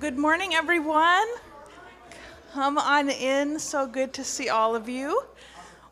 Good 0.00 0.16
morning, 0.16 0.54
everyone. 0.54 1.26
Come 2.52 2.78
on 2.78 3.10
in. 3.10 3.58
So 3.58 3.84
good 3.84 4.12
to 4.12 4.22
see 4.22 4.48
all 4.48 4.76
of 4.76 4.88
you. 4.88 5.24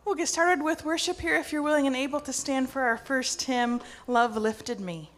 We'll 0.04 0.14
get 0.14 0.28
started 0.28 0.62
with 0.62 0.84
worship 0.84 1.18
here 1.18 1.34
if 1.34 1.52
you're 1.52 1.62
willing 1.62 1.88
and 1.88 1.96
able 1.96 2.20
to 2.20 2.32
stand 2.32 2.70
for 2.70 2.82
our 2.82 2.98
first 2.98 3.42
hymn, 3.42 3.80
Love 4.06 4.36
Lifted 4.36 4.78
Me. 4.78 5.10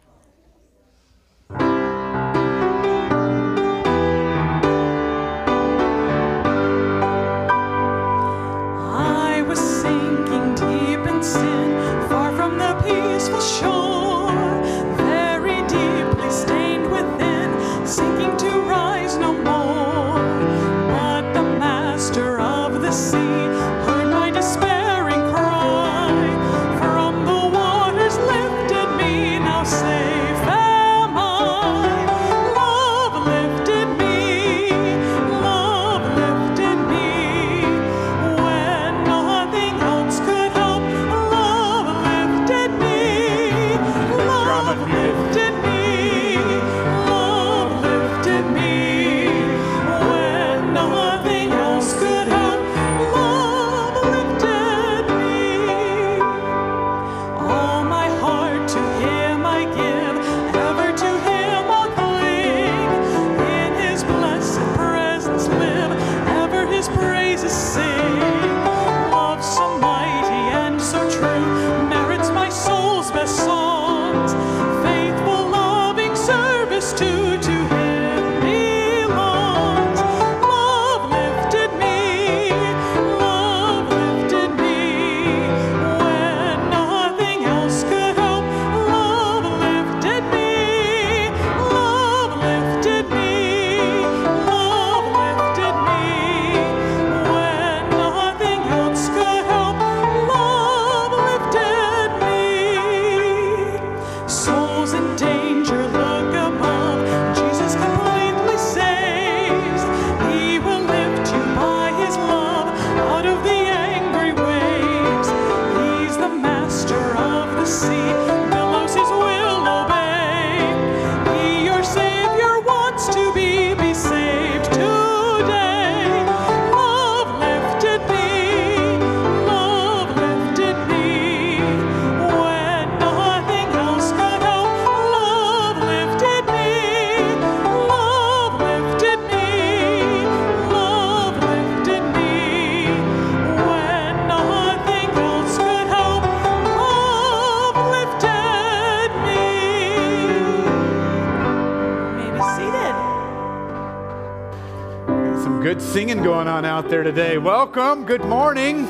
Today. 157.03 157.37
Welcome. 157.37 158.05
Good 158.05 158.25
morning. 158.25 158.85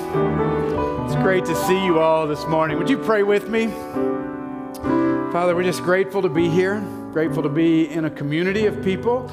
It's 1.06 1.15
great 1.15 1.45
to 1.45 1.56
see 1.56 1.85
you 1.85 2.00
all 2.00 2.27
this 2.27 2.45
morning. 2.47 2.77
Would 2.77 2.89
you 2.89 2.97
pray 2.97 3.23
with 3.23 3.50
me? 3.50 3.67
Father, 5.31 5.56
we're 5.56 5.63
just 5.63 5.83
grateful 5.83 6.21
to 6.21 6.29
be 6.29 6.50
here, 6.50 6.81
grateful 7.13 7.44
to 7.44 7.50
be 7.50 7.89
in 7.89 8.06
a 8.06 8.09
community 8.09 8.65
of 8.65 8.83
people 8.83 9.31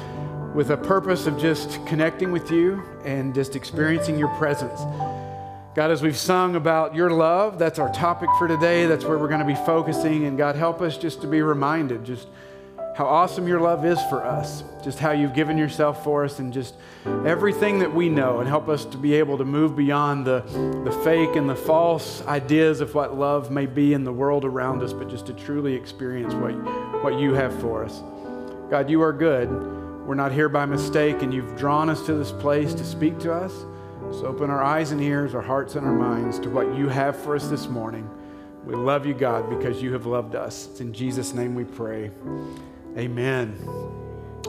with 0.53 0.69
a 0.71 0.77
purpose 0.77 1.27
of 1.27 1.37
just 1.39 1.83
connecting 1.85 2.31
with 2.31 2.51
you 2.51 2.83
and 3.03 3.33
just 3.33 3.55
experiencing 3.55 4.17
your 4.17 4.29
presence. 4.35 4.79
God, 5.73 5.91
as 5.91 6.01
we've 6.01 6.17
sung 6.17 6.55
about 6.55 6.95
your 6.95 7.09
love, 7.09 7.59
that's 7.59 7.79
our 7.79 7.91
topic 7.93 8.29
for 8.37 8.47
today. 8.47 8.85
That's 8.85 9.05
where 9.05 9.17
we're 9.17 9.27
going 9.27 9.39
to 9.39 9.45
be 9.45 9.55
focusing. 9.55 10.25
And 10.25 10.37
God, 10.37 10.55
help 10.55 10.81
us 10.81 10.97
just 10.97 11.21
to 11.21 11.27
be 11.27 11.41
reminded 11.41 12.03
just 12.03 12.27
how 12.97 13.05
awesome 13.05 13.47
your 13.47 13.59
love 13.59 13.85
is 13.85 14.01
for 14.09 14.25
us, 14.25 14.63
just 14.83 14.97
how 14.97 15.11
you've 15.11 15.35
given 15.35 15.55
yourself 15.55 16.03
for 16.03 16.25
us, 16.25 16.39
and 16.39 16.51
just 16.51 16.73
everything 17.27 17.77
that 17.77 17.93
we 17.93 18.09
know, 18.09 18.39
and 18.39 18.49
help 18.49 18.67
us 18.67 18.85
to 18.85 18.97
be 18.97 19.13
able 19.13 19.37
to 19.37 19.45
move 19.45 19.75
beyond 19.75 20.25
the, 20.25 20.39
the 20.83 20.91
fake 21.03 21.35
and 21.35 21.47
the 21.47 21.55
false 21.55 22.25
ideas 22.25 22.81
of 22.81 22.95
what 22.95 23.15
love 23.15 23.51
may 23.51 23.67
be 23.67 23.93
in 23.93 24.03
the 24.03 24.11
world 24.11 24.43
around 24.43 24.81
us, 24.81 24.93
but 24.93 25.07
just 25.09 25.27
to 25.27 25.33
truly 25.33 25.75
experience 25.75 26.33
what, 26.33 26.53
what 27.03 27.19
you 27.19 27.35
have 27.35 27.53
for 27.61 27.85
us. 27.85 28.01
God, 28.71 28.89
you 28.89 29.03
are 29.03 29.13
good. 29.13 29.47
We're 30.07 30.15
not 30.15 30.31
here 30.31 30.49
by 30.49 30.65
mistake, 30.65 31.21
and 31.21 31.31
you've 31.31 31.55
drawn 31.55 31.91
us 31.91 32.03
to 32.07 32.15
this 32.15 32.31
place 32.31 32.73
to 32.73 32.83
speak 32.83 33.19
to 33.19 33.31
us. 33.31 33.53
So 34.11 34.25
open 34.25 34.49
our 34.49 34.63
eyes 34.63 34.89
and 34.89 34.99
ears, 35.01 35.35
our 35.35 35.41
hearts 35.43 35.75
and 35.75 35.85
our 35.85 35.93
minds 35.93 36.39
to 36.39 36.49
what 36.49 36.75
you 36.75 36.87
have 36.89 37.15
for 37.15 37.35
us 37.35 37.47
this 37.47 37.67
morning. 37.67 38.09
We 38.65 38.73
love 38.73 39.05
you, 39.05 39.13
God, 39.13 39.51
because 39.51 39.83
you 39.83 39.93
have 39.93 40.07
loved 40.07 40.33
us. 40.33 40.67
It's 40.71 40.81
in 40.81 40.93
Jesus' 40.93 41.35
name 41.35 41.53
we 41.53 41.63
pray. 41.63 42.09
Amen. 42.95 43.57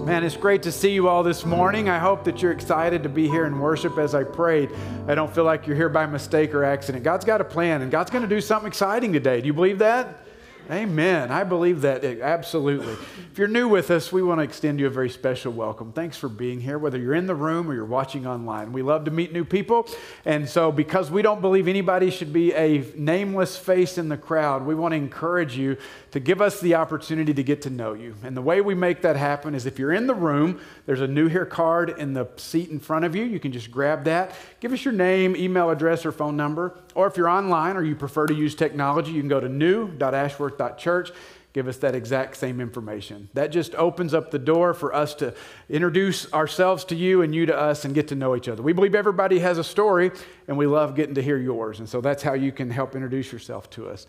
Man, 0.02 0.22
it's 0.22 0.36
great 0.36 0.62
to 0.62 0.72
see 0.72 0.92
you 0.92 1.08
all 1.08 1.22
this 1.22 1.44
morning. 1.44 1.88
I 1.88 1.98
hope 1.98 2.24
that 2.24 2.40
you're 2.40 2.52
excited 2.52 3.02
to 3.02 3.08
be 3.08 3.28
here 3.28 3.46
and 3.46 3.60
worship 3.60 3.98
as 3.98 4.14
I 4.14 4.24
prayed. 4.24 4.70
I 5.08 5.14
don't 5.14 5.34
feel 5.34 5.44
like 5.44 5.66
you're 5.66 5.76
here 5.76 5.88
by 5.88 6.06
mistake 6.06 6.54
or 6.54 6.64
accident. 6.64 7.02
God's 7.02 7.24
got 7.24 7.40
a 7.40 7.44
plan, 7.44 7.82
and 7.82 7.90
God's 7.90 8.10
going 8.10 8.22
to 8.22 8.28
do 8.28 8.40
something 8.40 8.68
exciting 8.68 9.12
today. 9.12 9.40
Do 9.40 9.46
you 9.46 9.54
believe 9.54 9.78
that? 9.80 10.20
Amen. 10.70 11.30
I 11.30 11.44
believe 11.44 11.80
that 11.80 12.04
eh, 12.04 12.18
absolutely. 12.20 12.92
If 12.92 13.38
you're 13.38 13.48
new 13.48 13.68
with 13.68 13.90
us, 13.90 14.12
we 14.12 14.22
want 14.22 14.40
to 14.40 14.42
extend 14.42 14.78
you 14.78 14.86
a 14.86 14.90
very 14.90 15.08
special 15.08 15.50
welcome. 15.50 15.92
Thanks 15.92 16.18
for 16.18 16.28
being 16.28 16.60
here, 16.60 16.76
whether 16.78 16.98
you're 16.98 17.14
in 17.14 17.26
the 17.26 17.34
room 17.34 17.70
or 17.70 17.74
you're 17.74 17.86
watching 17.86 18.26
online. 18.26 18.70
We 18.74 18.82
love 18.82 19.06
to 19.06 19.10
meet 19.10 19.32
new 19.32 19.46
people. 19.46 19.88
And 20.26 20.46
so, 20.46 20.70
because 20.70 21.10
we 21.10 21.22
don't 21.22 21.40
believe 21.40 21.68
anybody 21.68 22.10
should 22.10 22.34
be 22.34 22.52
a 22.52 22.84
nameless 22.94 23.56
face 23.56 23.96
in 23.96 24.10
the 24.10 24.18
crowd, 24.18 24.66
we 24.66 24.74
want 24.74 24.92
to 24.92 24.96
encourage 24.96 25.56
you 25.56 25.78
to 26.10 26.20
give 26.20 26.42
us 26.42 26.60
the 26.60 26.74
opportunity 26.74 27.32
to 27.32 27.42
get 27.42 27.62
to 27.62 27.70
know 27.70 27.94
you. 27.94 28.14
And 28.22 28.36
the 28.36 28.42
way 28.42 28.60
we 28.60 28.74
make 28.74 29.00
that 29.02 29.16
happen 29.16 29.54
is 29.54 29.64
if 29.64 29.78
you're 29.78 29.94
in 29.94 30.06
the 30.06 30.14
room, 30.14 30.60
there's 30.84 31.00
a 31.00 31.08
new 31.08 31.28
here 31.28 31.46
card 31.46 31.94
in 31.98 32.12
the 32.12 32.28
seat 32.36 32.68
in 32.68 32.78
front 32.78 33.06
of 33.06 33.16
you. 33.16 33.24
You 33.24 33.40
can 33.40 33.52
just 33.52 33.70
grab 33.70 34.04
that. 34.04 34.34
Give 34.60 34.74
us 34.74 34.84
your 34.84 34.92
name, 34.92 35.34
email 35.34 35.70
address, 35.70 36.04
or 36.04 36.12
phone 36.12 36.36
number. 36.36 36.76
Or 36.98 37.06
if 37.06 37.16
you're 37.16 37.28
online 37.28 37.76
or 37.76 37.84
you 37.84 37.94
prefer 37.94 38.26
to 38.26 38.34
use 38.34 38.56
technology, 38.56 39.12
you 39.12 39.20
can 39.20 39.28
go 39.28 39.38
to 39.38 39.48
new.ashworth.church. 39.48 41.12
Give 41.52 41.68
us 41.68 41.76
that 41.76 41.94
exact 41.94 42.36
same 42.36 42.60
information. 42.60 43.28
That 43.34 43.52
just 43.52 43.76
opens 43.76 44.14
up 44.14 44.32
the 44.32 44.38
door 44.40 44.74
for 44.74 44.92
us 44.92 45.14
to 45.14 45.32
introduce 45.68 46.32
ourselves 46.32 46.84
to 46.86 46.96
you 46.96 47.22
and 47.22 47.32
you 47.32 47.46
to 47.46 47.56
us 47.56 47.84
and 47.84 47.94
get 47.94 48.08
to 48.08 48.16
know 48.16 48.34
each 48.34 48.48
other. 48.48 48.64
We 48.64 48.72
believe 48.72 48.96
everybody 48.96 49.38
has 49.38 49.58
a 49.58 49.64
story, 49.64 50.10
and 50.48 50.58
we 50.58 50.66
love 50.66 50.96
getting 50.96 51.14
to 51.14 51.22
hear 51.22 51.36
yours. 51.36 51.78
And 51.78 51.88
so 51.88 52.00
that's 52.00 52.24
how 52.24 52.32
you 52.32 52.50
can 52.50 52.68
help 52.68 52.96
introduce 52.96 53.30
yourself 53.30 53.70
to 53.70 53.88
us. 53.88 54.08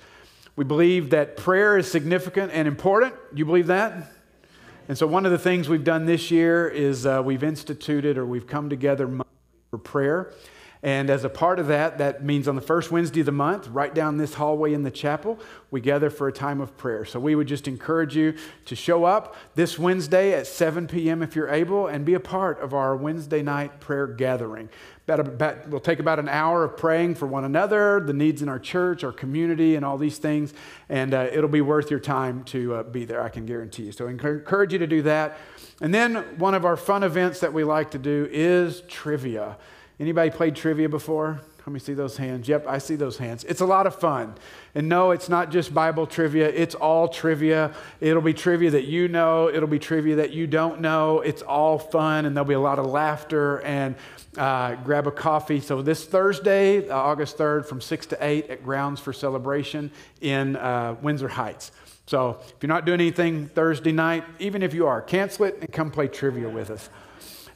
We 0.55 0.65
believe 0.65 1.11
that 1.11 1.37
prayer 1.37 1.77
is 1.77 1.91
significant 1.91 2.53
and 2.53 2.67
important. 2.67 3.13
You 3.35 3.45
believe 3.45 3.67
that? 3.67 4.11
And 4.87 4.97
so, 4.97 5.05
one 5.05 5.27
of 5.27 5.31
the 5.31 5.37
things 5.37 5.69
we've 5.69 5.83
done 5.83 6.07
this 6.07 6.31
year 6.31 6.67
is 6.67 7.05
uh, 7.05 7.21
we've 7.23 7.43
instituted 7.43 8.17
or 8.17 8.25
we've 8.25 8.47
come 8.47 8.67
together 8.67 9.07
for 9.69 9.77
prayer. 9.77 10.33
And 10.81 11.09
as 11.09 11.25
a 11.25 11.29
part 11.29 11.59
of 11.59 11.67
that, 11.67 11.97
that 11.97 12.23
means 12.23 12.47
on 12.47 12.55
the 12.55 12.61
first 12.61 12.89
Wednesday 12.89 13.19
of 13.19 13.25
the 13.25 13.33
month, 13.33 13.67
right 13.67 13.93
down 13.93 14.15
this 14.15 14.35
hallway 14.35 14.73
in 14.73 14.83
the 14.83 14.91
chapel, 14.91 15.37
we 15.71 15.81
gather 15.81 16.09
for 16.09 16.29
a 16.29 16.31
time 16.31 16.61
of 16.61 16.77
prayer. 16.77 17.03
So 17.03 17.19
we 17.19 17.35
would 17.35 17.47
just 17.47 17.67
encourage 17.67 18.15
you 18.15 18.35
to 18.65 18.77
show 18.77 19.03
up 19.03 19.35
this 19.55 19.77
Wednesday 19.77 20.33
at 20.33 20.47
7 20.47 20.87
p.m. 20.87 21.21
if 21.21 21.35
you're 21.35 21.49
able 21.49 21.87
and 21.87 22.05
be 22.05 22.13
a 22.13 22.19
part 22.19 22.61
of 22.61 22.73
our 22.73 22.95
Wednesday 22.95 23.41
night 23.41 23.81
prayer 23.81 24.07
gathering. 24.07 24.69
About, 25.03 25.19
about, 25.19 25.67
we'll 25.67 25.81
take 25.81 25.99
about 25.99 26.17
an 26.17 26.29
hour 26.29 26.63
of 26.63 26.77
praying 26.77 27.15
for 27.15 27.25
one 27.25 27.43
another, 27.43 27.99
the 27.99 28.13
needs 28.13 28.41
in 28.41 28.47
our 28.47 28.59
church, 28.59 29.03
our 29.03 29.11
community, 29.11 29.75
and 29.75 29.83
all 29.83 29.97
these 29.97 30.17
things. 30.17 30.53
And 30.87 31.13
uh, 31.13 31.27
it'll 31.33 31.49
be 31.49 31.61
worth 31.61 31.91
your 31.91 31.99
time 31.99 32.45
to 32.45 32.75
uh, 32.75 32.83
be 32.83 33.03
there, 33.03 33.21
I 33.21 33.29
can 33.29 33.45
guarantee 33.45 33.83
you. 33.83 33.91
So 33.91 34.07
I 34.07 34.11
encourage 34.11 34.71
you 34.71 34.79
to 34.79 34.87
do 34.87 35.01
that. 35.01 35.39
And 35.81 35.93
then 35.93 36.15
one 36.37 36.53
of 36.53 36.63
our 36.63 36.77
fun 36.77 37.03
events 37.03 37.41
that 37.41 37.51
we 37.51 37.65
like 37.65 37.91
to 37.91 37.97
do 37.97 38.29
is 38.31 38.81
trivia. 38.87 39.57
Anybody 39.99 40.29
played 40.29 40.55
trivia 40.55 40.87
before? 40.87 41.41
Let 41.65 41.73
me 41.73 41.79
see 41.79 41.93
those 41.93 42.17
hands. 42.17 42.47
Yep, 42.47 42.65
I 42.67 42.77
see 42.77 42.95
those 42.95 43.17
hands. 43.17 43.43
It's 43.43 43.61
a 43.61 43.65
lot 43.65 43.85
of 43.85 43.93
fun. 43.93 44.33
And 44.73 44.87
no, 44.87 45.11
it's 45.11 45.29
not 45.29 45.51
just 45.51 45.73
Bible 45.73 46.07
trivia, 46.07 46.47
it's 46.47 46.73
all 46.73 47.09
trivia. 47.09 47.75
It'll 47.99 48.21
be 48.21 48.33
trivia 48.33 48.71
that 48.71 48.85
you 48.85 49.07
know, 49.07 49.49
it'll 49.49 49.67
be 49.67 49.77
trivia 49.77 50.15
that 50.15 50.31
you 50.31 50.47
don't 50.47 50.79
know. 50.79 51.19
It's 51.19 51.41
all 51.41 51.77
fun, 51.77 52.25
and 52.25 52.35
there'll 52.35 52.47
be 52.47 52.55
a 52.55 52.59
lot 52.59 52.79
of 52.79 52.85
laughter 52.85 53.61
and 53.61 53.95
uh, 54.37 54.75
grab 54.75 55.05
a 55.05 55.11
coffee. 55.11 55.59
So, 55.59 55.81
this 55.81 56.05
Thursday, 56.05 56.89
uh, 56.89 56.95
August 56.95 57.37
3rd, 57.37 57.65
from 57.65 57.81
6 57.81 58.05
to 58.07 58.17
8 58.19 58.49
at 58.49 58.63
Grounds 58.63 58.99
for 58.99 59.11
Celebration 59.11 59.91
in 60.21 60.55
uh, 60.55 60.95
Windsor 61.01 61.27
Heights. 61.27 61.71
So, 62.07 62.39
if 62.47 62.55
you're 62.61 62.67
not 62.69 62.85
doing 62.85 63.01
anything 63.01 63.47
Thursday 63.47 63.91
night, 63.91 64.23
even 64.39 64.63
if 64.63 64.73
you 64.73 64.87
are, 64.87 65.01
cancel 65.01 65.45
it 65.45 65.57
and 65.61 65.71
come 65.71 65.91
play 65.91 66.07
trivia 66.07 66.49
with 66.49 66.71
us. 66.71 66.89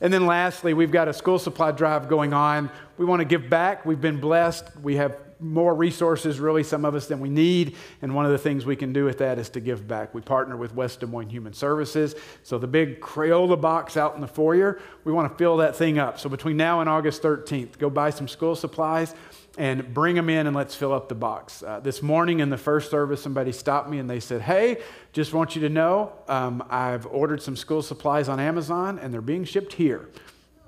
And 0.01 0.13
then 0.13 0.25
lastly, 0.25 0.73
we've 0.73 0.91
got 0.91 1.07
a 1.07 1.13
school 1.13 1.39
supply 1.39 1.71
drive 1.71 2.07
going 2.07 2.33
on. 2.33 2.69
We 2.97 3.05
want 3.05 3.21
to 3.21 3.25
give 3.25 3.49
back. 3.49 3.85
We've 3.85 4.01
been 4.01 4.19
blessed. 4.19 4.65
We 4.81 4.95
have 4.97 5.17
more 5.39 5.75
resources, 5.75 6.39
really, 6.39 6.63
some 6.63 6.85
of 6.85 6.95
us, 6.95 7.07
than 7.07 7.19
we 7.19 7.29
need. 7.29 7.75
And 8.01 8.15
one 8.15 8.25
of 8.25 8.31
the 8.31 8.37
things 8.37 8.65
we 8.65 8.75
can 8.75 8.93
do 8.93 9.03
with 9.03 9.17
that 9.17 9.37
is 9.37 9.49
to 9.49 9.59
give 9.59 9.87
back. 9.87 10.13
We 10.13 10.21
partner 10.21 10.55
with 10.55 10.73
West 10.73 11.01
Des 11.01 11.05
Moines 11.05 11.29
Human 11.29 11.53
Services. 11.53 12.15
So 12.43 12.57
the 12.57 12.67
big 12.67 13.01
Crayola 13.01 13.59
box 13.59 13.97
out 13.97 14.15
in 14.15 14.21
the 14.21 14.27
foyer, 14.27 14.79
we 15.03 15.11
want 15.11 15.31
to 15.31 15.37
fill 15.37 15.57
that 15.57 15.75
thing 15.75 15.99
up. 15.99 16.19
So 16.19 16.29
between 16.29 16.57
now 16.57 16.79
and 16.79 16.89
August 16.89 17.21
13th, 17.21 17.77
go 17.77 17.89
buy 17.89 18.09
some 18.09 18.27
school 18.27 18.55
supplies 18.55 19.13
and 19.57 19.93
bring 19.93 20.15
them 20.15 20.29
in 20.29 20.47
and 20.47 20.55
let's 20.55 20.73
fill 20.73 20.93
up 20.93 21.09
the 21.09 21.15
box. 21.15 21.61
Uh, 21.61 21.79
this 21.79 22.01
morning 22.01 22.39
in 22.39 22.49
the 22.49 22.57
first 22.57 22.89
service, 22.89 23.21
somebody 23.21 23.51
stopped 23.51 23.89
me 23.89 23.99
and 23.99 24.09
they 24.09 24.19
said, 24.19 24.41
Hey, 24.41 24.81
just 25.11 25.33
want 25.33 25.55
you 25.55 25.61
to 25.61 25.69
know 25.69 26.13
um, 26.27 26.63
I've 26.69 27.05
ordered 27.05 27.41
some 27.41 27.55
school 27.55 27.81
supplies 27.81 28.29
on 28.29 28.39
Amazon 28.39 28.97
and 28.97 29.13
they're 29.13 29.21
being 29.21 29.43
shipped 29.45 29.73
here. 29.73 30.09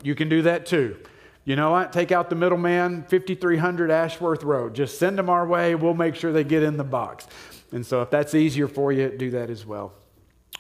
You 0.04 0.13
can 0.13 0.30
do 0.30 0.44
that 0.44 0.65
too. 0.65 0.98
You 1.46 1.56
know 1.56 1.72
what? 1.72 1.94
Take 1.94 2.12
out 2.12 2.30
the 2.30 2.36
middleman, 2.36 3.04
5300 3.04 3.92
Ashworth 3.92 4.44
Road. 4.44 4.74
Just 4.74 4.98
send 5.00 5.18
them 5.18 5.30
our 5.30 5.48
way. 5.48 5.75
We'll 5.75 5.94
make 5.94 6.15
sure 6.15 6.32
they 6.32 6.44
get 6.44 6.63
in 6.63 6.77
the 6.77 6.84
box. 6.84 7.27
And 7.72 7.86
so 7.86 8.01
if 8.01 8.10
that's 8.10 8.34
easier 8.34 8.68
for 8.68 8.92
you, 8.92 9.10
do 9.10 9.32
that 9.32 9.50
as 9.50 9.65
well. 9.65 9.94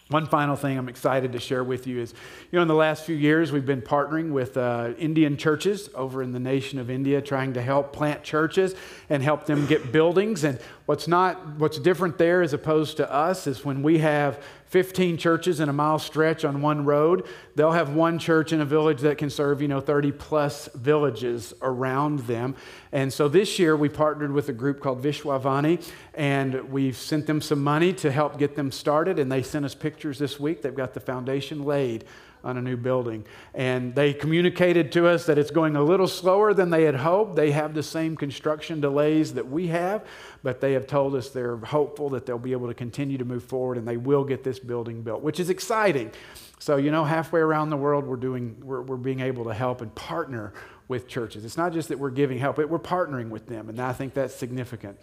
One 0.09 0.27
final 0.27 0.55
thing 0.55 0.77
I'm 0.77 0.87
excited 0.87 1.31
to 1.31 1.39
share 1.39 1.63
with 1.63 1.87
you 1.87 1.99
is, 1.99 2.13
you 2.51 2.57
know, 2.57 2.61
in 2.61 2.67
the 2.67 2.75
last 2.75 3.05
few 3.05 3.15
years, 3.15 3.51
we've 3.51 3.65
been 3.65 3.81
partnering 3.81 4.31
with 4.31 4.55
uh, 4.55 4.93
Indian 4.99 5.35
churches 5.35 5.89
over 5.95 6.21
in 6.21 6.31
the 6.31 6.39
nation 6.39 6.77
of 6.77 6.91
India, 6.91 7.23
trying 7.23 7.53
to 7.53 7.61
help 7.61 7.91
plant 7.91 8.21
churches 8.21 8.75
and 9.09 9.23
help 9.23 9.47
them 9.47 9.65
get 9.65 9.91
buildings. 9.91 10.43
And 10.43 10.59
what's 10.85 11.07
not, 11.07 11.57
what's 11.57 11.79
different 11.79 12.19
there 12.19 12.43
as 12.43 12.53
opposed 12.53 12.97
to 12.97 13.11
us 13.11 13.47
is 13.47 13.65
when 13.65 13.81
we 13.81 13.97
have 13.97 14.43
15 14.67 15.17
churches 15.17 15.59
in 15.59 15.69
a 15.69 15.73
mile 15.73 15.99
stretch 15.99 16.43
on 16.43 16.61
one 16.61 16.85
road. 16.85 17.25
They'll 17.55 17.71
have 17.71 17.93
one 17.93 18.19
church 18.19 18.51
in 18.51 18.61
a 18.61 18.65
village 18.65 19.01
that 19.01 19.17
can 19.17 19.29
serve, 19.29 19.61
you 19.61 19.67
know, 19.67 19.79
30 19.79 20.11
plus 20.11 20.67
villages 20.73 21.53
around 21.61 22.19
them. 22.19 22.55
And 22.91 23.13
so 23.13 23.27
this 23.27 23.59
year 23.59 23.75
we 23.75 23.89
partnered 23.89 24.31
with 24.31 24.49
a 24.49 24.53
group 24.53 24.81
called 24.81 25.01
Vishwavani 25.01 25.85
and 26.13 26.69
we've 26.71 26.97
sent 26.97 27.27
them 27.27 27.41
some 27.41 27.63
money 27.63 27.93
to 27.93 28.11
help 28.11 28.37
get 28.37 28.55
them 28.55 28.71
started. 28.71 29.19
And 29.19 29.31
they 29.31 29.43
sent 29.43 29.65
us 29.65 29.75
pictures 29.75 30.17
this 30.17 30.39
week. 30.39 30.61
They've 30.61 30.73
got 30.73 30.93
the 30.93 30.99
foundation 30.99 31.63
laid 31.63 32.05
on 32.45 32.57
a 32.57 32.61
new 32.61 32.77
building. 32.77 33.25
And 33.53 33.93
they 33.95 34.13
communicated 34.13 34.91
to 34.93 35.07
us 35.07 35.25
that 35.25 35.37
it's 35.37 35.51
going 35.51 35.75
a 35.75 35.83
little 35.83 36.07
slower 36.07 36.53
than 36.53 36.69
they 36.69 36.83
had 36.83 36.95
hoped. 36.95 37.35
They 37.35 37.51
have 37.51 37.73
the 37.73 37.83
same 37.83 38.15
construction 38.15 38.79
delays 38.79 39.33
that 39.33 39.49
we 39.49 39.67
have, 39.67 40.05
but 40.43 40.61
they 40.61 40.73
have 40.73 40.85
told 40.85 41.15
us 41.15 41.29
they're 41.29 41.57
hopeful 41.57 42.09
that 42.11 42.25
they'll 42.25 42.37
be 42.37 42.51
able 42.51 42.67
to 42.67 42.75
continue 42.75 43.17
to 43.17 43.25
move 43.25 43.43
forward 43.43 43.77
and 43.77 43.87
they 43.87 43.97
will 43.97 44.23
get 44.23 44.43
this 44.43 44.59
building 44.59 45.01
built, 45.01 45.21
which 45.21 45.39
is 45.39 45.49
exciting. 45.49 46.11
So, 46.59 46.77
you 46.77 46.91
know, 46.91 47.03
halfway 47.03 47.41
around 47.41 47.71
the 47.71 47.77
world, 47.77 48.05
we're, 48.05 48.15
doing, 48.15 48.55
we're, 48.63 48.81
we're 48.81 48.95
being 48.95 49.19
able 49.19 49.45
to 49.45 49.53
help 49.53 49.81
and 49.81 49.93
partner 49.95 50.53
with 50.87 51.07
churches. 51.07 51.45
It's 51.45 51.57
not 51.57 51.73
just 51.73 51.89
that 51.89 51.99
we're 51.99 52.11
giving 52.11 52.37
help, 52.37 52.57
but 52.57 52.69
we're 52.69 52.79
partnering 52.79 53.29
with 53.29 53.47
them, 53.47 53.69
and 53.69 53.79
I 53.79 53.91
think 53.91 54.13
that's 54.13 54.35
significant. 54.35 54.99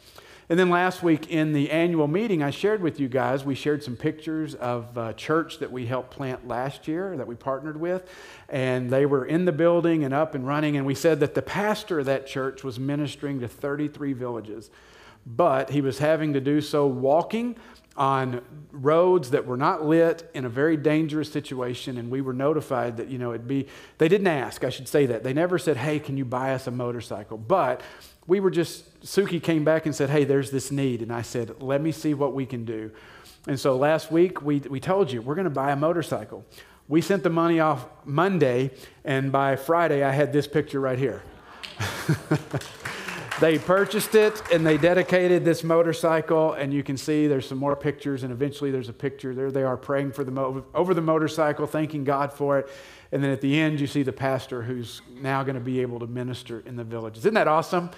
And 0.49 0.59
then 0.59 0.71
last 0.71 1.03
week 1.03 1.31
in 1.31 1.53
the 1.53 1.71
annual 1.71 2.09
meeting, 2.09 2.43
I 2.43 2.51
shared 2.51 2.83
with 2.83 2.99
you 2.99 3.09
guys, 3.09 3.45
we 3.45 3.55
shared 3.55 3.83
some 3.83 3.97
pictures 3.97 4.55
of 4.57 4.97
a 4.97 5.15
church 5.15 5.59
that 5.61 5.71
we 5.71 5.87
helped 5.87 6.11
plant 6.11 6.49
last 6.49 6.89
year 6.89 7.17
that 7.17 7.27
we 7.27 7.35
partnered 7.35 7.79
with. 7.79 8.11
And 8.49 8.91
they 8.91 9.07
were 9.07 9.25
in 9.25 9.45
the 9.45 9.53
building 9.53 10.05
and 10.05 10.13
up 10.13 10.35
and 10.35 10.47
running. 10.47 10.77
And 10.77 10.85
we 10.85 10.95
said 10.95 11.21
that 11.21 11.35
the 11.35 11.43
pastor 11.43 12.01
of 12.01 12.07
that 12.07 12.27
church 12.27 12.65
was 12.65 12.79
ministering 12.79 13.41
to 13.41 13.49
33 13.49 14.13
villages, 14.15 14.71
but 15.25 15.71
he 15.71 15.81
was 15.81 15.99
having 15.99 16.33
to 16.33 16.41
do 16.41 16.61
so 16.61 16.87
walking 16.87 17.57
on 17.97 18.41
roads 18.73 19.31
that 19.31 19.47
were 19.47 19.57
not 19.57 19.85
lit 19.85 20.29
in 20.35 20.45
a 20.45 20.49
very 20.49 20.77
dangerous 20.77 21.31
situation 21.31 21.99
and 21.99 22.11
we 22.11 22.23
were 22.23 22.33
notified 22.33 22.97
that 22.97 23.09
you 23.09 23.19
know 23.19 23.33
it'd 23.33 23.47
be 23.47 23.67
they 23.99 24.09
didn't 24.09 24.29
ask 24.29 24.65
i 24.65 24.71
should 24.71 24.89
say 24.89 25.05
that 25.05 25.23
they 25.23 25.35
never 25.35 25.59
said 25.59 25.77
hey 25.77 25.99
can 25.99 26.17
you 26.17 26.25
buy 26.25 26.55
us 26.55 26.67
a 26.67 26.71
motorcycle 26.71 27.37
but 27.37 27.83
we 28.27 28.41
were 28.41 28.51
just, 28.51 29.01
Suki 29.03 29.43
came 29.43 29.65
back 29.65 29.87
and 29.87 29.95
said, 29.95 30.11
Hey, 30.11 30.25
there's 30.25 30.51
this 30.51 30.71
need. 30.71 31.03
And 31.03 31.13
I 31.13 31.23
said, 31.23 31.61
Let 31.61 31.81
me 31.81 31.93
see 31.93 32.15
what 32.15 32.35
we 32.35 32.47
can 32.47 32.65
do. 32.65 32.91
And 33.47 33.59
so 33.59 33.77
last 33.77 34.13
week, 34.13 34.43
we, 34.43 34.61
we 34.61 34.79
told 34.79 35.11
you, 35.11 35.21
we're 35.21 35.35
going 35.35 35.45
to 35.45 35.51
buy 35.51 35.73
a 35.73 35.77
motorcycle. 35.77 36.45
We 36.89 37.01
sent 37.01 37.23
the 37.23 37.31
money 37.31 37.59
off 37.59 37.87
Monday, 38.05 38.71
and 39.05 39.33
by 39.33 39.57
Friday, 39.57 40.05
I 40.05 40.13
had 40.13 40.33
this 40.33 40.47
picture 40.47 40.81
right 40.81 40.99
here. 40.99 41.23
they 43.41 43.59
purchased 43.59 44.15
it 44.15 44.41
and 44.53 44.65
they 44.65 44.77
dedicated 44.77 45.45
this 45.45 45.65
motorcycle 45.65 46.53
and 46.53 46.73
you 46.73 46.83
can 46.83 46.97
see 46.97 47.27
there's 47.27 47.49
some 47.49 47.59
more 47.59 47.75
pictures 47.75 48.23
and 48.23 48.33
eventually 48.33 48.71
there's 48.71 48.89
a 48.89 48.93
picture 48.93 49.35
there 49.35 49.51
they 49.51 49.63
are 49.63 49.77
praying 49.77 50.13
for 50.13 50.23
the 50.23 50.31
mo- 50.31 50.65
over 50.75 50.93
the 50.95 51.01
motorcycle 51.01 51.67
thanking 51.67 52.05
god 52.05 52.33
for 52.33 52.59
it 52.59 52.69
and 53.13 53.23
then 53.23 53.31
at 53.31 53.43
the 53.43 53.61
end, 53.61 53.79
you 53.79 53.87
see 53.87 54.03
the 54.03 54.13
pastor 54.13 54.63
who's 54.63 55.03
now 55.21 55.43
going 55.43 55.55
to 55.55 55.61
be 55.61 55.81
able 55.81 55.99
to 55.99 56.07
minister 56.07 56.63
in 56.65 56.77
the 56.77 56.85
villages. 56.85 57.21
Isn't 57.21 57.35
that 57.35 57.47
awesome? 57.47 57.91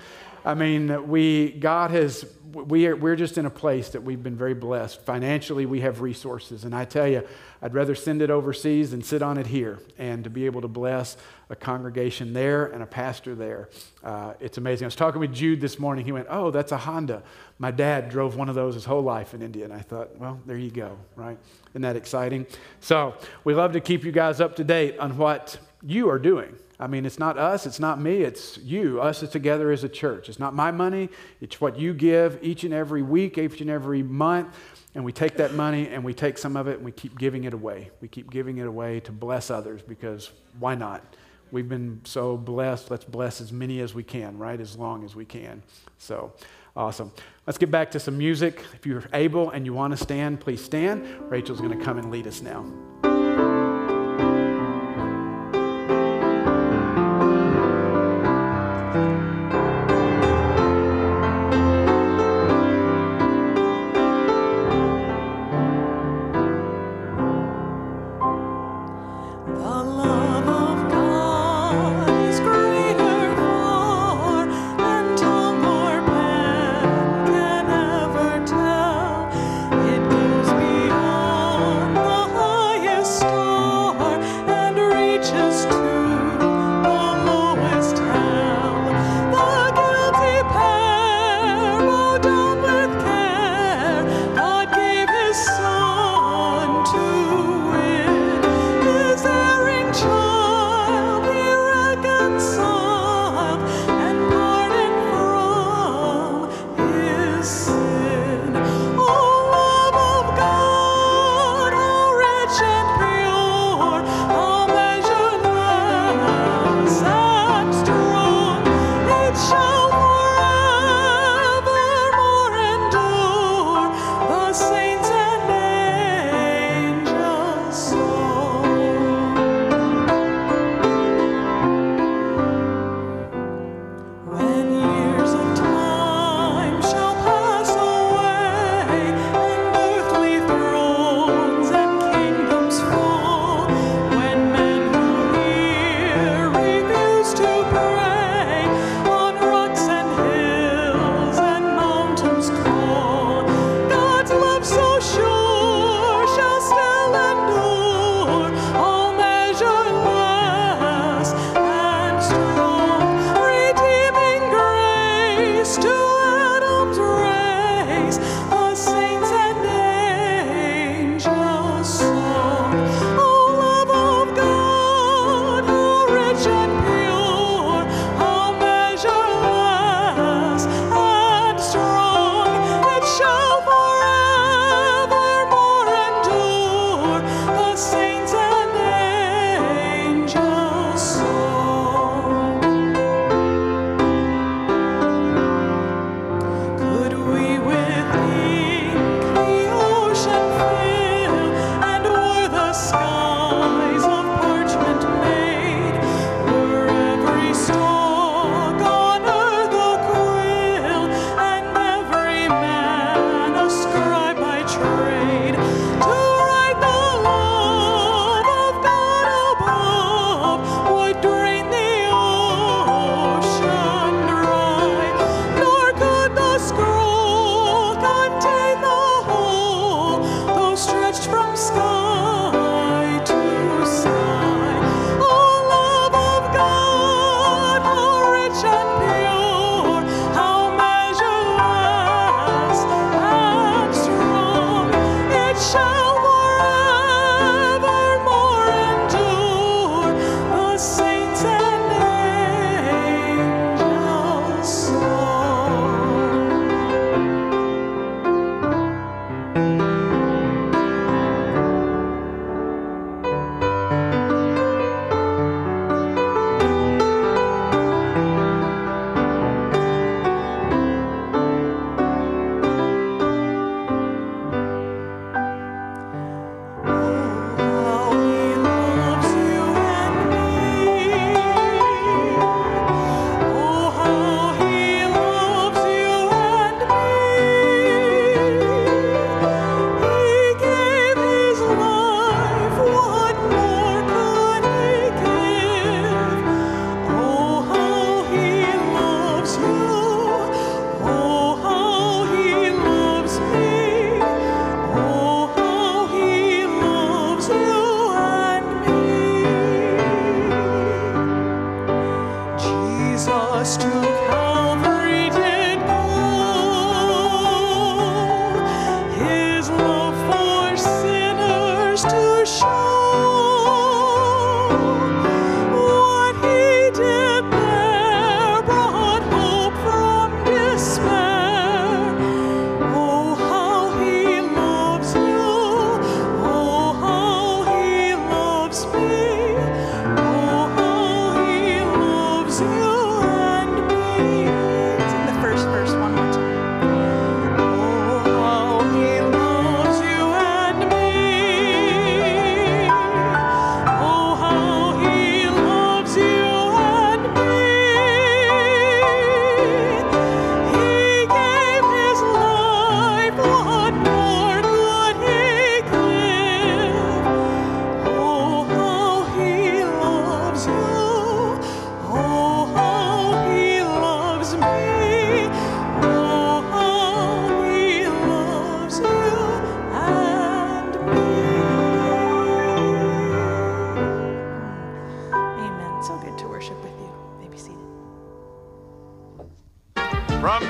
I 0.47 0.53
mean, 0.53 1.09
we, 1.09 1.53
God 1.53 1.91
has, 1.93 2.27
we 2.53 2.87
are, 2.87 2.95
we're 2.95 3.17
just 3.17 3.39
in 3.39 3.47
a 3.47 3.51
place 3.51 3.89
that 3.91 4.03
we've 4.03 4.23
been 4.23 4.37
very 4.37 4.53
blessed. 4.53 5.01
Financially, 5.01 5.65
we 5.65 5.81
have 5.81 6.03
resources. 6.03 6.65
And 6.65 6.75
I 6.75 6.85
tell 6.85 7.09
you, 7.09 7.27
I'd 7.63 7.73
rather 7.73 7.95
send 7.95 8.21
it 8.21 8.29
overseas 8.29 8.91
than 8.91 9.03
sit 9.03 9.23
on 9.23 9.39
it 9.39 9.47
here. 9.47 9.81
And 9.97 10.23
to 10.25 10.29
be 10.29 10.45
able 10.45 10.61
to 10.61 10.69
bless 10.69 11.17
a 11.49 11.57
congregation 11.57 12.35
there 12.35 12.67
and 12.67 12.83
a 12.83 12.87
pastor 12.87 13.35
there, 13.35 13.71
uh, 14.03 14.35
it's 14.39 14.59
amazing. 14.59 14.85
I 14.85 14.89
was 14.89 14.97
talking 14.97 15.19
with 15.19 15.33
Jude 15.33 15.63
this 15.63 15.79
morning. 15.79 16.05
He 16.05 16.13
went, 16.13 16.27
Oh, 16.29 16.51
that's 16.51 16.73
a 16.73 16.79
Honda. 16.79 17.23
My 17.59 17.71
dad 17.71 18.11
drove 18.11 18.37
one 18.37 18.51
of 18.51 18.55
those 18.55 18.75
his 18.75 18.85
whole 18.85 19.03
life 19.03 19.33
in 19.33 19.41
India. 19.41 19.65
And 19.65 19.73
I 19.73 19.81
thought, 19.81 20.19
Well, 20.19 20.39
there 20.45 20.59
you 20.59 20.71
go, 20.71 20.99
right? 21.17 21.39
Isn't 21.71 21.83
that 21.83 21.97
exciting? 21.97 22.47
So 22.81 23.15
we 23.45 23.55
love 23.55 23.73
to 23.73 23.81
keep 23.81 24.05
you 24.05 24.13
guys 24.13 24.43
up 24.43 24.57
to 24.57 24.65
date 24.65 24.99
on 24.99 25.17
what 25.17 25.59
you 25.83 26.11
are 26.11 26.19
doing. 26.19 26.55
I 26.79 26.87
mean, 26.89 27.07
it's 27.07 27.19
not 27.19 27.39
us, 27.39 27.67
it's 27.67 27.79
not 27.79 28.01
me, 28.01 28.23
it's 28.23 28.59
you, 28.59 29.01
us 29.01 29.23
is 29.23 29.31
together 29.31 29.71
as 29.71 29.85
a 29.85 29.89
church. 29.89 30.29
It's 30.29 30.41
not 30.41 30.55
my 30.55 30.71
money, 30.71 31.09
it's 31.41 31.61
what 31.61 31.79
you 31.79 31.95
give 31.95 32.39
each 32.43 32.65
and 32.65 32.75
every 32.75 33.03
week, 33.03 33.39
each 33.39 33.61
and 33.61 33.71
every 33.71 34.03
month. 34.03 34.57
And 34.97 35.05
we 35.05 35.13
take 35.13 35.37
that 35.39 35.55
money 35.55 35.89
and 35.89 36.05
we 36.05 36.15
take 36.15 36.39
some 36.39 36.57
of 36.57 36.69
it 36.69 36.77
and 36.77 36.85
we 36.85 36.93
keep 36.93 37.19
giving 37.19 37.45
it 37.45 37.55
away. 37.55 37.91
We 38.01 38.09
keep 38.09 38.31
giving 38.31 38.59
it 38.59 38.67
away 38.67 39.01
to 39.01 39.13
bless 39.13 39.51
others 39.51 39.83
because 39.83 40.31
why 40.59 40.75
not? 40.75 41.03
We've 41.51 41.69
been 41.69 42.01
so 42.05 42.37
blessed. 42.37 42.91
Let's 42.91 43.05
bless 43.05 43.41
as 43.41 43.53
many 43.53 43.81
as 43.81 43.95
we 43.95 44.03
can, 44.03 44.39
right? 44.39 44.61
As 44.61 44.77
long 44.77 45.05
as 45.05 45.15
we 45.15 45.25
can. 45.25 45.63
So 45.99 46.33
awesome. 46.77 47.13
Let's 47.47 47.59
get 47.59 47.71
back 47.71 47.91
to 47.93 48.01
some 48.01 48.19
music. 48.19 48.65
If 48.75 48.87
you're 48.87 49.05
able 49.13 49.51
and 49.51 49.65
you 49.67 49.73
want 49.73 49.93
to 49.93 49.97
stand, 49.97 50.41
please 50.41 50.65
stand. 50.65 51.05
Rachel's 51.31 51.61
going 51.61 51.77
to 51.77 51.85
come 51.85 51.99
and 51.99 52.11
lead 52.11 52.27
us 52.27 52.41
now. 52.41 52.65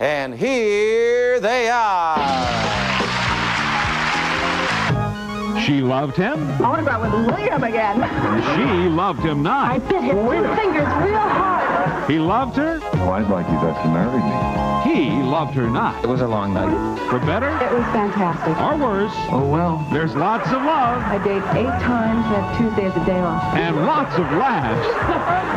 And 0.00 0.32
here 0.32 1.40
they 1.40 1.68
are. 1.68 2.18
She 5.60 5.80
loved 5.80 6.16
him. 6.16 6.48
I 6.62 6.68
want 6.68 6.78
to 6.78 6.84
go 6.84 6.90
out 6.92 7.00
with 7.00 7.10
Liam 7.34 7.68
again. 7.68 7.96
she 8.54 8.88
loved 8.88 9.20
him 9.24 9.42
not. 9.42 9.72
I 9.72 9.78
bit 9.80 10.02
his 10.02 10.12
fingers 10.56 10.86
real 11.02 11.18
hard. 11.18 11.57
He 12.08 12.18
loved 12.18 12.56
her. 12.56 12.80
Oh, 12.94 13.10
I'd 13.10 13.28
like 13.28 13.46
you 13.48 13.56
guys 13.56 13.76
to 13.82 13.88
marry 13.92 14.16
me. 14.16 14.58
He 14.88 15.10
loved 15.22 15.52
her 15.52 15.68
not. 15.68 16.02
It 16.02 16.06
was 16.06 16.22
a 16.22 16.26
long 16.26 16.54
night. 16.54 16.72
For 17.10 17.18
better? 17.18 17.48
It 17.48 17.70
was 17.70 17.84
fantastic. 17.92 18.56
Or 18.56 18.78
worse? 18.78 19.12
Oh, 19.30 19.46
well. 19.46 19.86
There's 19.92 20.16
lots 20.16 20.46
of 20.46 20.62
love. 20.62 21.02
I 21.02 21.18
date 21.18 21.42
eight 21.52 21.78
times, 21.84 22.24
and 22.24 22.34
have 22.34 22.56
Tuesday 22.56 22.86
as 22.86 22.96
a 22.96 23.04
day 23.04 23.20
off. 23.20 23.42
And 23.54 23.84
lots 23.84 24.14
of 24.14 24.24
laughs. 24.32 24.88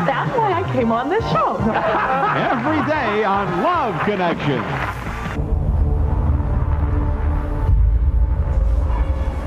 That's 0.05 0.37
why 0.37 0.51
I 0.51 0.73
came 0.73 0.91
on 0.91 1.07
this 1.07 1.23
show. 1.31 1.55
Every 2.51 2.85
day 2.85 3.23
on 3.23 3.63
Love 3.63 3.97
Connection. 4.01 4.61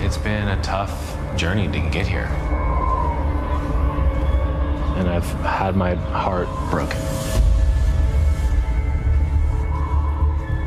It's 0.03 0.17
been 0.17 0.49
a 0.49 0.62
tough 0.62 1.19
journey 1.37 1.69
to 1.69 1.81
get 1.90 2.07
here. 2.07 2.31
And 4.96 5.09
I've 5.09 5.26
had 5.42 5.76
my 5.76 5.94
heart 5.94 6.48
broken. 6.70 7.00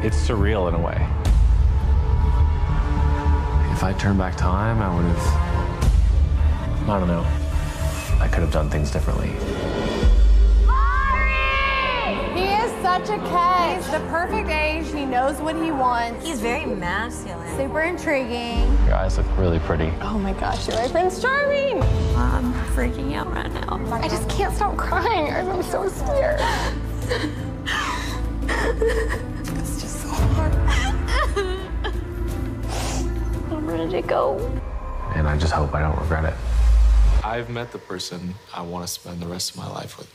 it's 0.07 0.15
surreal 0.25 0.69
in 0.69 0.75
a 0.75 0.79
way. 0.79 1.05
If 3.73 3.83
I 3.83 3.93
turned 3.99 4.17
back 4.17 4.37
time, 4.37 4.81
I 4.81 4.95
would 4.95 5.05
have. 5.05 6.89
I 6.89 6.99
don't 6.99 7.07
know. 7.09 7.25
I 8.21 8.29
could 8.29 8.39
have 8.39 8.51
done 8.53 8.69
things 8.69 8.89
differently. 8.89 9.31
He 12.77 12.83
is 12.83 12.85
such 12.85 13.09
a 13.09 13.17
catch. 13.29 13.77
He's 13.77 13.89
the 13.91 13.99
perfect 14.07 14.49
age. 14.49 14.85
He 14.91 15.05
knows 15.05 15.37
what 15.37 15.55
he 15.55 15.71
wants. 15.71 16.23
He's 16.23 16.39
very 16.39 16.65
masculine. 16.65 17.57
Super 17.57 17.81
intriguing. 17.81 18.67
Your 18.85 18.93
eyes 18.93 19.17
look 19.17 19.25
really 19.35 19.57
pretty. 19.59 19.91
Oh 20.01 20.19
my 20.19 20.33
gosh, 20.33 20.67
you're 20.67 20.77
my 20.77 20.87
Prince 20.87 21.19
Charming. 21.19 21.81
I'm 22.15 22.53
freaking 22.75 23.15
out 23.15 23.33
right 23.33 23.51
now. 23.51 23.83
I 23.91 24.07
just 24.07 24.29
can't 24.29 24.53
stop 24.53 24.77
crying. 24.77 25.33
I'm 25.33 25.63
so 25.63 25.89
scared. 25.89 26.39
It's 29.59 29.81
just 29.81 30.01
so 30.03 30.09
hard. 30.09 30.53
I'm 33.51 33.67
ready 33.67 33.91
to 33.91 34.01
go. 34.03 34.37
And 35.15 35.27
I 35.27 35.35
just 35.35 35.53
hope 35.53 35.73
I 35.73 35.81
don't 35.81 35.99
regret 35.99 36.25
it. 36.25 36.35
I've 37.25 37.49
met 37.49 37.71
the 37.71 37.79
person 37.79 38.35
I 38.53 38.61
want 38.61 38.85
to 38.85 38.91
spend 38.91 39.19
the 39.19 39.27
rest 39.27 39.51
of 39.51 39.57
my 39.57 39.67
life 39.67 39.97
with. 39.97 40.13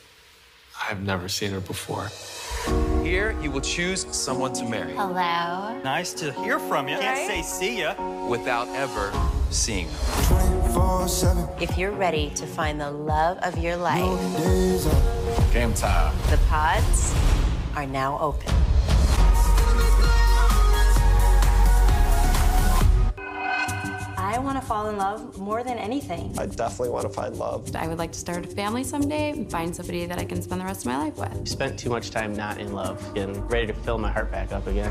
I've 0.88 1.03
never 1.03 1.29
seen 1.29 1.51
her 1.51 1.61
before. 1.61 2.09
Here, 3.03 3.37
you 3.43 3.51
will 3.51 3.61
choose 3.61 4.07
someone 4.15 4.53
to 4.53 4.65
marry. 4.65 4.95
Hello. 4.95 5.81
Nice 5.83 6.12
to 6.15 6.33
hear 6.33 6.61
from 6.61 6.88
you. 6.88 6.97
Can't 6.99 7.29
say 7.29 7.43
see 7.43 7.81
ya. 7.81 7.95
Without 8.29 8.69
ever 8.69 9.12
seeing 9.51 9.88
her. 9.88 11.07
If 11.61 11.77
you're 11.77 11.91
ready 11.91 12.31
to 12.31 12.47
find 12.47 12.81
the 12.81 12.93
love 12.93 13.38
of 13.38 13.59
your 13.59 13.77
life, 13.77 14.03
game 15.53 15.75
time. 15.75 16.15
The 16.31 16.38
pods 16.49 17.12
are 17.75 17.87
now 17.87 18.19
open. 18.21 18.55
I 24.33 24.38
want 24.38 24.59
to 24.59 24.66
fall 24.66 24.88
in 24.88 24.97
love 24.97 25.37
more 25.38 25.62
than 25.62 25.77
anything. 25.77 26.35
I 26.38 26.47
definitely 26.47 26.88
want 26.88 27.03
to 27.03 27.11
find 27.11 27.37
love. 27.37 27.77
I 27.77 27.87
would 27.87 27.99
like 27.99 28.12
to 28.12 28.18
start 28.18 28.47
a 28.47 28.49
family 28.49 28.83
someday 28.83 29.29
and 29.29 29.51
find 29.51 29.77
somebody 29.77 30.07
that 30.07 30.18
I 30.18 30.25
can 30.25 30.40
spend 30.40 30.59
the 30.59 30.64
rest 30.64 30.87
of 30.87 30.87
my 30.87 30.97
life 30.97 31.18
with. 31.18 31.47
Spent 31.47 31.79
too 31.79 31.90
much 31.90 32.11
time 32.12 32.35
not 32.35 32.59
in 32.59 32.73
love 32.73 32.99
and 33.14 33.51
ready 33.51 33.66
to 33.66 33.75
fill 33.75 33.99
my 33.99 34.11
heart 34.11 34.33
back 34.33 34.51
up 34.51 34.66
again. 34.66 34.90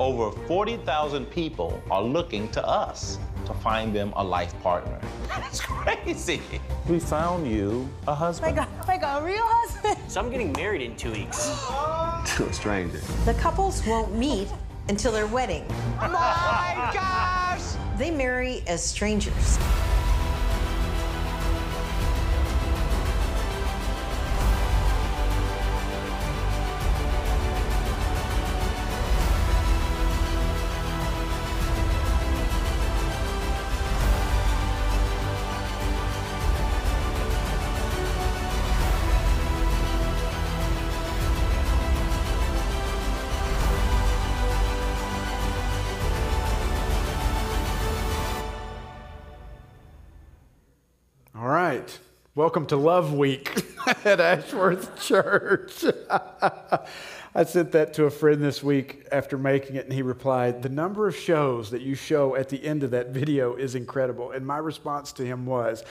Over 0.00 0.30
40,000 0.46 1.26
people 1.26 1.82
are 1.90 2.02
looking 2.02 2.48
to 2.52 2.66
us 2.66 3.18
to 3.44 3.52
find 3.52 3.94
them 3.94 4.10
a 4.16 4.24
life 4.24 4.58
partner. 4.62 4.98
That's 5.28 5.60
crazy. 5.60 6.40
We 6.88 6.98
found 6.98 7.46
you 7.46 7.86
a 8.06 8.14
husband. 8.14 8.56
Like 8.56 8.66
a, 8.66 8.86
like 8.86 9.02
a 9.02 9.22
real 9.22 9.44
husband. 9.44 9.98
So 10.10 10.18
I'm 10.18 10.30
getting 10.30 10.50
married 10.52 10.80
in 10.80 10.96
two 10.96 11.12
weeks. 11.12 11.44
to 12.36 12.46
a 12.46 12.52
stranger. 12.54 13.00
The 13.26 13.34
couples 13.34 13.86
won't 13.86 14.16
meet 14.16 14.48
until 14.88 15.12
their 15.12 15.26
wedding. 15.26 15.66
Oh 16.00 16.08
my 16.10 16.90
gosh! 16.94 17.77
They 17.98 18.12
marry 18.12 18.62
as 18.68 18.84
strangers. 18.84 19.58
Welcome 52.48 52.66
to 52.68 52.78
Love 52.78 53.12
Week 53.12 53.62
at 54.06 54.20
Ashworth 54.20 54.98
Church. 54.98 55.84
I 56.10 57.44
sent 57.44 57.72
that 57.72 57.92
to 57.92 58.06
a 58.06 58.10
friend 58.10 58.42
this 58.42 58.62
week 58.62 59.06
after 59.12 59.36
making 59.36 59.76
it, 59.76 59.84
and 59.84 59.92
he 59.92 60.00
replied, 60.00 60.62
The 60.62 60.70
number 60.70 61.06
of 61.06 61.14
shows 61.14 61.70
that 61.72 61.82
you 61.82 61.94
show 61.94 62.36
at 62.36 62.48
the 62.48 62.64
end 62.64 62.84
of 62.84 62.92
that 62.92 63.10
video 63.10 63.54
is 63.54 63.74
incredible. 63.74 64.30
And 64.30 64.46
my 64.46 64.56
response 64.56 65.12
to 65.12 65.26
him 65.26 65.44
was, 65.44 65.84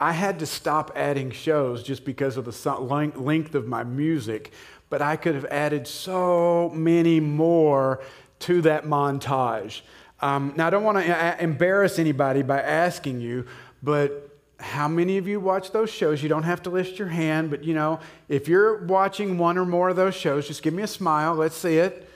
I 0.00 0.10
had 0.10 0.40
to 0.40 0.46
stop 0.46 0.90
adding 0.96 1.30
shows 1.30 1.84
just 1.84 2.04
because 2.04 2.36
of 2.36 2.44
the 2.44 3.12
length 3.14 3.54
of 3.54 3.68
my 3.68 3.84
music, 3.84 4.50
but 4.88 5.00
I 5.00 5.14
could 5.14 5.36
have 5.36 5.44
added 5.44 5.86
so 5.86 6.72
many 6.74 7.20
more 7.20 8.02
to 8.40 8.62
that 8.62 8.84
montage. 8.84 9.82
Um, 10.20 10.54
now, 10.56 10.66
I 10.66 10.70
don't 10.70 10.82
want 10.82 10.98
to 10.98 11.40
embarrass 11.40 12.00
anybody 12.00 12.42
by 12.42 12.60
asking 12.60 13.20
you, 13.20 13.46
but 13.80 14.29
how 14.60 14.88
many 14.88 15.18
of 15.18 15.26
you 15.26 15.40
watch 15.40 15.72
those 15.72 15.90
shows? 15.90 16.22
You 16.22 16.28
don't 16.28 16.42
have 16.42 16.62
to 16.62 16.70
list 16.70 16.98
your 16.98 17.08
hand, 17.08 17.50
but 17.50 17.64
you 17.64 17.74
know, 17.74 18.00
if 18.28 18.48
you're 18.48 18.84
watching 18.84 19.38
one 19.38 19.58
or 19.58 19.64
more 19.64 19.88
of 19.88 19.96
those 19.96 20.14
shows, 20.14 20.46
just 20.46 20.62
give 20.62 20.74
me 20.74 20.82
a 20.82 20.86
smile. 20.86 21.34
Let's 21.34 21.56
see 21.56 21.78
it. 21.78 22.08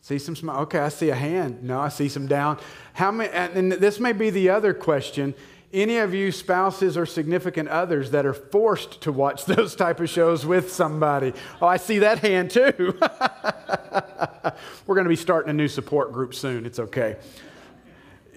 See 0.00 0.18
some 0.18 0.34
smile. 0.34 0.60
Okay, 0.62 0.80
I 0.80 0.88
see 0.88 1.10
a 1.10 1.14
hand. 1.14 1.62
No, 1.62 1.78
I 1.78 1.88
see 1.88 2.08
some 2.08 2.26
down. 2.26 2.58
How 2.92 3.12
many? 3.12 3.32
And 3.32 3.72
this 3.72 4.00
may 4.00 4.12
be 4.12 4.30
the 4.30 4.50
other 4.50 4.74
question. 4.74 5.34
Any 5.72 5.98
of 5.98 6.12
you 6.12 6.32
spouses 6.32 6.98
or 6.98 7.06
significant 7.06 7.70
others 7.70 8.10
that 8.10 8.26
are 8.26 8.34
forced 8.34 9.00
to 9.02 9.12
watch 9.12 9.44
those 9.46 9.74
type 9.74 10.00
of 10.00 10.10
shows 10.10 10.44
with 10.44 10.72
somebody? 10.72 11.32
Oh, 11.62 11.66
I 11.66 11.76
see 11.76 12.00
that 12.00 12.18
hand 12.18 12.50
too. 12.50 12.98
We're 14.86 14.94
going 14.96 15.04
to 15.04 15.08
be 15.08 15.16
starting 15.16 15.50
a 15.50 15.54
new 15.54 15.68
support 15.68 16.12
group 16.12 16.34
soon. 16.34 16.66
It's 16.66 16.78
okay. 16.78 17.16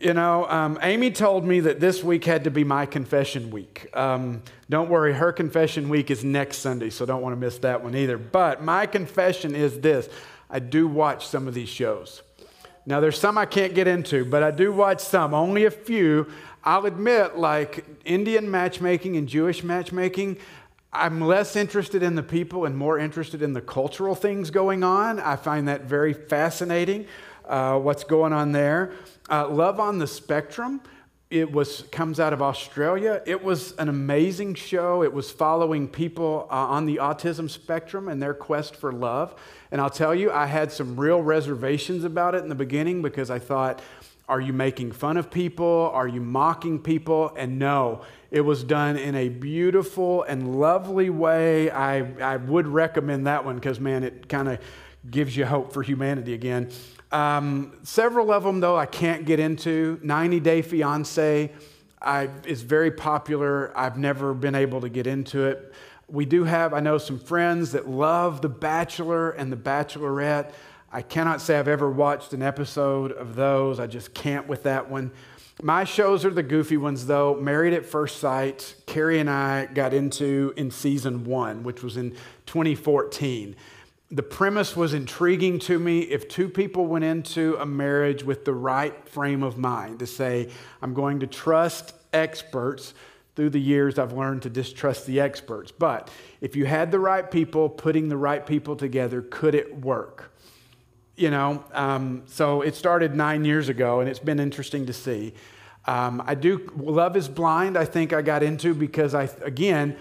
You 0.06 0.14
know, 0.14 0.48
um, 0.50 0.78
Amy 0.84 1.10
told 1.10 1.46
me 1.46 1.62
that 1.62 1.80
this 1.80 2.04
week 2.04 2.26
had 2.26 2.44
to 2.44 2.52
be 2.52 2.64
my 2.64 2.86
confession 2.86 3.50
week. 3.50 3.90
Um, 3.98 4.44
don't 4.70 4.88
worry, 4.88 5.14
her 5.14 5.32
confession 5.32 5.90
week 5.90 6.12
is 6.12 6.24
next 6.24 6.60
Sunday, 6.60 6.92
so 6.92 7.08
don't 7.08 7.24
want 7.24 7.34
to 7.34 7.40
miss 7.40 7.58
that 7.58 7.84
one 7.84 7.96
either. 7.96 8.16
But 8.20 8.62
my 8.62 8.86
confession 8.86 9.56
is 9.56 9.80
this 9.80 10.08
I 10.48 10.60
do 10.60 10.88
watch 10.88 11.26
some 11.26 11.48
of 11.48 11.56
these 11.56 11.70
shows. 11.70 12.22
Now, 12.86 13.00
there's 13.00 13.18
some 13.18 13.36
I 13.40 13.48
can't 13.48 13.74
get 13.74 13.88
into, 13.88 14.26
but 14.26 14.44
I 14.44 14.52
do 14.52 14.72
watch 14.72 15.00
some, 15.00 15.34
only 15.34 15.66
a 15.66 15.72
few. 15.72 16.28
I'll 16.64 16.86
admit, 16.86 17.40
like 17.40 17.84
Indian 18.06 18.52
matchmaking 18.52 19.18
and 19.18 19.28
Jewish 19.28 19.64
matchmaking, 19.64 20.38
I'm 20.94 21.20
less 21.20 21.56
interested 21.56 22.04
in 22.04 22.14
the 22.14 22.22
people 22.22 22.66
and 22.66 22.78
more 22.78 23.00
interested 23.00 23.42
in 23.42 23.54
the 23.54 23.62
cultural 23.62 24.14
things 24.14 24.52
going 24.52 24.84
on. 24.84 25.20
I 25.20 25.36
find 25.36 25.68
that 25.68 25.86
very 25.86 26.14
fascinating, 26.14 27.08
uh, 27.46 27.80
what's 27.80 28.04
going 28.04 28.34
on 28.34 28.52
there. 28.52 28.94
Uh, 29.28 29.48
Love 29.50 29.80
on 29.80 29.98
the 29.98 30.06
Spectrum. 30.06 30.82
It 31.32 31.52
was 31.52 31.84
comes 31.92 32.20
out 32.20 32.32
of 32.32 32.44
Australia. 32.44 33.24
It 33.26 33.44
was 33.44 33.72
an 33.78 33.90
amazing 33.90 34.54
show. 34.54 35.02
It 35.02 35.12
was 35.12 35.32
following 35.32 35.88
people 35.88 36.48
uh, 36.52 36.54
on 36.54 36.86
the 36.86 36.98
autism 36.98 37.50
spectrum 37.50 38.08
and 38.08 38.22
their 38.22 38.36
quest 38.36 38.76
for 38.76 38.92
love. 38.92 39.34
And 39.72 39.82
I'll 39.82 39.90
tell 39.90 40.14
you, 40.14 40.32
I 40.32 40.46
had 40.46 40.72
some 40.72 41.00
real 41.00 41.24
reservations 41.24 42.04
about 42.04 42.36
it 42.36 42.44
in 42.44 42.50
the 42.50 42.56
beginning 42.56 43.02
because 43.02 43.32
I 43.32 43.40
thought, 43.40 43.82
are 44.30 44.40
you 44.40 44.54
making 44.54 44.92
fun 44.92 45.18
of 45.18 45.32
people? 45.32 45.90
Are 45.92 46.08
you 46.08 46.22
mocking 46.22 46.80
people? 46.80 47.34
And 47.36 47.58
no, 47.58 48.04
it 48.30 48.42
was 48.42 48.64
done 48.64 48.96
in 48.96 49.16
a 49.16 49.30
beautiful 49.30 50.22
and 50.24 50.60
lovely 50.60 51.10
way. 51.10 51.72
I, 51.72 52.06
I 52.22 52.38
would 52.38 52.68
recommend 52.68 53.26
that 53.26 53.44
one 53.44 53.56
because, 53.56 53.80
man, 53.80 54.04
it 54.04 54.30
kind 54.30 54.48
of 54.48 54.60
gives 55.10 55.36
you 55.36 55.46
hope 55.46 55.74
for 55.74 55.84
humanity 55.84 56.34
again. 56.34 56.72
Um, 57.12 57.78
several 57.84 58.32
of 58.32 58.44
them, 58.44 58.60
though, 58.60 58.76
I 58.76 58.86
can't 58.86 59.26
get 59.26 59.40
into. 59.40 60.00
90 60.04 60.40
Day 60.40 60.62
Fiance 60.62 61.52
I, 62.02 62.30
is 62.46 62.62
very 62.62 62.92
popular. 62.92 63.78
I've 63.78 63.98
never 63.98 64.34
been 64.34 64.56
able 64.56 64.82
to 64.82 64.90
get 64.90 65.08
into 65.08 65.46
it. 65.46 65.74
We 66.08 66.26
do 66.26 66.44
have, 66.44 66.74
I 66.74 66.82
know, 66.82 66.98
some 66.98 67.20
friends 67.20 67.72
that 67.72 67.88
love 67.88 68.42
The 68.42 68.50
Bachelor 68.50 69.32
and 69.32 69.52
The 69.52 69.58
Bachelorette. 69.58 70.52
I 70.92 71.02
cannot 71.02 71.42
say 71.42 71.58
I've 71.58 71.68
ever 71.68 71.90
watched 71.90 72.34
an 72.34 72.42
episode 72.42 73.12
of 73.12 73.36
those. 73.36 73.80
I 73.80 73.88
just 73.88 74.14
can't 74.14 74.48
with 74.48 74.64
that 74.64 74.90
one. 74.90 75.12
My 75.64 75.84
shows 75.84 76.26
are 76.26 76.30
the 76.30 76.44
goofy 76.44 76.78
ones, 76.78 77.08
though. 77.08 77.36
Married 77.36 77.74
at 77.74 77.86
First 77.86 78.18
Sight, 78.18 78.76
Carrie 78.86 79.20
and 79.20 79.30
I 79.30 79.66
got 79.68 79.94
into 79.94 80.54
in 80.58 80.70
season 80.70 81.24
one, 81.24 81.64
which 81.64 81.82
was 81.82 81.98
in 81.98 82.12
2014 82.46 83.56
the 84.12 84.24
premise 84.24 84.76
was 84.76 84.94
intriguing 84.94 85.60
to 85.60 85.80
me. 85.80 86.02
If 86.02 86.28
two 86.28 86.48
people 86.48 86.86
went 86.86 87.06
into 87.06 87.58
a 87.58 87.66
marriage 87.66 88.24
with 88.24 88.46
the 88.46 88.54
right 88.54 89.08
frame 89.10 89.44
of 89.44 89.58
mind 89.58 90.00
to 90.00 90.08
say, 90.08 90.50
I'm 90.82 90.94
going 90.94 91.20
to 91.22 91.28
trust 91.28 91.94
experts, 92.14 92.94
through 93.36 93.50
the 93.50 93.60
years 93.60 94.00
I've 94.00 94.14
learned 94.14 94.44
to 94.44 94.50
distrust 94.50 95.06
the 95.06 95.20
experts. 95.20 95.72
But 95.72 96.10
if 96.42 96.56
you 96.56 96.66
had 96.66 96.92
the 96.92 97.00
right 97.00 97.30
people 97.30 97.70
putting 97.70 98.10
the 98.10 98.18
right 98.18 98.46
people 98.46 98.76
together, 98.76 99.22
could 99.22 99.56
it 99.56 99.82
work? 99.82 100.32
You 101.16 101.32
know, 101.32 101.64
um, 101.74 102.24
so 102.26 102.62
it 102.62 102.76
started 102.76 103.16
nine 103.16 103.46
years 103.46 103.70
ago, 103.70 104.00
and 104.00 104.10
it's 104.10 104.20
been 104.20 104.40
interesting 104.40 104.86
to 104.86 104.94
see. 104.94 105.34
Um, 105.86 106.22
I 106.26 106.36
do, 106.36 106.70
Love 106.76 107.16
is 107.16 107.28
Blind, 107.28 107.78
I 107.78 107.86
think 107.86 108.12
I 108.12 108.22
got 108.22 108.42
into 108.42 108.74
because 108.74 109.14
I, 109.14 109.30
again, 109.42 109.98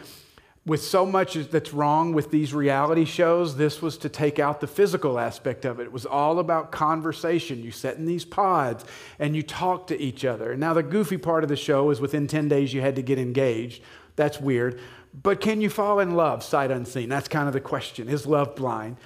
with 0.67 0.83
so 0.83 1.05
much 1.05 1.35
that's 1.35 1.75
wrong 1.75 2.15
with 2.15 2.31
these 2.31 2.55
reality 2.55 3.05
shows, 3.05 3.57
this 3.57 3.83
was 3.83 3.99
to 3.99 4.09
take 4.09 4.39
out 4.39 4.61
the 4.61 4.67
physical 4.67 5.19
aspect 5.19 5.67
of 5.67 5.79
it. 5.79 5.85
It 5.85 5.93
was 5.93 6.07
all 6.07 6.39
about 6.39 6.73
conversation. 6.73 7.63
You 7.63 7.71
sit 7.71 7.99
in 7.99 8.07
these 8.07 8.25
pods 8.25 8.85
and 9.19 9.37
you 9.37 9.43
talk 9.43 9.87
to 9.89 10.01
each 10.01 10.25
other. 10.25 10.53
And 10.53 10.61
now, 10.61 10.73
the 10.73 10.83
goofy 10.83 11.19
part 11.19 11.43
of 11.43 11.51
the 11.51 11.57
show 11.57 11.91
is 11.91 12.01
within 12.01 12.27
10 12.27 12.49
days 12.49 12.73
you 12.73 12.81
had 12.81 12.97
to 12.97 13.03
get 13.03 13.19
engaged. 13.19 13.83
That's 14.17 14.41
weird. 14.41 14.81
But 15.23 15.41
can 15.41 15.61
you 15.61 15.69
fall 15.69 16.01
in 16.01 16.15
love 16.15 16.43
sight 16.43 16.71
unseen? 16.71 17.09
That's 17.09 17.29
kind 17.29 17.47
of 17.47 17.53
the 17.53 17.61
question. 17.61 18.09
Is 18.09 18.27
love 18.27 18.57
blind? 18.57 18.97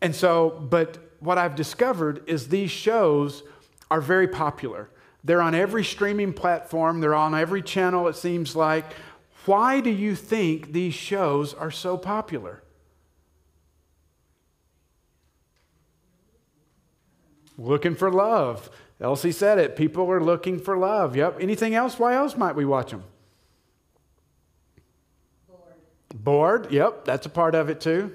And 0.00 0.14
so, 0.14 0.50
but 0.50 0.98
what 1.20 1.38
I've 1.38 1.54
discovered 1.54 2.22
is 2.26 2.48
these 2.48 2.70
shows 2.70 3.42
are 3.90 4.00
very 4.00 4.26
popular. 4.26 4.88
They're 5.22 5.40
on 5.40 5.54
every 5.54 5.84
streaming 5.84 6.32
platform, 6.32 7.00
they're 7.00 7.14
on 7.14 7.34
every 7.34 7.62
channel, 7.62 8.08
it 8.08 8.16
seems 8.16 8.56
like. 8.56 8.84
Why 9.46 9.80
do 9.80 9.90
you 9.90 10.14
think 10.14 10.72
these 10.72 10.94
shows 10.94 11.52
are 11.52 11.70
so 11.70 11.96
popular? 11.96 12.62
Looking 17.58 17.94
for 17.94 18.10
love. 18.10 18.70
Elsie 19.00 19.32
said 19.32 19.58
it. 19.58 19.76
People 19.76 20.10
are 20.10 20.20
looking 20.20 20.58
for 20.58 20.76
love. 20.76 21.14
Yep. 21.14 21.38
Anything 21.40 21.74
else? 21.74 21.98
Why 21.98 22.14
else 22.14 22.36
might 22.36 22.56
we 22.56 22.64
watch 22.64 22.90
them? 22.90 23.04
Bored. 25.46 25.74
Bored. 26.14 26.72
Yep. 26.72 27.04
That's 27.04 27.26
a 27.26 27.30
part 27.30 27.54
of 27.54 27.68
it 27.68 27.80
too. 27.80 28.14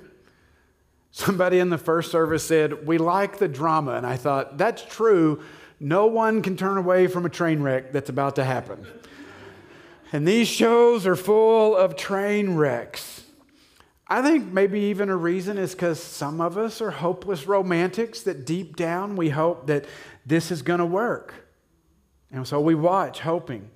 Somebody 1.12 1.60
in 1.60 1.70
the 1.70 1.78
first 1.78 2.12
service 2.12 2.46
said, 2.46 2.88
We 2.88 2.98
like 2.98 3.38
the 3.38 3.48
drama. 3.48 3.94
And 3.94 4.06
I 4.06 4.18
thought, 4.18 4.58
That's 4.58 4.84
true. 4.84 5.44
No 5.80 6.08
one 6.08 6.42
can 6.42 6.58
turn 6.58 6.78
away 6.78 7.08
from 7.08 7.26
a 7.26 7.30
train 7.30 7.62
wreck 7.62 7.94
that's 7.94 8.10
about 8.10 8.36
to 8.36 8.44
happen. 8.44 8.86
And 10.12 10.28
these 10.28 10.48
shows 10.48 11.06
are 11.06 11.16
full 11.16 11.76
of 11.76 11.96
train 11.96 12.56
wrecks. 12.56 13.24
I 14.08 14.24
think 14.24 14.52
maybe 14.52 14.80
even 14.82 15.10
a 15.10 15.16
reason 15.16 15.60
is 15.60 15.74
because 15.74 16.02
some 16.02 16.42
of 16.42 16.58
us 16.58 16.82
are 16.82 16.90
hopeless 16.90 17.46
romantics 17.46 18.24
that 18.24 18.44
deep 18.44 18.76
down 18.76 19.16
we 19.16 19.30
hope 19.30 19.68
that 19.68 19.86
this 20.26 20.50
is 20.50 20.64
going 20.64 20.80
to 20.80 20.86
work. 20.86 21.34
And 22.32 22.48
so 22.48 22.60
we 22.60 22.74
watch 22.74 23.20
hoping. 23.20 23.70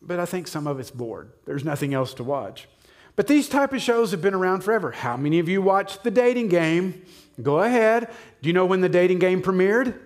But 0.00 0.18
I 0.18 0.24
think 0.24 0.48
some 0.48 0.66
of 0.66 0.80
it's 0.80 0.90
bored. 0.90 1.30
There's 1.44 1.64
nothing 1.64 1.92
else 1.92 2.14
to 2.14 2.24
watch. 2.24 2.68
But 3.16 3.26
these 3.26 3.48
type 3.48 3.72
of 3.74 3.82
shows 3.82 4.12
have 4.12 4.22
been 4.22 4.34
around 4.34 4.62
forever. 4.62 4.92
How 4.92 5.16
many 5.16 5.40
of 5.40 5.48
you 5.48 5.60
watched 5.60 6.04
The 6.04 6.10
Dating 6.10 6.48
Game? 6.48 7.04
Go 7.42 7.58
ahead. 7.58 8.10
Do 8.40 8.48
you 8.48 8.52
know 8.52 8.64
when 8.64 8.80
The 8.80 8.88
Dating 8.88 9.18
Game 9.18 9.42
premiered? 9.42 9.98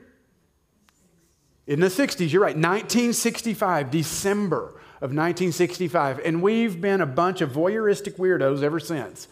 In 1.66 1.78
the 1.78 1.88
60s, 1.88 2.32
you're 2.32 2.42
right. 2.42 2.56
1965, 2.56 3.90
December 3.90 4.80
of 5.02 5.10
1965. 5.10 6.20
And 6.24 6.40
we've 6.40 6.80
been 6.80 7.00
a 7.00 7.06
bunch 7.06 7.40
of 7.40 7.50
voyeuristic 7.50 8.18
weirdos 8.18 8.62
ever 8.62 8.78
since. 8.78 9.26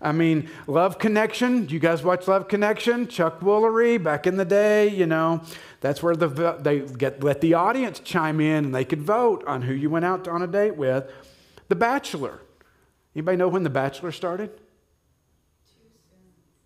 I 0.00 0.12
mean, 0.12 0.48
Love 0.68 1.00
Connection. 1.00 1.66
Do 1.66 1.74
you 1.74 1.80
guys 1.80 2.04
watch 2.04 2.28
Love 2.28 2.46
Connection? 2.46 3.08
Chuck 3.08 3.40
Woolery 3.40 4.00
back 4.00 4.28
in 4.28 4.36
the 4.36 4.44
day, 4.44 4.88
you 4.88 5.04
know, 5.06 5.42
that's 5.80 6.00
where 6.00 6.14
the, 6.14 6.28
they 6.60 6.80
get, 6.80 7.24
let 7.24 7.40
the 7.40 7.54
audience 7.54 7.98
chime 7.98 8.40
in 8.40 8.66
and 8.66 8.74
they 8.74 8.84
could 8.84 9.02
vote 9.02 9.42
on 9.48 9.62
who 9.62 9.74
you 9.74 9.90
went 9.90 10.04
out 10.04 10.28
on 10.28 10.42
a 10.42 10.46
date 10.46 10.76
with. 10.76 11.10
The 11.68 11.74
Bachelor. 11.74 12.40
Anybody 13.16 13.36
know 13.36 13.48
when 13.48 13.64
The 13.64 13.70
Bachelor 13.70 14.12
started? 14.12 14.50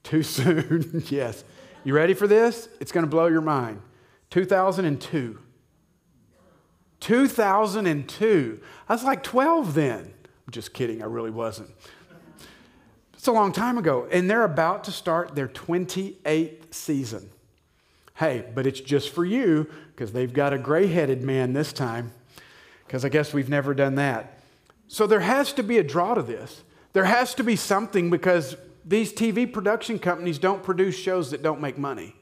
Too 0.03 0.23
soon. 0.23 0.63
Too 0.69 0.81
soon, 0.91 1.03
yes. 1.09 1.45
You 1.85 1.95
ready 1.95 2.13
for 2.13 2.27
this? 2.27 2.69
It's 2.79 2.93
going 2.93 3.07
to 3.07 3.11
blow 3.11 3.27
your 3.27 3.41
mind. 3.41 3.81
2002. 4.29 5.39
2002. 7.01 8.61
I 8.89 8.93
was 8.93 9.05
like 9.05 9.23
12 9.23 9.75
then. 9.75 10.13
I'm 10.47 10.53
just 10.53 10.73
kidding, 10.73 11.03
I 11.03 11.07
really 11.07 11.31
wasn't. 11.31 11.71
It's 13.15 13.27
a 13.27 13.33
long 13.33 13.53
time 13.53 13.77
ago. 13.77 14.09
And 14.11 14.31
they're 14.31 14.45
about 14.45 14.85
to 14.85 14.93
start 14.93 15.35
their 15.35 15.49
28th 15.49 16.73
season. 16.73 17.31
Hey, 18.15 18.45
but 18.55 18.67
it's 18.67 18.81
just 18.81 19.11
for 19.11 19.25
you 19.25 19.71
because 19.95 20.13
they've 20.13 20.33
got 20.33 20.53
a 20.53 20.59
gray 20.59 20.87
headed 20.87 21.23
man 21.23 21.53
this 21.53 21.73
time, 21.73 22.13
because 22.87 23.05
I 23.05 23.09
guess 23.09 23.33
we've 23.33 23.49
never 23.49 23.75
done 23.75 23.95
that. 23.97 24.39
So 24.89 25.07
there 25.07 25.21
has 25.21 25.53
to 25.55 25.63
be 25.63 25.79
a 25.79 25.83
draw 25.83 26.15
to 26.15 26.23
this. 26.23 26.63
There 26.93 27.05
has 27.05 27.35
to 27.37 27.45
be 27.45 27.57
something 27.57 28.11
because 28.11 28.57
these 28.85 29.13
TV 29.13 29.51
production 29.51 29.99
companies 29.99 30.39
don't 30.39 30.63
produce 30.63 30.97
shows 30.97 31.31
that 31.31 31.43
don't 31.43 31.61
make 31.61 31.79
money. 31.79 32.17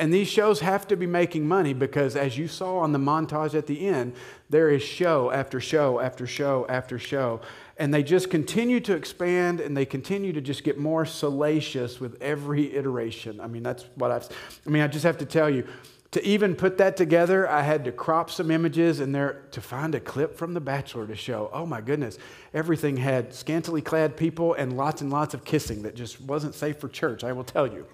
And 0.00 0.14
these 0.14 0.28
shows 0.28 0.60
have 0.60 0.86
to 0.88 0.96
be 0.96 1.06
making 1.06 1.48
money 1.48 1.72
because, 1.72 2.14
as 2.14 2.38
you 2.38 2.46
saw 2.46 2.78
on 2.78 2.92
the 2.92 3.00
montage 3.00 3.54
at 3.54 3.66
the 3.66 3.88
end, 3.88 4.14
there 4.48 4.70
is 4.70 4.82
show 4.82 5.32
after 5.32 5.60
show 5.60 5.98
after 5.98 6.24
show 6.24 6.66
after 6.68 7.00
show. 7.00 7.40
And 7.78 7.92
they 7.92 8.04
just 8.04 8.30
continue 8.30 8.78
to 8.80 8.94
expand 8.94 9.60
and 9.60 9.76
they 9.76 9.84
continue 9.84 10.32
to 10.32 10.40
just 10.40 10.62
get 10.62 10.78
more 10.78 11.04
salacious 11.04 11.98
with 11.98 12.20
every 12.22 12.76
iteration. 12.76 13.40
I 13.40 13.48
mean, 13.48 13.64
that's 13.64 13.86
what 13.96 14.12
I've, 14.12 14.28
I 14.64 14.70
mean, 14.70 14.82
I 14.82 14.86
just 14.86 15.04
have 15.04 15.18
to 15.18 15.26
tell 15.26 15.50
you, 15.50 15.66
to 16.12 16.24
even 16.26 16.54
put 16.54 16.78
that 16.78 16.96
together, 16.96 17.48
I 17.48 17.60
had 17.60 17.84
to 17.84 17.92
crop 17.92 18.30
some 18.30 18.50
images 18.50 19.00
and 19.00 19.14
there 19.14 19.42
to 19.50 19.60
find 19.60 19.94
a 19.94 20.00
clip 20.00 20.36
from 20.36 20.54
The 20.54 20.60
Bachelor 20.60 21.06
to 21.06 21.14
show. 21.14 21.50
Oh 21.52 21.66
my 21.66 21.82
goodness, 21.82 22.18
everything 22.54 22.96
had 22.96 23.34
scantily 23.34 23.82
clad 23.82 24.16
people 24.16 24.54
and 24.54 24.76
lots 24.76 25.02
and 25.02 25.10
lots 25.10 25.34
of 25.34 25.44
kissing 25.44 25.82
that 25.82 25.94
just 25.94 26.20
wasn't 26.20 26.54
safe 26.54 26.78
for 26.78 26.88
church, 26.88 27.24
I 27.24 27.32
will 27.32 27.44
tell 27.44 27.66
you. 27.66 27.84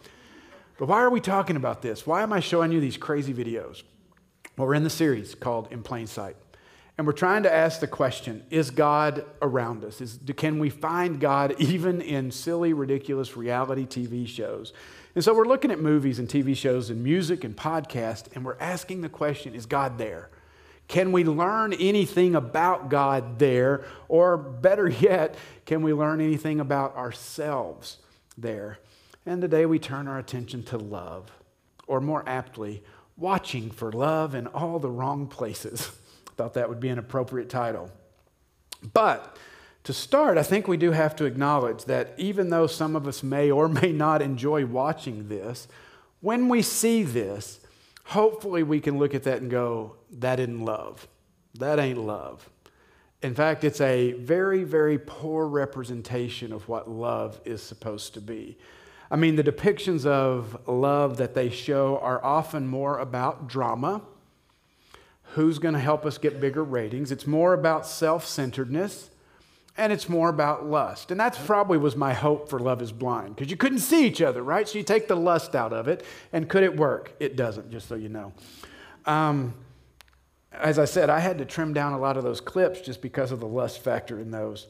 But 0.77 0.89
why 0.89 1.01
are 1.01 1.11
we 1.11 1.21
talking 1.21 1.57
about 1.57 1.83
this? 1.83 2.07
Why 2.07 2.23
am 2.23 2.33
I 2.33 2.41
showing 2.41 2.73
you 2.73 2.81
these 2.81 2.97
crazy 2.97 3.33
videos? 3.33 3.83
Well, 4.57 4.67
we're 4.67 4.75
in 4.75 4.85
the 4.85 4.91
series 4.91 5.35
called 5.35 5.69
In 5.71 5.83
Plain 5.83 6.07
Sight. 6.07 6.37
And 6.97 7.07
we're 7.07 7.13
trying 7.13 7.43
to 7.43 7.53
ask 7.53 7.81
the 7.81 7.87
question 7.87 8.45
Is 8.51 8.71
God 8.71 9.25
around 9.43 9.85
us? 9.85 10.01
Is, 10.01 10.19
can 10.37 10.59
we 10.59 10.71
find 10.71 11.21
God 11.21 11.57
even 11.59 12.01
in 12.01 12.31
silly, 12.31 12.73
ridiculous 12.73 13.37
reality 13.37 13.85
TV 13.85 14.27
shows? 14.27 14.73
And 15.15 15.23
so 15.23 15.35
we're 15.35 15.45
looking 15.45 15.71
at 15.71 15.81
movies 15.81 16.19
and 16.19 16.29
TV 16.29 16.57
shows 16.57 16.91
and 16.91 17.03
music 17.03 17.45
and 17.45 17.57
podcasts, 17.57 18.35
and 18.35 18.45
we're 18.45 18.59
asking 18.59 19.03
the 19.03 19.09
question 19.09 19.55
Is 19.55 19.67
God 19.67 19.99
there? 19.99 20.31
Can 20.87 21.13
we 21.13 21.25
learn 21.25 21.73
anything 21.73 22.35
about 22.35 22.91
God 22.91 23.39
there? 23.39 23.85
Or 24.09 24.37
better 24.37 24.89
yet, 25.01 25.35
can 25.67 25.83
we 25.83 25.93
learn 25.93 26.21
anything 26.21 26.61
about 26.61 26.97
ourselves 26.97 27.99
there? 28.37 28.79
And 29.27 29.41
today 29.41 29.65
we 29.67 29.79
turn 29.79 30.07
our 30.07 30.19
attention 30.19 30.63
to 30.65 30.79
love, 30.79 31.31
or 31.87 32.01
more 32.01 32.23
aptly, 32.27 32.83
watching 33.17 33.71
for 33.71 33.91
love 33.91 34.35
in 34.35 34.47
all 34.49 34.79
the 34.79 34.91
wrong 34.91 35.27
places. 35.27 35.91
Thought 36.37 36.55
that 36.55 36.69
would 36.69 36.81
be 36.81 36.89
an 36.89 36.99
appropriate 36.99 37.49
title. 37.49 37.91
But 38.93 39.39
to 39.85 39.93
start, 39.93 40.37
I 40.37 40.43
think 40.43 40.69
we 40.69 40.77
do 40.77 40.93
have 40.93 41.17
to 41.17 41.25
acknowledge 41.25 41.85
that 41.85 42.15
even 42.19 42.51
though 42.51 42.67
some 42.67 42.97
of 42.97 43.07
us 43.07 43.23
may 43.23 43.51
or 43.51 43.69
may 43.69 43.93
not 43.93 44.21
enjoy 44.21 44.67
watching 44.67 45.29
this, 45.29 45.69
when 46.21 46.49
we 46.49 46.63
see 46.63 47.03
this, 47.03 47.61
hopefully 48.05 48.63
we 48.63 48.81
can 48.81 48.99
look 48.99 49.15
at 49.15 49.25
that 49.25 49.41
and 49.41 49.51
go, 49.51 49.97
that 50.11 50.41
isn't 50.41 50.65
love. 50.65 51.07
That 51.55 51.79
ain't 51.79 51.99
love. 51.99 52.49
In 53.23 53.35
fact, 53.35 53.65
it's 53.65 53.81
a 53.81 54.13
very, 54.13 54.65
very 54.65 54.99
poor 54.99 55.47
representation 55.47 56.53
of 56.53 56.69
what 56.69 56.91
love 56.91 57.41
is 57.45 57.63
supposed 57.63 58.15
to 58.15 58.21
be. 58.21 58.59
I 59.15 59.17
mean, 59.17 59.37
the 59.37 59.45
depictions 59.45 60.05
of 60.07 60.67
love 60.67 61.19
that 61.19 61.35
they 61.35 61.49
show 61.49 62.01
are 62.03 62.23
often 62.25 62.67
more 62.67 62.99
about 62.99 63.47
drama. 63.47 64.03
Who's 65.35 65.61
going 65.61 65.75
to 65.75 65.81
help 65.81 66.05
us 66.05 66.19
get 66.19 66.41
bigger 66.41 66.65
ratings? 66.65 67.13
It's 67.13 67.25
more 67.25 67.53
about 67.53 67.87
self 67.87 68.27
centeredness 68.27 69.11
and 69.77 69.93
it's 69.93 70.09
more 70.09 70.31
about 70.31 70.67
lust. 70.67 71.13
And 71.13 71.21
that's 71.21 71.39
probably 71.39 71.79
was 71.79 71.95
my 71.95 72.13
hope 72.13 72.49
for 72.49 72.59
Love 72.59 72.83
is 72.83 72.91
Blind 72.91 73.37
because 73.37 73.53
you 73.53 73.57
couldn't 73.57 73.79
see 73.79 74.05
each 74.05 74.21
other, 74.21 74.43
right? 74.43 74.69
So 74.69 74.79
you 74.79 74.85
take 74.85 75.07
the 75.07 75.15
lust 75.15 75.55
out 75.55 75.73
of 75.73 75.87
it, 75.87 76.05
and 76.33 76.49
could 76.49 76.65
it 76.65 76.77
work? 76.77 77.15
It 77.21 77.37
doesn't, 77.37 77.71
just 77.71 77.87
so 77.87 77.95
you 77.95 78.09
know. 78.09 78.33
Um, 79.07 79.55
as 80.51 80.77
I 80.77 80.87
said, 80.87 81.09
I 81.09 81.21
had 81.21 81.39
to 81.39 81.45
trim 81.45 81.73
down 81.73 81.93
a 81.93 82.01
lot 82.01 82.17
of 82.17 82.25
those 82.25 82.41
clips 82.41 82.81
just 82.81 83.01
because 83.01 83.31
of 83.31 83.39
the 83.39 83.47
lust 83.47 83.79
factor 83.79 84.19
in 84.19 84.33
those. 84.33 84.67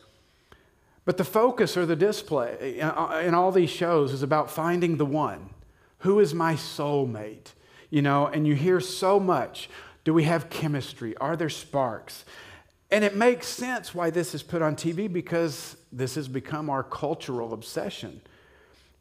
But 1.05 1.19
the 1.19 1.25
focus 1.25 1.77
or 1.77 1.85
the 1.85 1.97
display 1.97 2.81
uh, 2.81 3.19
in 3.19 3.35
all 3.35 3.53
these 3.53 3.71
shows 3.71 4.13
is 4.13 4.23
about 4.23 4.51
finding 4.51 4.97
the 4.97 5.07
one. 5.07 5.51
Who 5.99 6.19
is 6.19 6.35
my 6.35 6.55
soulmate? 6.55 7.53
You 7.91 8.03
know, 8.03 8.27
and 8.27 8.47
you 8.47 8.55
hear 8.55 8.81
so 8.81 9.21
much. 9.21 9.69
Do 10.05 10.15
we 10.15 10.25
have 10.25 10.51
chemistry? 10.51 11.17
Are 11.19 11.37
there 11.37 11.51
sparks? 11.51 12.25
And 12.91 13.05
it 13.05 13.17
makes 13.17 13.49
sense 13.49 13.95
why 13.95 14.11
this 14.11 14.35
is 14.35 14.43
put 14.43 14.63
on 14.63 14.77
TV 14.77 15.13
because 15.13 15.77
this 15.93 16.15
has 16.15 16.29
become 16.29 16.71
our 16.71 16.83
cultural 16.83 17.53
obsession. 17.53 18.21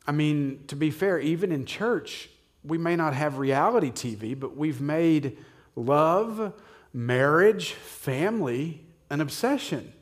I 0.08 0.12
mean, 0.12 0.64
to 0.68 0.76
be 0.76 0.92
fair, 0.92 1.20
even 1.20 1.52
in 1.52 1.66
church, 1.66 2.30
we 2.64 2.78
may 2.78 2.96
not 2.96 3.14
have 3.14 3.38
reality 3.38 3.92
TV, 3.92 4.38
but 4.38 4.56
we've 4.58 4.82
made 4.82 5.38
love, 5.76 6.54
marriage, 6.94 7.74
family 7.74 8.82
an 9.10 9.22
obsession. 9.22 9.94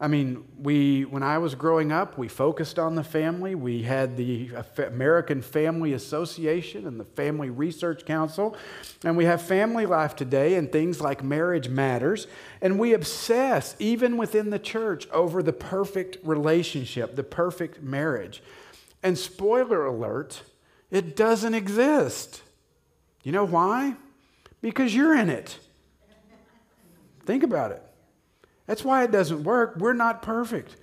I 0.00 0.06
mean, 0.06 0.44
we, 0.56 1.04
when 1.04 1.24
I 1.24 1.38
was 1.38 1.56
growing 1.56 1.90
up, 1.90 2.16
we 2.16 2.28
focused 2.28 2.78
on 2.78 2.94
the 2.94 3.02
family. 3.02 3.56
We 3.56 3.82
had 3.82 4.16
the 4.16 4.50
American 4.76 5.42
Family 5.42 5.92
Association 5.92 6.86
and 6.86 7.00
the 7.00 7.04
Family 7.04 7.50
Research 7.50 8.04
Council. 8.04 8.56
And 9.04 9.16
we 9.16 9.24
have 9.24 9.42
family 9.42 9.86
life 9.86 10.14
today 10.14 10.54
and 10.54 10.70
things 10.70 11.00
like 11.00 11.24
marriage 11.24 11.68
matters. 11.68 12.28
And 12.62 12.78
we 12.78 12.92
obsess, 12.92 13.74
even 13.80 14.16
within 14.16 14.50
the 14.50 14.60
church, 14.60 15.08
over 15.10 15.42
the 15.42 15.52
perfect 15.52 16.18
relationship, 16.22 17.16
the 17.16 17.24
perfect 17.24 17.82
marriage. 17.82 18.40
And 19.02 19.18
spoiler 19.18 19.84
alert, 19.84 20.42
it 20.92 21.16
doesn't 21.16 21.54
exist. 21.54 22.42
You 23.24 23.32
know 23.32 23.44
why? 23.46 23.96
Because 24.60 24.94
you're 24.94 25.16
in 25.16 25.28
it. 25.28 25.58
Think 27.26 27.42
about 27.42 27.72
it. 27.72 27.82
That's 28.68 28.84
why 28.84 29.02
it 29.02 29.10
doesn't 29.10 29.44
work. 29.44 29.76
We're 29.78 29.94
not 29.94 30.20
perfect. 30.20 30.76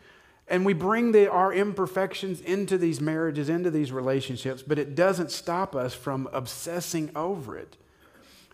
And 0.48 0.65
we 0.65 0.74
bring 0.74 1.12
the, 1.12 1.32
our 1.32 1.54
imperfections 1.54 2.41
into 2.41 2.80
these 2.80 3.00
marriages, 3.00 3.48
into 3.48 3.69
these 3.69 3.91
relationships, 3.91 4.63
but 4.63 4.80
it 4.80 4.95
doesn't 4.95 5.32
stop 5.32 5.76
us 5.76 5.93
from 5.93 6.28
obsessing 6.34 7.12
over 7.15 7.56
it. 7.56 7.78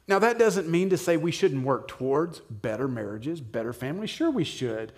Now, 0.05 0.19
that 0.19 0.37
doesn't 0.37 0.67
mean 0.67 0.89
to 0.89 0.97
say 0.97 1.15
we 1.15 1.31
shouldn't 1.31 1.63
work 1.63 1.87
towards 1.87 2.39
better 2.41 2.89
marriages, 2.89 3.39
better 3.39 3.71
families. 3.71 4.09
Sure, 4.09 4.29
we 4.29 4.43
should. 4.43 4.91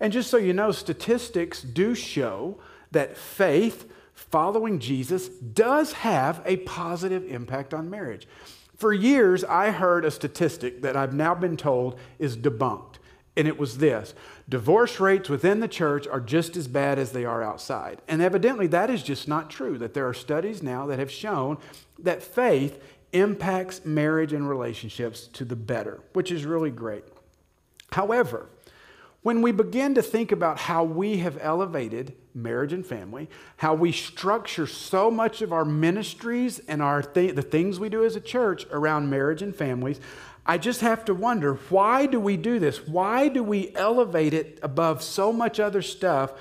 And 0.00 0.12
just 0.12 0.30
so 0.30 0.36
you 0.36 0.52
know, 0.52 0.70
statistics 0.70 1.62
do 1.62 1.94
show 1.94 2.58
that 2.90 3.16
faith, 3.16 3.90
following 4.12 4.80
Jesus, 4.80 5.28
does 5.28 5.92
have 5.92 6.42
a 6.44 6.58
positive 6.58 7.24
impact 7.26 7.72
on 7.72 7.88
marriage. 7.88 8.28
For 8.76 8.92
years, 8.92 9.44
I 9.44 9.70
heard 9.70 10.04
a 10.04 10.10
statistic 10.10 10.82
that 10.82 10.94
I've 10.94 11.14
now 11.14 11.34
been 11.34 11.56
told 11.56 11.98
is 12.18 12.36
debunked 12.36 12.98
and 13.38 13.46
it 13.48 13.58
was 13.58 13.78
this 13.78 14.14
divorce 14.48 14.98
rates 14.98 15.28
within 15.28 15.60
the 15.60 15.68
church 15.68 16.06
are 16.06 16.20
just 16.20 16.56
as 16.56 16.66
bad 16.66 16.98
as 16.98 17.12
they 17.12 17.24
are 17.24 17.42
outside. 17.42 18.02
And 18.08 18.20
evidently, 18.20 18.66
that 18.66 18.90
is 18.90 19.02
just 19.02 19.28
not 19.28 19.48
true, 19.48 19.78
that 19.78 19.94
there 19.94 20.08
are 20.08 20.14
studies 20.14 20.62
now 20.62 20.86
that 20.86 20.98
have 20.98 21.10
shown 21.10 21.58
that 21.98 22.22
faith 22.22 22.82
impacts 23.12 23.84
marriage 23.84 24.32
and 24.32 24.48
relationships 24.48 25.28
to 25.28 25.44
the 25.44 25.56
better, 25.56 26.00
which 26.12 26.32
is 26.32 26.44
really 26.44 26.70
great. 26.70 27.04
However, 27.92 28.46
when 29.22 29.42
we 29.42 29.52
begin 29.52 29.94
to 29.94 30.02
think 30.02 30.32
about 30.32 30.58
how 30.58 30.84
we 30.84 31.18
have 31.18 31.38
elevated 31.40 32.14
marriage 32.34 32.72
and 32.72 32.86
family, 32.86 33.28
how 33.58 33.74
we 33.74 33.92
structure 33.92 34.66
so 34.66 35.10
much 35.10 35.42
of 35.42 35.52
our 35.52 35.64
ministries 35.64 36.60
and 36.60 36.80
our 36.80 37.02
th- 37.02 37.34
the 37.34 37.42
things 37.42 37.80
we 37.80 37.88
do 37.88 38.04
as 38.04 38.16
a 38.16 38.20
church 38.20 38.66
around 38.70 39.10
marriage 39.10 39.42
and 39.42 39.54
families, 39.54 40.00
I 40.48 40.56
just 40.56 40.80
have 40.80 41.04
to 41.04 41.14
wonder 41.14 41.56
why 41.68 42.06
do 42.06 42.18
we 42.18 42.38
do 42.38 42.58
this? 42.58 42.88
Why 42.88 43.28
do 43.28 43.42
we 43.42 43.70
elevate 43.76 44.32
it 44.32 44.58
above 44.62 45.02
so 45.02 45.30
much 45.30 45.60
other 45.60 45.82
stuff 45.82 46.32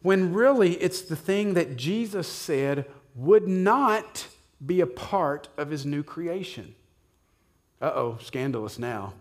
when 0.00 0.32
really 0.32 0.72
it's 0.76 1.02
the 1.02 1.16
thing 1.16 1.52
that 1.54 1.76
Jesus 1.76 2.26
said 2.26 2.86
would 3.14 3.46
not 3.46 4.26
be 4.64 4.80
a 4.80 4.86
part 4.86 5.48
of 5.58 5.68
his 5.68 5.84
new 5.84 6.02
creation? 6.02 6.74
Uh 7.82 7.92
oh, 7.94 8.18
scandalous 8.22 8.78
now. 8.78 9.12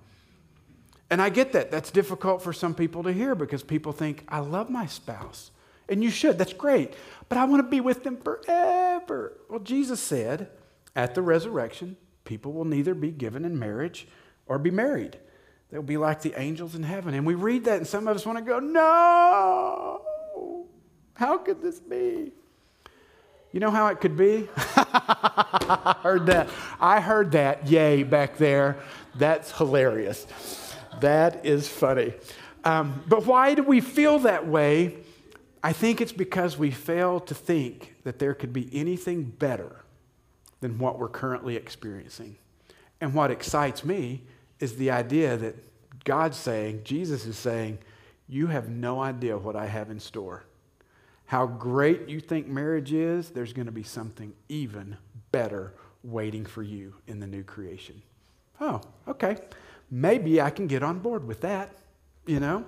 And 1.10 1.22
I 1.22 1.28
get 1.28 1.52
that. 1.52 1.70
That's 1.70 1.92
difficult 1.92 2.42
for 2.42 2.54
some 2.54 2.74
people 2.74 3.04
to 3.04 3.12
hear 3.12 3.36
because 3.36 3.64
people 3.64 3.92
think, 3.92 4.24
I 4.30 4.40
love 4.40 4.70
my 4.70 4.86
spouse. 4.86 5.52
And 5.90 6.02
you 6.02 6.10
should, 6.10 6.38
that's 6.38 6.54
great. 6.54 6.94
But 7.28 7.38
I 7.38 7.44
want 7.44 7.66
to 7.66 7.70
be 7.70 7.82
with 7.82 8.06
them 8.06 8.16
forever. 8.16 9.34
Well, 9.50 9.60
Jesus 9.60 10.00
said 10.00 10.52
at 10.96 11.16
the 11.16 11.22
resurrection, 11.22 11.98
people 12.24 12.54
will 12.54 12.64
neither 12.64 12.94
be 12.94 13.12
given 13.12 13.44
in 13.44 13.60
marriage 13.60 14.08
or 14.52 14.60
be 14.60 14.70
married. 14.70 15.18
They'll 15.70 15.82
be 15.82 15.96
like 15.96 16.22
the 16.22 16.34
angels 16.38 16.76
in 16.76 16.84
heaven. 16.84 17.14
And 17.14 17.26
we 17.26 17.36
read 17.36 17.64
that, 17.64 17.78
and 17.78 17.88
some 17.88 18.06
of 18.06 18.18
us 18.18 18.26
want 18.26 18.38
to 18.38 18.44
go, 18.44 18.60
No, 18.60 20.02
how 21.14 21.38
could 21.38 21.62
this 21.62 21.80
be? 21.80 22.34
You 23.54 23.62
know 23.62 23.72
how 23.72 23.88
it 23.88 24.02
could 24.02 24.18
be? 24.18 24.50
I 24.58 25.96
heard 26.04 26.26
that. 26.26 26.50
I 26.82 27.00
heard 27.00 27.32
that, 27.32 27.68
yay, 27.68 28.04
back 28.04 28.36
there. 28.36 28.78
That's 29.16 29.58
hilarious. 29.58 30.28
That 31.00 31.46
is 31.46 31.70
funny. 31.70 32.14
Um, 32.66 33.02
but 33.08 33.26
why 33.26 33.54
do 33.54 33.64
we 33.64 33.80
feel 33.80 34.20
that 34.20 34.46
way? 34.46 34.98
I 35.64 35.72
think 35.72 36.02
it's 36.02 36.12
because 36.12 36.58
we 36.58 36.72
fail 36.72 37.22
to 37.22 37.34
think 37.34 37.96
that 38.04 38.20
there 38.20 38.34
could 38.34 38.52
be 38.52 38.70
anything 38.74 39.24
better 39.24 39.86
than 40.60 40.78
what 40.78 41.00
we're 41.00 41.08
currently 41.08 41.56
experiencing. 41.56 42.36
And 43.00 43.14
what 43.14 43.32
excites 43.32 43.86
me 43.86 44.24
is 44.62 44.76
the 44.78 44.92
idea 44.92 45.36
that 45.36 45.56
God's 46.06 46.38
saying, 46.38 46.82
Jesus 46.84 47.26
is 47.26 47.38
saying, 47.38 47.80
You 48.30 48.48
have 48.48 48.70
no 48.70 49.02
idea 49.02 49.38
what 49.38 49.56
I 49.56 49.66
have 49.66 49.90
in 49.90 50.00
store. 50.00 50.44
How 51.26 51.46
great 51.46 52.10
you 52.10 52.20
think 52.20 52.48
marriage 52.48 52.94
is, 52.94 53.30
there's 53.30 53.54
going 53.54 53.66
to 53.66 53.72
be 53.72 53.84
something 53.84 54.34
even 54.50 54.98
better 55.32 55.74
waiting 56.04 56.46
for 56.46 56.62
you 56.64 56.94
in 57.08 57.20
the 57.20 57.28
new 57.28 57.44
creation. 57.44 58.02
Oh, 58.60 58.82
okay. 59.08 59.38
Maybe 59.90 60.42
I 60.42 60.50
can 60.50 60.68
get 60.68 60.84
on 60.84 61.00
board 61.00 61.26
with 61.26 61.42
that, 61.42 61.76
you 62.26 62.40
know? 62.40 62.66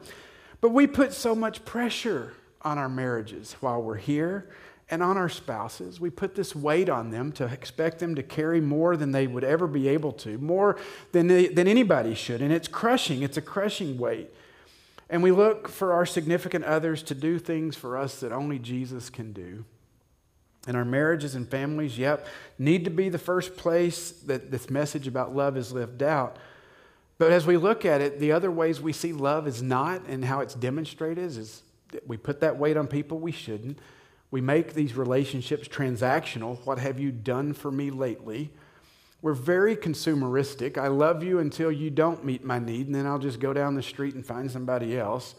But 0.62 0.70
we 0.70 0.88
put 0.88 1.14
so 1.14 1.36
much 1.36 1.66
pressure 1.66 2.34
on 2.62 2.78
our 2.78 2.90
marriages 2.90 3.58
while 3.60 3.82
we're 3.82 3.98
here 3.98 4.50
and 4.90 5.02
on 5.02 5.18
our 5.18 5.30
spouses. 5.30 6.00
We 6.00 6.10
put 6.10 6.36
this 6.36 6.56
weight 6.56 6.90
on 6.90 7.10
them 7.10 7.32
to 7.34 7.46
expect 7.46 8.00
them 8.00 8.16
to 8.16 8.24
carry 8.24 8.62
more 8.62 8.98
than 8.98 9.12
they 9.12 9.28
would 9.28 9.44
ever 9.44 9.68
be 9.68 9.88
able 9.88 10.12
to, 10.14 10.38
more 10.38 10.78
than, 11.12 11.28
they, 11.28 11.48
than 11.48 11.68
anybody 11.68 12.16
should. 12.16 12.42
And 12.42 12.52
it's 12.52 12.68
crushing, 12.68 13.24
it's 13.24 13.38
a 13.38 13.42
crushing 13.42 13.98
weight. 13.98 14.30
And 15.10 15.22
we 15.22 15.32
look 15.32 15.68
for 15.68 15.94
our 15.94 16.06
significant 16.06 16.66
others 16.66 17.04
to 17.04 17.16
do 17.16 17.38
things 17.40 17.76
for 17.76 17.98
us 17.98 18.20
that 18.22 18.32
only 18.32 18.60
Jesus 18.60 19.10
can 19.10 19.32
do. 19.32 19.66
And 20.66 20.78
our 20.78 20.86
marriages 20.86 21.36
and 21.36 21.48
families, 21.48 21.98
yep, 21.98 22.26
need 22.58 22.86
to 22.86 22.90
be 22.90 23.10
the 23.10 23.18
first 23.18 23.58
place 23.58 24.12
that 24.26 24.50
this 24.50 24.70
message 24.70 25.08
about 25.08 25.36
love 25.36 25.58
is 25.58 25.72
lived 25.72 26.02
out. 26.02 26.38
But 27.18 27.32
as 27.32 27.46
we 27.46 27.58
look 27.58 27.86
at 27.86 28.02
it, 28.02 28.20
the 28.20 28.32
other 28.32 28.50
ways 28.50 28.82
we 28.82 28.94
see 28.94 29.14
love 29.14 29.48
is 29.48 29.62
not 29.62 30.08
and 30.08 30.24
how 30.26 30.40
it's 30.40 30.56
demonstrated 30.56 31.24
is 31.38 31.62
that 31.92 32.08
we 32.08 32.18
put 32.18 32.40
that 32.40 32.58
weight 32.58 32.78
on 32.78 32.88
people 32.88 33.20
we 33.20 33.32
shouldn't. 33.32 33.78
We 34.34 34.42
make 34.42 34.74
these 34.74 34.96
relationships 34.96 35.68
transactional. 35.68 36.58
What 36.66 36.80
have 36.80 37.00
you 37.00 37.12
done 37.12 37.54
for 37.54 37.72
me 37.72 37.92
lately? 37.92 38.50
We're 39.22 39.36
very 39.36 39.76
consumeristic. 39.76 40.76
I 40.76 40.88
love 40.88 41.22
you 41.24 41.38
until 41.38 41.72
you 41.72 41.92
don't 41.92 42.26
meet 42.26 42.44
my 42.44 42.58
need, 42.58 42.88
and 42.88 42.96
then 42.96 43.06
I'll 43.06 43.20
just 43.20 43.40
go 43.40 43.54
down 43.54 43.76
the 43.76 43.84
street 43.84 44.16
and 44.16 44.26
find 44.26 44.50
somebody 44.50 44.98
else. 44.98 45.36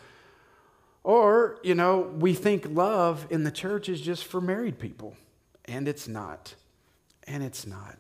Or, 1.02 1.58
you 1.64 1.74
know, 1.74 2.02
we 2.20 2.34
think 2.34 2.68
love 2.70 3.26
in 3.30 3.42
the 3.42 3.50
church 3.50 3.88
is 3.88 4.00
just 4.00 4.26
for 4.26 4.40
married 4.40 4.78
people, 4.78 5.16
and 5.64 5.88
it's 5.88 6.06
not. 6.06 6.54
And 7.24 7.42
it's 7.42 7.66
not. 7.66 7.96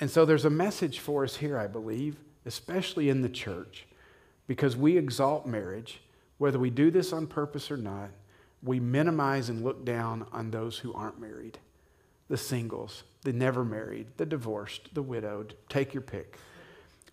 And 0.00 0.10
so 0.10 0.24
there's 0.24 0.46
a 0.46 0.50
message 0.50 1.00
for 1.00 1.24
us 1.24 1.36
here, 1.36 1.58
I 1.58 1.66
believe, 1.66 2.16
especially 2.46 3.10
in 3.10 3.20
the 3.20 3.28
church, 3.28 3.84
because 4.46 4.74
we 4.74 4.96
exalt 4.96 5.44
marriage, 5.44 6.00
whether 6.38 6.58
we 6.58 6.70
do 6.70 6.90
this 6.90 7.12
on 7.12 7.26
purpose 7.26 7.70
or 7.70 7.76
not, 7.76 8.08
we 8.64 8.80
minimize 8.80 9.48
and 9.48 9.62
look 9.62 9.84
down 9.84 10.26
on 10.32 10.50
those 10.50 10.78
who 10.78 10.92
aren't 10.92 11.20
married 11.20 11.58
the 12.28 12.36
singles, 12.38 13.02
the 13.22 13.32
never 13.32 13.64
married, 13.64 14.06
the 14.16 14.24
divorced, 14.24 14.94
the 14.94 15.02
widowed. 15.02 15.54
Take 15.68 15.92
your 15.92 16.00
pick. 16.00 16.38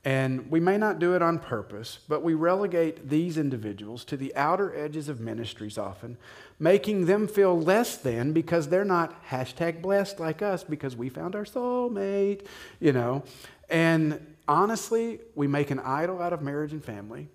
And 0.03 0.49
we 0.49 0.59
may 0.59 0.77
not 0.77 0.97
do 0.97 1.13
it 1.15 1.21
on 1.21 1.37
purpose, 1.37 1.99
but 2.07 2.23
we 2.23 2.33
relegate 2.33 3.09
these 3.09 3.37
individuals 3.37 4.03
to 4.05 4.17
the 4.17 4.35
outer 4.35 4.75
edges 4.75 5.09
of 5.09 5.19
ministries 5.19 5.77
often, 5.77 6.17
making 6.59 7.05
them 7.05 7.27
feel 7.27 7.59
less 7.59 7.97
than 7.97 8.33
because 8.33 8.69
they're 8.69 8.83
not 8.83 9.23
hashtag 9.27 9.81
blessed 9.81 10.19
like 10.19 10.41
us 10.41 10.63
because 10.63 10.95
we 10.95 11.09
found 11.09 11.35
our 11.35 11.45
soulmate, 11.45 12.47
you 12.79 12.93
know. 12.93 13.23
And 13.69 14.35
honestly, 14.47 15.19
we 15.35 15.45
make 15.45 15.69
an 15.69 15.79
idol 15.79 16.19
out 16.19 16.33
of 16.33 16.41
marriage 16.41 16.71
and 16.71 16.83
family 16.83 17.27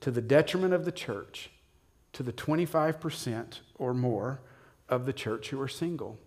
to 0.00 0.10
the 0.10 0.22
detriment 0.22 0.72
of 0.72 0.86
the 0.86 0.92
church, 0.92 1.50
to 2.16 2.22
the 2.22 2.32
25% 2.32 3.60
or 3.74 3.92
more 3.92 4.40
of 4.88 5.04
the 5.04 5.12
church 5.12 5.50
who 5.50 5.60
are 5.60 5.68
single. 5.68 6.18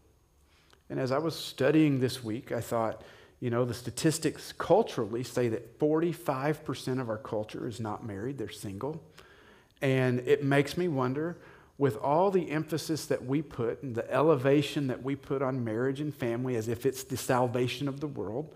And 0.87 0.99
as 0.99 1.11
I 1.11 1.17
was 1.17 1.35
studying 1.35 1.99
this 1.99 2.23
week, 2.23 2.51
I 2.51 2.61
thought, 2.61 3.01
you 3.39 3.49
know, 3.49 3.65
the 3.65 3.73
statistics 3.73 4.53
culturally 4.55 5.23
say 5.23 5.47
that 5.49 5.79
45% 5.79 7.01
of 7.01 7.09
our 7.09 7.17
culture 7.17 7.67
is 7.67 7.79
not 7.79 8.05
married, 8.05 8.37
they're 8.37 8.49
single. 8.49 9.01
And 9.81 10.19
it 10.27 10.43
makes 10.43 10.77
me 10.77 10.87
wonder 10.87 11.37
with 11.79 11.97
all 11.97 12.29
the 12.29 12.51
emphasis 12.51 13.07
that 13.07 13.25
we 13.25 13.41
put 13.41 13.81
and 13.81 13.95
the 13.95 14.11
elevation 14.13 14.85
that 14.87 15.01
we 15.01 15.15
put 15.15 15.41
on 15.41 15.63
marriage 15.63 16.01
and 16.01 16.13
family 16.13 16.55
as 16.55 16.67
if 16.67 16.85
it's 16.85 17.03
the 17.03 17.17
salvation 17.17 17.87
of 17.87 17.99
the 17.99 18.07
world, 18.07 18.53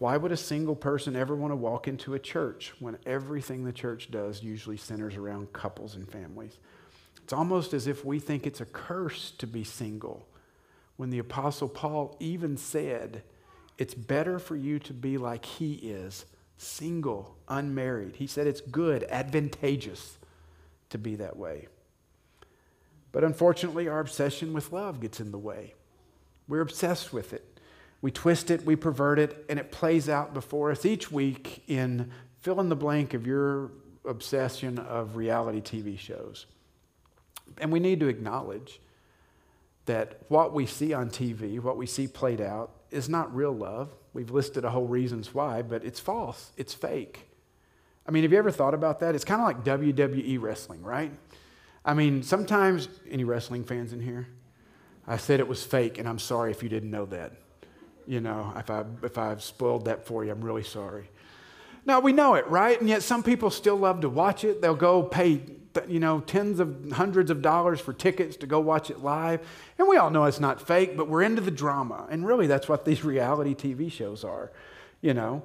why 0.00 0.16
would 0.16 0.32
a 0.32 0.36
single 0.36 0.74
person 0.74 1.14
ever 1.14 1.36
want 1.36 1.52
to 1.52 1.56
walk 1.56 1.86
into 1.86 2.14
a 2.14 2.18
church 2.18 2.72
when 2.78 2.96
everything 3.04 3.64
the 3.64 3.72
church 3.72 4.10
does 4.10 4.42
usually 4.42 4.78
centers 4.78 5.14
around 5.14 5.52
couples 5.52 5.94
and 5.94 6.10
families? 6.10 6.56
It's 7.22 7.34
almost 7.34 7.74
as 7.74 7.86
if 7.86 8.02
we 8.02 8.18
think 8.18 8.46
it's 8.46 8.62
a 8.62 8.64
curse 8.64 9.30
to 9.32 9.46
be 9.46 9.62
single 9.62 10.26
when 10.96 11.10
the 11.10 11.18
Apostle 11.18 11.68
Paul 11.68 12.16
even 12.18 12.56
said, 12.56 13.24
it's 13.76 13.92
better 13.92 14.38
for 14.38 14.56
you 14.56 14.78
to 14.78 14.94
be 14.94 15.18
like 15.18 15.44
he 15.44 15.74
is, 15.74 16.24
single, 16.56 17.36
unmarried. 17.46 18.16
He 18.16 18.26
said 18.26 18.46
it's 18.46 18.62
good, 18.62 19.04
advantageous 19.04 20.16
to 20.88 20.96
be 20.96 21.16
that 21.16 21.36
way. 21.36 21.68
But 23.12 23.22
unfortunately, 23.22 23.86
our 23.86 24.00
obsession 24.00 24.54
with 24.54 24.72
love 24.72 25.00
gets 25.00 25.20
in 25.20 25.30
the 25.30 25.38
way. 25.38 25.74
We're 26.48 26.62
obsessed 26.62 27.12
with 27.12 27.34
it. 27.34 27.49
We 28.02 28.10
twist 28.10 28.50
it, 28.50 28.64
we 28.64 28.76
pervert 28.76 29.18
it, 29.18 29.44
and 29.48 29.58
it 29.58 29.70
plays 29.70 30.08
out 30.08 30.32
before 30.32 30.70
us 30.70 30.86
each 30.86 31.10
week 31.10 31.62
in 31.68 32.10
fill 32.40 32.60
in 32.60 32.68
the 32.68 32.76
blank 32.76 33.12
of 33.12 33.26
your 33.26 33.70
obsession 34.06 34.78
of 34.78 35.16
reality 35.16 35.60
TV 35.60 35.98
shows. 35.98 36.46
And 37.58 37.70
we 37.70 37.80
need 37.80 38.00
to 38.00 38.08
acknowledge 38.08 38.80
that 39.86 40.22
what 40.28 40.52
we 40.54 40.66
see 40.66 40.92
on 40.92 41.10
TV, 41.10 41.60
what 41.60 41.76
we 41.76 41.86
see 41.86 42.06
played 42.06 42.40
out, 42.40 42.70
is 42.90 43.08
not 43.08 43.34
real 43.34 43.52
love. 43.52 43.90
We've 44.12 44.30
listed 44.30 44.64
a 44.64 44.70
whole 44.70 44.86
reasons 44.86 45.34
why, 45.34 45.62
but 45.62 45.84
it's 45.84 46.00
false. 46.00 46.52
It's 46.56 46.72
fake. 46.72 47.28
I 48.06 48.10
mean, 48.10 48.22
have 48.22 48.32
you 48.32 48.38
ever 48.38 48.50
thought 48.50 48.74
about 48.74 49.00
that? 49.00 49.14
It's 49.14 49.24
kind 49.24 49.40
of 49.40 49.46
like 49.46 49.64
WWE 49.64 50.40
wrestling, 50.40 50.82
right? 50.82 51.12
I 51.84 51.94
mean, 51.94 52.22
sometimes, 52.22 52.88
any 53.10 53.24
wrestling 53.24 53.64
fans 53.64 53.92
in 53.92 54.00
here? 54.00 54.28
I 55.06 55.16
said 55.16 55.40
it 55.40 55.48
was 55.48 55.64
fake, 55.64 55.98
and 55.98 56.08
I'm 56.08 56.18
sorry 56.18 56.50
if 56.50 56.62
you 56.62 56.68
didn't 56.68 56.90
know 56.90 57.06
that. 57.06 57.32
You 58.10 58.20
know, 58.20 58.52
if, 58.56 58.68
I, 58.70 58.82
if 59.04 59.18
I've 59.18 59.40
spoiled 59.40 59.84
that 59.84 60.04
for 60.04 60.24
you, 60.24 60.32
I'm 60.32 60.40
really 60.40 60.64
sorry. 60.64 61.08
Now, 61.86 62.00
we 62.00 62.12
know 62.12 62.34
it, 62.34 62.44
right? 62.48 62.78
And 62.80 62.88
yet 62.88 63.04
some 63.04 63.22
people 63.22 63.50
still 63.50 63.76
love 63.76 64.00
to 64.00 64.08
watch 64.08 64.42
it. 64.42 64.60
They'll 64.60 64.74
go 64.74 65.04
pay 65.04 65.42
you 65.86 66.00
know, 66.00 66.18
tens 66.18 66.58
of 66.58 66.90
hundreds 66.90 67.30
of 67.30 67.40
dollars 67.40 67.78
for 67.78 67.92
tickets 67.92 68.36
to 68.38 68.48
go 68.48 68.58
watch 68.58 68.90
it 68.90 68.98
live. 68.98 69.46
And 69.78 69.86
we 69.86 69.96
all 69.96 70.10
know 70.10 70.24
it's 70.24 70.40
not 70.40 70.60
fake, 70.60 70.96
but 70.96 71.06
we're 71.06 71.22
into 71.22 71.40
the 71.40 71.52
drama. 71.52 72.08
And 72.10 72.26
really, 72.26 72.48
that's 72.48 72.68
what 72.68 72.84
these 72.84 73.04
reality 73.04 73.54
TV 73.54 73.92
shows 73.92 74.24
are, 74.24 74.50
you 75.00 75.14
know. 75.14 75.44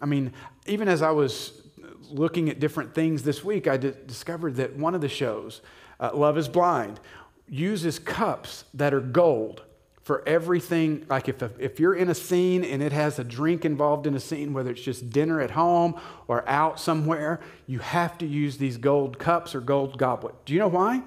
I 0.00 0.06
mean, 0.06 0.32
even 0.66 0.86
as 0.86 1.02
I 1.02 1.10
was 1.10 1.62
looking 2.10 2.48
at 2.48 2.60
different 2.60 2.94
things 2.94 3.24
this 3.24 3.42
week, 3.42 3.66
I 3.66 3.76
discovered 3.76 4.54
that 4.54 4.76
one 4.76 4.94
of 4.94 5.00
the 5.00 5.08
shows, 5.08 5.62
uh, 5.98 6.12
Love 6.14 6.38
is 6.38 6.46
Blind, 6.46 7.00
uses 7.48 7.98
cups 7.98 8.66
that 8.72 8.94
are 8.94 9.00
gold 9.00 9.64
for 10.04 10.22
everything. 10.28 11.04
Like 11.08 11.28
if, 11.28 11.42
if 11.58 11.80
you're 11.80 11.94
in 11.94 12.08
a 12.10 12.14
scene 12.14 12.62
and 12.62 12.82
it 12.82 12.92
has 12.92 13.18
a 13.18 13.24
drink 13.24 13.64
involved 13.64 14.06
in 14.06 14.14
a 14.14 14.20
scene, 14.20 14.52
whether 14.52 14.70
it's 14.70 14.82
just 14.82 15.10
dinner 15.10 15.40
at 15.40 15.50
home 15.50 15.98
or 16.28 16.48
out 16.48 16.78
somewhere, 16.78 17.40
you 17.66 17.80
have 17.80 18.16
to 18.18 18.26
use 18.26 18.58
these 18.58 18.76
gold 18.76 19.18
cups 19.18 19.54
or 19.54 19.60
gold 19.60 19.98
goblet. 19.98 20.34
Do 20.44 20.52
you 20.52 20.60
know 20.60 20.68
why? 20.68 21.02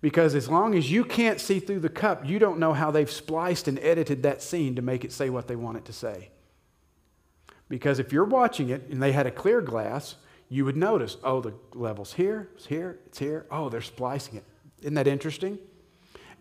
Because 0.00 0.34
as 0.34 0.48
long 0.48 0.74
as 0.76 0.90
you 0.90 1.04
can't 1.04 1.40
see 1.40 1.58
through 1.58 1.80
the 1.80 1.88
cup, 1.88 2.24
you 2.24 2.38
don't 2.38 2.60
know 2.60 2.72
how 2.72 2.92
they've 2.92 3.10
spliced 3.10 3.66
and 3.66 3.78
edited 3.80 4.22
that 4.22 4.40
scene 4.40 4.76
to 4.76 4.82
make 4.82 5.04
it 5.04 5.12
say 5.12 5.28
what 5.28 5.48
they 5.48 5.56
want 5.56 5.78
it 5.78 5.84
to 5.86 5.92
say. 5.92 6.30
Because 7.68 7.98
if 7.98 8.12
you're 8.12 8.24
watching 8.24 8.68
it 8.68 8.86
and 8.88 9.02
they 9.02 9.10
had 9.10 9.26
a 9.26 9.32
clear 9.32 9.60
glass, 9.60 10.14
you 10.48 10.64
would 10.64 10.76
notice, 10.76 11.16
oh, 11.24 11.40
the 11.40 11.54
level's 11.74 12.12
here, 12.12 12.50
it's 12.54 12.66
here, 12.66 13.00
it's 13.06 13.18
here. 13.18 13.46
Oh, 13.50 13.68
they're 13.68 13.80
splicing 13.80 14.36
it. 14.36 14.44
Isn't 14.82 14.94
that 14.94 15.08
interesting? 15.08 15.58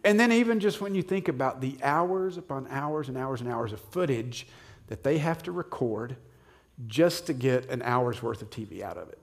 And 0.06 0.20
then, 0.20 0.32
even 0.32 0.60
just 0.60 0.80
when 0.80 0.93
you 0.93 1.01
think 1.01 1.28
about 1.28 1.62
the 1.62 1.78
hours 1.82 2.38
upon 2.38 2.68
hours 2.70 3.10
and 3.10 3.18
hours 3.18 3.41
and 3.41 3.49
hours 3.49 3.74
of 3.74 3.82
footage 3.82 4.47
that 4.88 5.03
they 5.03 5.18
have 5.18 5.41
to 5.43 5.51
record 5.51 6.16
just 6.86 7.26
to 7.26 7.34
get 7.34 7.70
an 7.72 7.82
hour's 7.82 8.22
worth 8.22 8.43
of 8.43 8.51
TV 8.51 8.82
out 8.82 8.97
of 8.97 9.10
it. 9.10 9.18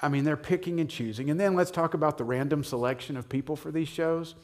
I 0.00 0.08
mean, 0.08 0.22
they're 0.22 0.36
picking 0.36 0.78
and 0.78 0.88
choosing. 0.88 1.30
And 1.30 1.40
then 1.40 1.54
let's 1.54 1.72
talk 1.72 1.94
about 1.94 2.16
the 2.16 2.24
random 2.24 2.62
selection 2.62 3.16
of 3.16 3.28
people 3.28 3.56
for 3.56 3.72
these 3.72 3.88
shows. 3.88 4.36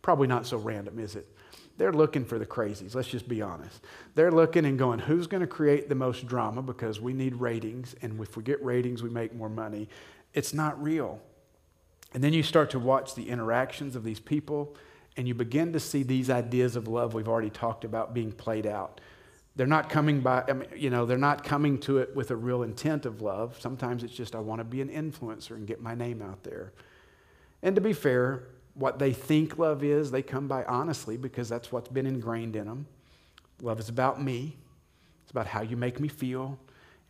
Probably 0.00 0.28
not 0.28 0.46
so 0.46 0.56
random, 0.56 0.98
is 0.98 1.14
it? 1.14 1.28
They're 1.76 1.92
looking 1.92 2.24
for 2.24 2.38
the 2.38 2.46
crazies, 2.46 2.94
let's 2.94 3.08
just 3.08 3.28
be 3.28 3.42
honest. 3.42 3.80
They're 4.14 4.30
looking 4.30 4.64
and 4.64 4.78
going, 4.78 4.98
who's 4.98 5.26
going 5.26 5.40
to 5.40 5.46
create 5.46 5.88
the 5.88 5.94
most 5.94 6.26
drama 6.26 6.62
because 6.62 7.00
we 7.00 7.12
need 7.12 7.34
ratings, 7.34 7.96
and 8.02 8.20
if 8.20 8.36
we 8.36 8.42
get 8.42 8.62
ratings, 8.64 9.02
we 9.02 9.10
make 9.10 9.34
more 9.34 9.48
money. 9.48 9.88
It's 10.34 10.54
not 10.54 10.80
real. 10.82 11.20
And 12.14 12.22
then 12.22 12.32
you 12.32 12.42
start 12.42 12.70
to 12.70 12.78
watch 12.78 13.14
the 13.14 13.28
interactions 13.28 13.96
of 13.96 14.04
these 14.04 14.20
people 14.20 14.76
and 15.16 15.28
you 15.28 15.34
begin 15.34 15.72
to 15.72 15.80
see 15.80 16.02
these 16.02 16.30
ideas 16.30 16.76
of 16.76 16.88
love 16.88 17.14
we've 17.14 17.28
already 17.28 17.50
talked 17.50 17.84
about 17.84 18.14
being 18.14 18.32
played 18.32 18.66
out. 18.66 19.00
They're 19.54 19.66
not 19.66 19.90
coming 19.90 20.20
by, 20.20 20.44
I 20.48 20.54
mean, 20.54 20.68
you 20.74 20.88
know, 20.88 21.04
they're 21.04 21.18
not 21.18 21.44
coming 21.44 21.78
to 21.80 21.98
it 21.98 22.16
with 22.16 22.30
a 22.30 22.36
real 22.36 22.62
intent 22.62 23.04
of 23.04 23.20
love. 23.20 23.58
Sometimes 23.60 24.02
it's 24.02 24.14
just, 24.14 24.34
I 24.34 24.40
want 24.40 24.60
to 24.60 24.64
be 24.64 24.80
an 24.80 24.88
influencer 24.88 25.50
and 25.50 25.66
get 25.66 25.82
my 25.82 25.94
name 25.94 26.22
out 26.22 26.42
there. 26.42 26.72
And 27.62 27.74
to 27.74 27.82
be 27.82 27.92
fair, 27.92 28.44
what 28.74 28.98
they 28.98 29.12
think 29.12 29.58
love 29.58 29.84
is, 29.84 30.10
they 30.10 30.22
come 30.22 30.48
by 30.48 30.64
honestly 30.64 31.18
because 31.18 31.50
that's 31.50 31.70
what's 31.70 31.88
been 31.88 32.06
ingrained 32.06 32.56
in 32.56 32.64
them. 32.64 32.86
Love 33.60 33.78
is 33.78 33.90
about 33.90 34.22
me, 34.22 34.56
it's 35.22 35.30
about 35.30 35.46
how 35.46 35.60
you 35.60 35.76
make 35.76 36.00
me 36.00 36.08
feel 36.08 36.58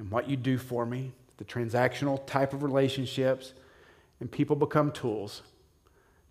and 0.01 0.11
what 0.11 0.29
you 0.29 0.37
do 0.37 0.59
for 0.59 0.85
me, 0.85 1.13
the 1.37 1.45
transactional 1.45 2.27
type 2.27 2.53
of 2.53 2.65
relationships, 2.65 3.55
and 4.19 4.31
people 4.31 4.57
become 4.57 4.91
tools 4.91 5.43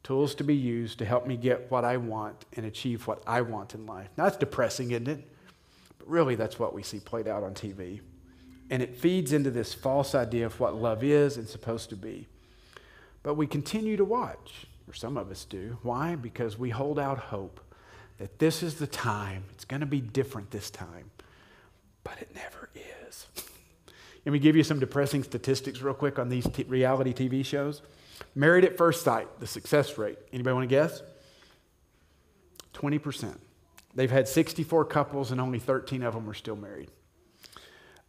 tools 0.04 0.36
to 0.36 0.44
be 0.44 0.56
used 0.56 1.00
to 1.00 1.06
help 1.06 1.28
me 1.28 1.38
get 1.38 1.70
what 1.70 1.86
I 1.86 1.98
want 1.98 2.46
and 2.54 2.66
achieve 2.66 3.06
what 3.08 3.22
I 3.28 3.42
want 3.42 3.76
in 3.76 3.86
life. 3.86 4.10
Now, 4.18 4.26
that's 4.26 4.38
depressing, 4.38 4.92
isn't 4.92 5.08
it? 5.08 5.28
But 6.00 6.08
really, 6.08 6.36
that's 6.36 6.58
what 6.58 6.74
we 6.74 6.84
see 6.84 7.00
played 7.00 7.28
out 7.28 7.44
on 7.44 7.54
TV. 7.54 8.02
And 8.70 8.82
it 8.82 8.96
feeds 8.96 9.34
into 9.34 9.52
this 9.52 9.74
false 9.74 10.16
idea 10.16 10.46
of 10.46 10.60
what 10.60 10.76
love 10.76 11.04
is 11.04 11.38
and 11.38 11.48
supposed 11.48 11.90
to 11.90 11.96
be. 11.96 12.28
But 13.22 13.36
we 13.36 13.46
continue 13.46 13.98
to 13.98 14.06
watch, 14.06 14.66
or 14.88 14.94
some 14.94 15.18
of 15.18 15.30
us 15.30 15.46
do. 15.46 15.78
Why? 15.84 16.16
Because 16.16 16.58
we 16.58 16.70
hold 16.70 16.98
out 16.98 17.18
hope 17.18 17.60
that 18.18 18.40
this 18.40 18.64
is 18.64 18.76
the 18.76 18.88
time. 18.88 19.44
It's 19.52 19.66
going 19.66 19.82
to 19.82 19.86
be 19.86 20.02
different 20.02 20.52
this 20.52 20.70
time. 20.72 21.12
But 22.04 22.20
it 22.20 22.34
never 22.34 22.70
is. 23.08 23.28
Let 24.26 24.32
me 24.32 24.40
give 24.40 24.56
you 24.56 24.64
some 24.64 24.80
depressing 24.80 25.24
statistics 25.24 25.82
real 25.82 25.94
quick 25.94 26.18
on 26.18 26.30
these 26.30 26.48
t- 26.48 26.64
reality 26.64 27.14
TV 27.14 27.46
shows. 27.46 27.82
Married 28.34 28.64
at 28.64 28.78
first 28.78 29.04
sight, 29.04 29.28
the 29.40 29.48
success 29.48 29.98
rate. 29.98 30.18
Anybody 30.32 30.54
want 30.54 30.70
to 30.70 30.74
guess? 30.74 31.02
20%. 32.74 33.38
They've 33.94 34.12
had 34.12 34.28
64 34.28 34.86
couples 34.86 35.32
and 35.32 35.42
only 35.42 35.60
13 35.60 36.04
of 36.04 36.14
them 36.14 36.30
are 36.30 36.34
still 36.34 36.56
married. 36.56 36.90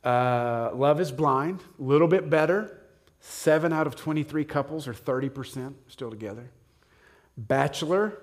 Uh, 0.04 0.70
Love 0.74 1.00
is 1.00 1.12
Blind, 1.12 1.60
a 1.78 1.82
little 1.82 2.08
bit 2.08 2.30
better. 2.30 2.78
Seven 3.20 3.72
out 3.72 3.86
of 3.86 3.94
23 3.96 4.44
couples 4.44 4.88
are 4.88 4.94
30% 4.94 5.74
still 5.88 6.10
together. 6.10 6.50
Bachelor, 7.36 8.18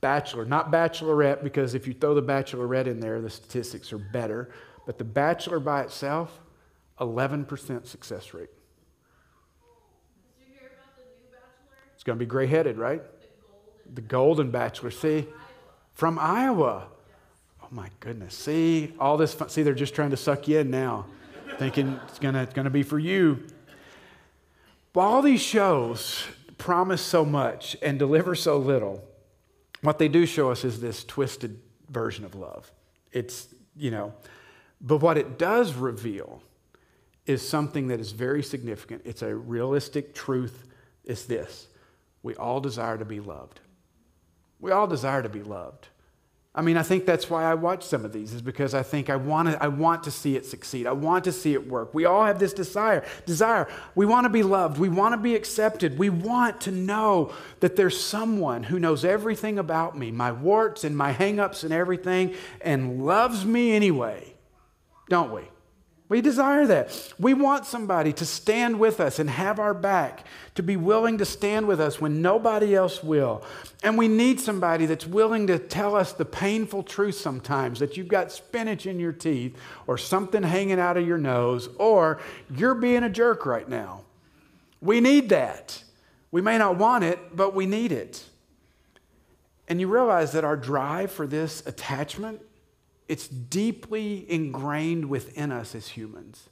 Bachelor, 0.00 0.44
not 0.44 0.70
Bachelorette, 0.70 1.42
because 1.42 1.74
if 1.74 1.86
you 1.86 1.92
throw 1.92 2.14
the 2.14 2.22
Bachelorette 2.22 2.86
in 2.86 3.00
there, 3.00 3.20
the 3.20 3.30
statistics 3.30 3.92
are 3.92 3.98
better. 3.98 4.50
But 4.86 4.96
the 4.98 5.04
Bachelor 5.04 5.60
by 5.60 5.82
itself, 5.82 6.40
11% 6.98 7.86
success 7.86 8.32
rate. 8.32 8.48
Going 12.08 12.18
to 12.18 12.24
be 12.24 12.28
gray 12.28 12.46
headed, 12.46 12.78
right? 12.78 13.02
The 13.94 14.00
Golden 14.00 14.50
Bachelor. 14.50 14.90
See, 14.90 15.26
from 15.92 16.18
Iowa. 16.18 16.86
Oh 17.62 17.68
my 17.70 17.90
goodness. 18.00 18.34
See, 18.34 18.94
all 18.98 19.18
this 19.18 19.34
fun. 19.34 19.50
See, 19.50 19.62
they're 19.62 19.74
just 19.74 19.94
trying 19.94 20.10
to 20.10 20.16
suck 20.16 20.48
you 20.48 20.58
in 20.60 20.70
now, 20.70 21.04
thinking 21.58 22.00
it's 22.08 22.18
going 22.18 22.34
to, 22.34 22.40
it's 22.40 22.54
going 22.54 22.64
to 22.64 22.70
be 22.70 22.82
for 22.82 22.98
you. 22.98 23.46
But 24.94 25.00
all 25.00 25.20
these 25.20 25.42
shows 25.42 26.24
promise 26.56 27.02
so 27.02 27.26
much 27.26 27.76
and 27.82 27.98
deliver 27.98 28.34
so 28.34 28.56
little. 28.56 29.04
What 29.82 29.98
they 29.98 30.08
do 30.08 30.24
show 30.24 30.50
us 30.50 30.64
is 30.64 30.80
this 30.80 31.04
twisted 31.04 31.60
version 31.90 32.24
of 32.24 32.34
love. 32.34 32.72
It's, 33.12 33.48
you 33.76 33.90
know, 33.90 34.14
but 34.80 34.98
what 34.98 35.18
it 35.18 35.38
does 35.38 35.74
reveal 35.74 36.42
is 37.26 37.46
something 37.46 37.88
that 37.88 38.00
is 38.00 38.12
very 38.12 38.42
significant. 38.42 39.02
It's 39.04 39.20
a 39.20 39.34
realistic 39.34 40.14
truth. 40.14 40.66
It's 41.04 41.26
this 41.26 41.68
we 42.22 42.34
all 42.34 42.60
desire 42.60 42.98
to 42.98 43.04
be 43.04 43.20
loved. 43.20 43.60
We 44.60 44.70
all 44.70 44.86
desire 44.86 45.22
to 45.22 45.28
be 45.28 45.42
loved. 45.42 45.88
I 46.54 46.60
mean, 46.60 46.76
I 46.76 46.82
think 46.82 47.06
that's 47.06 47.30
why 47.30 47.44
I 47.44 47.54
watch 47.54 47.84
some 47.84 48.04
of 48.04 48.12
these, 48.12 48.34
is 48.34 48.42
because 48.42 48.74
I 48.74 48.82
think 48.82 49.10
I 49.10 49.16
want 49.16 49.48
to, 49.48 49.62
I 49.62 49.68
want 49.68 50.02
to 50.04 50.10
see 50.10 50.34
it 50.34 50.44
succeed. 50.44 50.88
I 50.88 50.92
want 50.92 51.24
to 51.24 51.32
see 51.32 51.52
it 51.52 51.68
work. 51.68 51.94
We 51.94 52.04
all 52.04 52.24
have 52.24 52.40
this 52.40 52.52
desire. 52.52 53.04
Desire. 53.26 53.68
We 53.94 54.06
want 54.06 54.24
to 54.24 54.28
be 54.28 54.42
loved. 54.42 54.78
We 54.78 54.88
want 54.88 55.12
to 55.12 55.18
be 55.18 55.36
accepted. 55.36 55.98
We 55.98 56.10
want 56.10 56.62
to 56.62 56.72
know 56.72 57.32
that 57.60 57.76
there's 57.76 58.00
someone 58.00 58.64
who 58.64 58.80
knows 58.80 59.04
everything 59.04 59.60
about 59.60 59.96
me, 59.96 60.10
my 60.10 60.32
warts 60.32 60.82
and 60.82 60.96
my 60.96 61.12
hangups 61.12 61.62
and 61.62 61.72
everything, 61.72 62.34
and 62.60 63.06
loves 63.06 63.44
me 63.44 63.72
anyway. 63.72 64.34
Don't 65.08 65.32
we? 65.32 65.42
We 66.08 66.22
desire 66.22 66.66
that. 66.68 67.12
We 67.18 67.34
want 67.34 67.66
somebody 67.66 68.14
to 68.14 68.24
stand 68.24 68.80
with 68.80 68.98
us 68.98 69.18
and 69.18 69.28
have 69.28 69.58
our 69.58 69.74
back, 69.74 70.24
to 70.54 70.62
be 70.62 70.76
willing 70.76 71.18
to 71.18 71.26
stand 71.26 71.68
with 71.68 71.80
us 71.80 72.00
when 72.00 72.22
nobody 72.22 72.74
else 72.74 73.02
will. 73.02 73.44
And 73.82 73.98
we 73.98 74.08
need 74.08 74.40
somebody 74.40 74.86
that's 74.86 75.06
willing 75.06 75.46
to 75.48 75.58
tell 75.58 75.94
us 75.94 76.12
the 76.12 76.24
painful 76.24 76.82
truth 76.82 77.16
sometimes 77.16 77.78
that 77.80 77.98
you've 77.98 78.08
got 78.08 78.32
spinach 78.32 78.86
in 78.86 78.98
your 78.98 79.12
teeth 79.12 79.54
or 79.86 79.98
something 79.98 80.42
hanging 80.42 80.80
out 80.80 80.96
of 80.96 81.06
your 81.06 81.18
nose 81.18 81.68
or 81.76 82.20
you're 82.56 82.74
being 82.74 83.02
a 83.02 83.10
jerk 83.10 83.44
right 83.44 83.68
now. 83.68 84.00
We 84.80 85.00
need 85.00 85.28
that. 85.28 85.82
We 86.30 86.40
may 86.40 86.56
not 86.56 86.78
want 86.78 87.04
it, 87.04 87.36
but 87.36 87.54
we 87.54 87.66
need 87.66 87.92
it. 87.92 88.24
And 89.68 89.78
you 89.78 89.88
realize 89.88 90.32
that 90.32 90.44
our 90.44 90.56
drive 90.56 91.12
for 91.12 91.26
this 91.26 91.66
attachment 91.66 92.40
it's 93.08 93.26
deeply 93.26 94.30
ingrained 94.30 95.06
within 95.06 95.50
us 95.50 95.74
as 95.74 95.88
humans. 95.88 96.48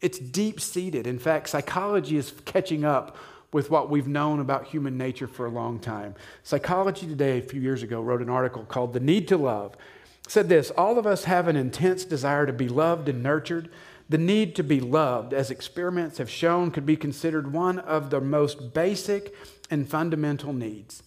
It's 0.00 0.18
deep 0.18 0.60
seated. 0.60 1.06
In 1.06 1.18
fact, 1.18 1.48
psychology 1.48 2.16
is 2.16 2.32
catching 2.44 2.84
up 2.84 3.16
with 3.52 3.70
what 3.70 3.90
we've 3.90 4.08
known 4.08 4.40
about 4.40 4.66
human 4.66 4.96
nature 4.96 5.28
for 5.28 5.46
a 5.46 5.50
long 5.50 5.78
time. 5.78 6.14
Psychology 6.42 7.06
Today, 7.06 7.38
a 7.38 7.42
few 7.42 7.60
years 7.60 7.82
ago, 7.82 8.00
wrote 8.00 8.22
an 8.22 8.30
article 8.30 8.64
called 8.64 8.94
The 8.94 9.00
Need 9.00 9.28
to 9.28 9.36
Love. 9.36 9.76
It 10.24 10.30
said 10.30 10.48
this 10.48 10.70
All 10.70 10.98
of 10.98 11.06
us 11.06 11.24
have 11.24 11.46
an 11.46 11.56
intense 11.56 12.04
desire 12.04 12.46
to 12.46 12.52
be 12.52 12.68
loved 12.68 13.08
and 13.08 13.22
nurtured. 13.22 13.68
The 14.08 14.18
need 14.18 14.56
to 14.56 14.64
be 14.64 14.80
loved, 14.80 15.32
as 15.32 15.50
experiments 15.50 16.18
have 16.18 16.28
shown, 16.28 16.70
could 16.70 16.84
be 16.84 16.96
considered 16.96 17.52
one 17.52 17.78
of 17.78 18.10
the 18.10 18.20
most 18.20 18.74
basic 18.74 19.34
and 19.70 19.88
fundamental 19.88 20.52
needs. 20.52 21.02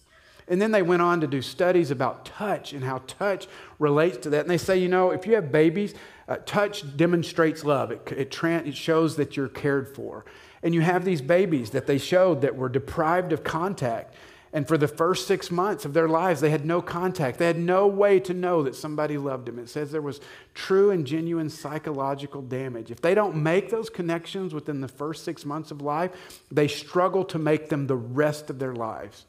And 0.48 0.62
then 0.62 0.70
they 0.70 0.82
went 0.82 1.02
on 1.02 1.20
to 1.22 1.26
do 1.26 1.42
studies 1.42 1.90
about 1.90 2.24
touch 2.24 2.72
and 2.72 2.84
how 2.84 3.02
touch 3.06 3.48
relates 3.78 4.18
to 4.18 4.30
that. 4.30 4.42
And 4.42 4.50
they 4.50 4.58
say, 4.58 4.78
you 4.78 4.88
know, 4.88 5.10
if 5.10 5.26
you 5.26 5.34
have 5.34 5.50
babies, 5.50 5.94
uh, 6.28 6.36
touch 6.46 6.96
demonstrates 6.96 7.64
love, 7.64 7.90
it, 7.90 8.12
it, 8.16 8.30
tra- 8.30 8.58
it 8.58 8.76
shows 8.76 9.16
that 9.16 9.36
you're 9.36 9.48
cared 9.48 9.94
for. 9.94 10.24
And 10.62 10.74
you 10.74 10.80
have 10.80 11.04
these 11.04 11.20
babies 11.20 11.70
that 11.70 11.86
they 11.86 11.98
showed 11.98 12.40
that 12.42 12.56
were 12.56 12.68
deprived 12.68 13.32
of 13.32 13.44
contact. 13.44 14.14
And 14.52 14.66
for 14.66 14.78
the 14.78 14.88
first 14.88 15.26
six 15.26 15.50
months 15.50 15.84
of 15.84 15.92
their 15.92 16.08
lives, 16.08 16.40
they 16.40 16.50
had 16.50 16.64
no 16.64 16.80
contact. 16.80 17.38
They 17.38 17.46
had 17.46 17.58
no 17.58 17.86
way 17.86 18.20
to 18.20 18.32
know 18.32 18.62
that 18.62 18.74
somebody 18.74 19.18
loved 19.18 19.46
them. 19.46 19.58
It 19.58 19.68
says 19.68 19.90
there 19.90 20.00
was 20.00 20.20
true 20.54 20.90
and 20.92 21.06
genuine 21.06 21.50
psychological 21.50 22.40
damage. 22.40 22.90
If 22.90 23.00
they 23.00 23.14
don't 23.14 23.36
make 23.36 23.68
those 23.68 23.90
connections 23.90 24.54
within 24.54 24.80
the 24.80 24.88
first 24.88 25.24
six 25.24 25.44
months 25.44 25.72
of 25.72 25.82
life, 25.82 26.40
they 26.50 26.68
struggle 26.68 27.24
to 27.26 27.38
make 27.38 27.68
them 27.68 27.86
the 27.86 27.96
rest 27.96 28.48
of 28.48 28.58
their 28.58 28.74
lives. 28.74 29.26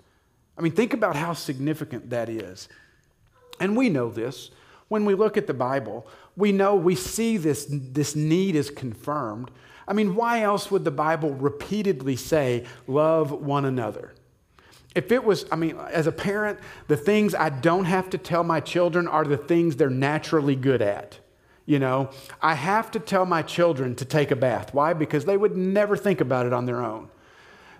I 0.58 0.62
mean, 0.62 0.72
think 0.72 0.94
about 0.94 1.16
how 1.16 1.34
significant 1.34 2.10
that 2.10 2.30
is. 2.30 2.68
And 3.60 3.78
we 3.78 3.90
know 3.90 4.10
this. 4.10 4.52
When 4.88 5.06
we 5.06 5.16
look 5.16 5.38
at 5.38 5.48
the 5.48 5.54
Bible, 5.54 6.08
we 6.36 6.52
know 6.52 6.76
we 6.76 6.96
see 6.96 7.38
this, 7.38 7.68
this 7.70 8.16
need 8.16 8.56
is 8.56 8.70
confirmed. 8.70 9.52
I 9.88 9.94
mean, 9.94 10.16
why 10.16 10.42
else 10.42 10.72
would 10.72 10.86
the 10.86 10.92
Bible 10.92 11.34
repeatedly 11.34 12.16
say, 12.16 12.66
love 12.88 13.32
one 13.32 13.66
another? 13.66 14.14
If 14.96 15.12
it 15.12 15.24
was, 15.24 15.46
I 15.52 15.56
mean, 15.58 15.78
as 15.92 16.08
a 16.08 16.12
parent, 16.12 16.60
the 16.88 16.98
things 16.98 17.36
I 17.36 17.50
don't 17.50 17.86
have 17.86 18.10
to 18.12 18.18
tell 18.18 18.44
my 18.44 18.60
children 18.60 19.08
are 19.08 19.26
the 19.26 19.38
things 19.38 19.76
they're 19.76 19.90
naturally 19.90 20.56
good 20.56 20.82
at. 20.82 21.20
You 21.66 21.80
know, 21.80 22.10
I 22.42 22.54
have 22.54 22.92
to 22.92 23.00
tell 23.00 23.26
my 23.26 23.42
children 23.42 23.94
to 23.96 24.06
take 24.06 24.32
a 24.32 24.36
bath. 24.36 24.74
Why? 24.74 24.94
Because 24.94 25.26
they 25.26 25.38
would 25.38 25.58
never 25.58 25.98
think 25.98 26.22
about 26.22 26.46
it 26.46 26.54
on 26.54 26.66
their 26.66 26.82
own. 26.82 27.10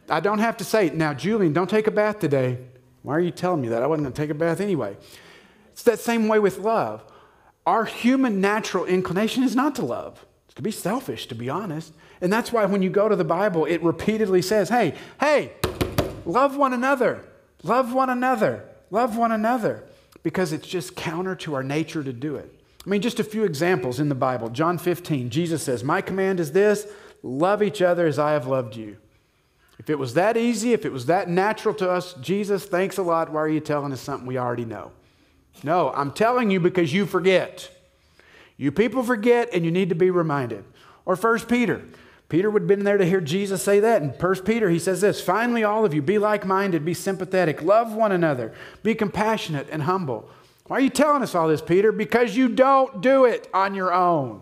I 0.10 0.20
don't 0.20 0.40
have 0.40 0.58
to 0.58 0.64
say, 0.64 0.90
now, 0.90 1.14
Julian, 1.14 1.54
don't 1.54 1.70
take 1.70 1.88
a 1.88 1.92
bath 1.92 2.20
today. 2.20 2.58
Why 3.04 3.16
are 3.16 3.20
you 3.20 3.32
telling 3.32 3.62
me 3.62 3.70
that? 3.70 3.84
I 3.84 3.88
wasn't 3.88 4.06
going 4.06 4.14
to 4.14 4.22
take 4.22 4.30
a 4.30 4.34
bath 4.34 4.60
anyway. 4.60 4.98
It's 5.72 5.84
that 5.84 6.00
same 6.00 6.28
way 6.28 6.40
with 6.40 6.60
love. 6.60 7.04
Our 7.66 7.86
human 7.86 8.40
natural 8.42 8.86
inclination 8.86 9.44
is 9.44 9.56
not 9.56 9.76
to 9.76 9.86
love, 9.86 10.26
it's 10.46 10.56
to 10.56 10.62
be 10.62 10.72
selfish, 10.72 11.28
to 11.28 11.36
be 11.36 11.50
honest. 11.50 11.94
And 12.22 12.34
that's 12.34 12.52
why 12.52 12.66
when 12.66 12.82
you 12.82 12.90
go 12.90 13.08
to 13.08 13.16
the 13.16 13.24
Bible, 13.24 13.66
it 13.66 13.84
repeatedly 13.84 14.42
says, 14.42 14.70
hey, 14.70 14.96
hey, 15.20 15.52
love 16.26 16.58
one 16.58 16.74
another, 16.74 17.26
love 17.64 17.94
one 17.94 18.10
another, 18.10 18.68
love 18.90 19.18
one 19.18 19.32
another, 19.32 19.84
because 20.24 20.52
it's 20.52 20.68
just 20.68 20.96
counter 20.96 21.36
to 21.36 21.54
our 21.54 21.64
nature 21.64 22.04
to 22.04 22.14
do 22.14 22.36
it. 22.38 22.54
I 22.86 22.90
mean, 22.90 23.02
just 23.02 23.20
a 23.20 23.24
few 23.24 23.44
examples 23.44 24.00
in 24.00 24.08
the 24.08 24.16
Bible. 24.16 24.50
John 24.50 24.78
15, 24.78 25.30
Jesus 25.30 25.62
says, 25.62 25.84
My 25.84 26.02
command 26.02 26.40
is 26.40 26.54
this 26.54 26.88
love 27.22 27.62
each 27.62 27.82
other 27.82 28.08
as 28.08 28.18
I 28.18 28.32
have 28.32 28.48
loved 28.48 28.78
you. 28.78 28.98
If 29.80 29.90
it 29.90 30.00
was 30.00 30.16
that 30.16 30.38
easy, 30.38 30.74
if 30.74 30.86
it 30.86 30.92
was 30.92 31.06
that 31.06 31.30
natural 31.30 31.74
to 31.76 31.90
us, 31.90 32.14
Jesus, 32.16 32.66
thanks 32.66 32.98
a 32.98 33.04
lot. 33.04 33.32
Why 33.32 33.42
are 33.42 33.50
you 33.50 33.60
telling 33.60 33.94
us 33.94 34.02
something 34.02 34.28
we 34.28 34.38
already 34.38 34.66
know? 34.66 34.92
No, 35.64 35.92
I'm 35.94 36.12
telling 36.12 36.52
you 36.52 36.60
because 36.60 36.94
you 36.94 37.06
forget. 37.06 37.70
You 38.58 38.72
people 38.72 39.04
forget 39.04 39.50
and 39.54 39.64
you 39.64 39.72
need 39.72 39.90
to 39.90 39.96
be 39.96 40.10
reminded. 40.10 40.66
Or 41.06 41.16
First 41.16 41.48
Peter. 41.48 41.84
Peter 42.30 42.50
would 42.50 42.64
have 42.64 42.68
been 42.68 42.84
there 42.84 42.98
to 42.98 43.06
hear 43.06 43.22
Jesus 43.22 43.64
say 43.64 43.80
that. 43.80 44.02
In 44.02 44.12
First 44.14 44.44
Peter, 44.44 44.70
he 44.70 44.80
says 44.80 45.00
this 45.02 45.22
Finally, 45.22 45.64
all 45.64 45.86
of 45.86 45.94
you, 45.94 46.02
be 46.02 46.18
like 46.18 46.46
minded, 46.46 46.84
be 46.84 46.94
sympathetic, 46.94 47.62
love 47.62 47.94
one 47.94 48.12
another, 48.12 48.54
be 48.84 48.94
compassionate 48.94 49.68
and 49.72 49.84
humble. 49.84 50.30
Why 50.66 50.78
are 50.78 50.82
you 50.82 50.90
telling 50.90 51.24
us 51.24 51.34
all 51.34 51.48
this, 51.48 51.62
Peter? 51.62 51.94
Because 51.94 52.36
you 52.36 52.50
don't 52.50 53.02
do 53.02 53.24
it 53.24 53.48
on 53.54 53.74
your 53.74 53.94
own. 53.94 54.42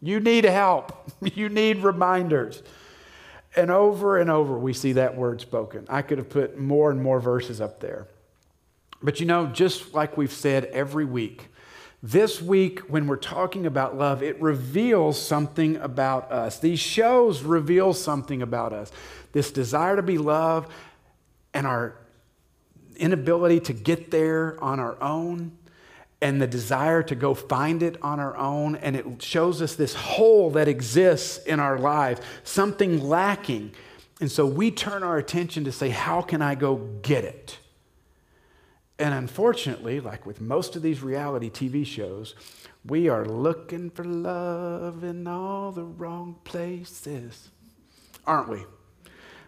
You 0.00 0.20
need 0.20 0.44
help, 0.44 1.12
you 1.34 1.50
need 1.50 1.78
reminders. 1.78 2.62
And 3.58 3.72
over 3.72 4.18
and 4.18 4.30
over, 4.30 4.56
we 4.56 4.72
see 4.72 4.92
that 4.92 5.16
word 5.16 5.40
spoken. 5.40 5.84
I 5.88 6.02
could 6.02 6.18
have 6.18 6.30
put 6.30 6.56
more 6.56 6.92
and 6.92 7.02
more 7.02 7.18
verses 7.18 7.60
up 7.60 7.80
there. 7.80 8.06
But 9.02 9.18
you 9.18 9.26
know, 9.26 9.46
just 9.46 9.94
like 9.94 10.16
we've 10.16 10.32
said 10.32 10.66
every 10.66 11.04
week, 11.04 11.48
this 12.00 12.40
week, 12.40 12.78
when 12.88 13.08
we're 13.08 13.16
talking 13.16 13.66
about 13.66 13.98
love, 13.98 14.22
it 14.22 14.40
reveals 14.40 15.20
something 15.20 15.76
about 15.78 16.30
us. 16.30 16.60
These 16.60 16.78
shows 16.78 17.42
reveal 17.42 17.92
something 17.94 18.42
about 18.42 18.72
us. 18.72 18.92
This 19.32 19.50
desire 19.50 19.96
to 19.96 20.02
be 20.02 20.18
loved 20.18 20.70
and 21.52 21.66
our 21.66 21.96
inability 22.94 23.58
to 23.58 23.72
get 23.72 24.12
there 24.12 24.56
on 24.62 24.78
our 24.78 25.02
own 25.02 25.58
and 26.20 26.42
the 26.42 26.46
desire 26.46 27.02
to 27.04 27.14
go 27.14 27.34
find 27.34 27.82
it 27.82 27.96
on 28.02 28.18
our 28.18 28.36
own. 28.36 28.76
And 28.76 28.96
it 28.96 29.22
shows 29.22 29.62
us 29.62 29.74
this 29.74 29.94
hole 29.94 30.50
that 30.50 30.68
exists 30.68 31.38
in 31.44 31.60
our 31.60 31.78
lives, 31.78 32.20
something 32.42 33.02
lacking. 33.02 33.72
And 34.20 34.30
so 34.30 34.44
we 34.46 34.70
turn 34.70 35.02
our 35.02 35.18
attention 35.18 35.64
to 35.64 35.72
say, 35.72 35.90
How 35.90 36.22
can 36.22 36.42
I 36.42 36.54
go 36.54 36.76
get 37.02 37.24
it? 37.24 37.58
And 38.98 39.14
unfortunately, 39.14 40.00
like 40.00 40.26
with 40.26 40.40
most 40.40 40.74
of 40.74 40.82
these 40.82 41.02
reality 41.02 41.50
TV 41.50 41.86
shows, 41.86 42.34
we 42.84 43.08
are 43.08 43.24
looking 43.24 43.90
for 43.90 44.04
love 44.04 45.04
in 45.04 45.26
all 45.26 45.70
the 45.70 45.84
wrong 45.84 46.36
places, 46.42 47.50
aren't 48.26 48.48
we? 48.48 48.64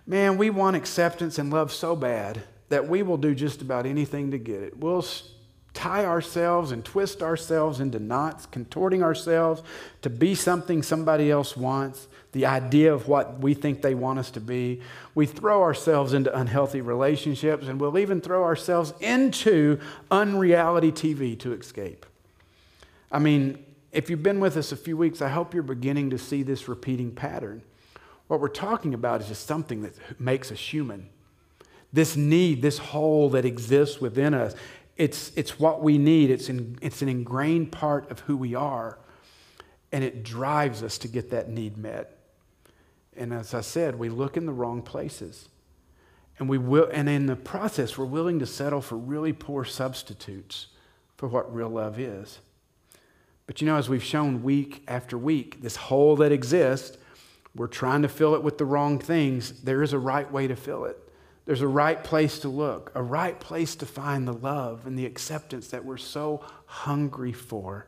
Man, 0.06 0.38
we 0.38 0.50
want 0.50 0.76
acceptance 0.76 1.38
and 1.38 1.52
love 1.52 1.72
so 1.72 1.96
bad 1.96 2.42
that 2.68 2.88
we 2.88 3.02
will 3.02 3.16
do 3.16 3.34
just 3.34 3.60
about 3.60 3.86
anything 3.86 4.30
to 4.30 4.38
get 4.38 4.62
it. 4.62 4.78
We'll 4.78 5.04
tie 5.74 6.04
ourselves 6.04 6.72
and 6.72 6.84
twist 6.84 7.22
ourselves 7.22 7.80
into 7.80 7.98
knots, 7.98 8.46
contorting 8.46 9.02
ourselves 9.02 9.62
to 10.02 10.10
be 10.10 10.34
something 10.34 10.82
somebody 10.82 11.30
else 11.30 11.56
wants, 11.56 12.08
the 12.32 12.46
idea 12.46 12.92
of 12.92 13.08
what 13.08 13.40
we 13.40 13.54
think 13.54 13.82
they 13.82 13.94
want 13.94 14.18
us 14.18 14.30
to 14.30 14.40
be. 14.40 14.80
We 15.14 15.26
throw 15.26 15.62
ourselves 15.62 16.12
into 16.12 16.36
unhealthy 16.36 16.80
relationships, 16.80 17.66
and 17.66 17.80
we'll 17.80 17.98
even 17.98 18.20
throw 18.20 18.44
ourselves 18.44 18.92
into 19.00 19.80
unreality 20.10 20.92
TV 20.92 21.38
to 21.40 21.52
escape. 21.52 22.06
I 23.10 23.18
mean, 23.18 23.64
if 23.92 24.08
you've 24.08 24.22
been 24.22 24.40
with 24.40 24.56
us 24.56 24.72
a 24.72 24.76
few 24.76 24.96
weeks, 24.96 25.20
I 25.20 25.28
hope 25.28 25.54
you're 25.54 25.62
beginning 25.62 26.10
to 26.10 26.18
see 26.18 26.42
this 26.42 26.68
repeating 26.68 27.10
pattern. 27.10 27.62
What 28.28 28.40
we're 28.40 28.48
talking 28.48 28.94
about 28.94 29.20
is 29.22 29.28
just 29.28 29.46
something 29.46 29.82
that 29.82 29.94
makes 30.20 30.52
us 30.52 30.60
human. 30.60 31.08
This 31.92 32.16
need, 32.16 32.62
this 32.62 32.78
hole 32.78 33.30
that 33.30 33.44
exists 33.44 34.00
within 34.00 34.32
us, 34.34 34.54
it's, 35.00 35.32
it's 35.34 35.58
what 35.58 35.82
we 35.82 35.96
need. 35.96 36.30
It's, 36.30 36.50
in, 36.50 36.78
it's 36.82 37.00
an 37.00 37.08
ingrained 37.08 37.72
part 37.72 38.10
of 38.10 38.20
who 38.20 38.36
we 38.36 38.54
are, 38.54 38.98
and 39.92 40.04
it 40.04 40.22
drives 40.22 40.82
us 40.82 40.98
to 40.98 41.08
get 41.08 41.30
that 41.30 41.48
need 41.48 41.78
met. 41.78 42.18
And 43.16 43.32
as 43.32 43.54
I 43.54 43.62
said, 43.62 43.98
we 43.98 44.10
look 44.10 44.36
in 44.36 44.44
the 44.44 44.52
wrong 44.52 44.82
places. 44.82 45.48
And, 46.38 46.50
we 46.50 46.58
will, 46.58 46.90
and 46.92 47.08
in 47.08 47.24
the 47.24 47.36
process, 47.36 47.96
we're 47.96 48.04
willing 48.04 48.40
to 48.40 48.46
settle 48.46 48.82
for 48.82 48.96
really 48.96 49.32
poor 49.32 49.64
substitutes 49.64 50.66
for 51.16 51.28
what 51.28 51.54
real 51.54 51.70
love 51.70 51.98
is. 51.98 52.38
But 53.46 53.62
you 53.62 53.66
know, 53.66 53.76
as 53.76 53.88
we've 53.88 54.04
shown 54.04 54.42
week 54.42 54.84
after 54.86 55.16
week, 55.16 55.62
this 55.62 55.76
hole 55.76 56.14
that 56.16 56.30
exists, 56.30 56.98
we're 57.56 57.68
trying 57.68 58.02
to 58.02 58.08
fill 58.08 58.34
it 58.34 58.42
with 58.42 58.58
the 58.58 58.66
wrong 58.66 58.98
things. 58.98 59.62
There 59.62 59.82
is 59.82 59.94
a 59.94 59.98
right 59.98 60.30
way 60.30 60.46
to 60.46 60.56
fill 60.56 60.84
it. 60.84 61.09
There's 61.46 61.62
a 61.62 61.68
right 61.68 62.02
place 62.02 62.40
to 62.40 62.48
look, 62.48 62.92
a 62.94 63.02
right 63.02 63.38
place 63.38 63.74
to 63.76 63.86
find 63.86 64.26
the 64.28 64.32
love 64.32 64.86
and 64.86 64.98
the 64.98 65.06
acceptance 65.06 65.68
that 65.68 65.84
we're 65.84 65.96
so 65.96 66.44
hungry 66.66 67.32
for. 67.32 67.86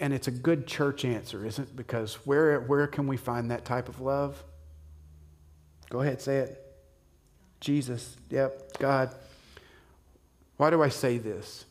And 0.00 0.12
it's 0.12 0.28
a 0.28 0.32
good 0.32 0.66
church 0.66 1.04
answer, 1.04 1.44
isn't 1.44 1.68
it? 1.68 1.76
Because 1.76 2.14
where, 2.26 2.60
where 2.60 2.86
can 2.86 3.06
we 3.06 3.16
find 3.16 3.50
that 3.50 3.64
type 3.64 3.88
of 3.88 4.00
love? 4.00 4.42
Go 5.90 6.00
ahead, 6.00 6.20
say 6.20 6.38
it. 6.38 6.64
Jesus. 7.60 8.16
Yep, 8.30 8.78
God. 8.78 9.14
Why 10.56 10.70
do 10.70 10.82
I 10.82 10.88
say 10.88 11.18
this? 11.18 11.64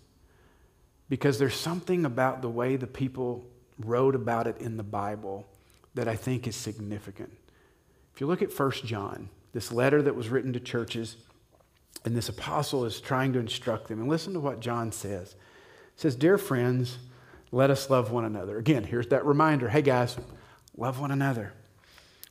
because 1.09 1.39
there's 1.39 1.55
something 1.55 2.05
about 2.05 2.41
the 2.41 2.49
way 2.49 2.75
the 2.75 2.87
people 2.87 3.45
wrote 3.79 4.15
about 4.15 4.47
it 4.47 4.57
in 4.59 4.77
the 4.77 4.83
Bible 4.83 5.45
that 5.93 6.07
I 6.07 6.15
think 6.15 6.47
is 6.47 6.55
significant. 6.55 7.31
If 8.13 8.21
you 8.21 8.27
look 8.27 8.41
at 8.41 8.57
1 8.57 8.71
John, 8.83 9.29
this 9.57 9.71
letter 9.71 10.03
that 10.03 10.15
was 10.15 10.29
written 10.29 10.53
to 10.53 10.59
churches, 10.59 11.17
and 12.05 12.15
this 12.15 12.29
apostle 12.29 12.85
is 12.85 13.01
trying 13.01 13.33
to 13.33 13.39
instruct 13.39 13.87
them, 13.87 13.99
and 13.99 14.07
listen 14.07 14.33
to 14.33 14.39
what 14.39 14.59
John 14.59 14.91
says. 14.91 15.31
It 15.31 15.99
says, 15.99 16.15
Dear 16.15 16.37
friends, 16.37 16.99
let 17.51 17.71
us 17.71 17.89
love 17.89 18.11
one 18.11 18.23
another. 18.23 18.59
Again, 18.59 18.83
here's 18.83 19.07
that 19.07 19.25
reminder 19.25 19.67
hey 19.67 19.81
guys, 19.81 20.15
love 20.77 20.99
one 20.99 21.09
another. 21.09 21.53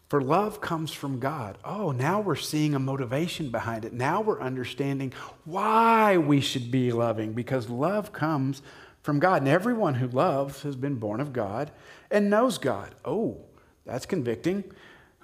For 0.08 0.20
love 0.20 0.60
comes 0.60 0.92
from 0.92 1.18
God. 1.18 1.58
Oh, 1.64 1.90
now 1.90 2.20
we're 2.20 2.36
seeing 2.36 2.76
a 2.76 2.78
motivation 2.78 3.50
behind 3.50 3.84
it. 3.84 3.92
Now 3.92 4.20
we're 4.20 4.40
understanding 4.40 5.12
why 5.44 6.18
we 6.18 6.40
should 6.40 6.70
be 6.70 6.92
loving 6.92 7.32
because 7.32 7.68
love 7.68 8.12
comes 8.12 8.62
from 9.02 9.18
God. 9.18 9.42
And 9.42 9.48
everyone 9.48 9.94
who 9.94 10.06
loves 10.06 10.62
has 10.62 10.76
been 10.76 10.94
born 10.94 11.20
of 11.20 11.32
God 11.32 11.72
and 12.08 12.30
knows 12.30 12.56
God. 12.56 12.94
Oh, 13.04 13.38
that's 13.84 14.06
convicting. 14.06 14.62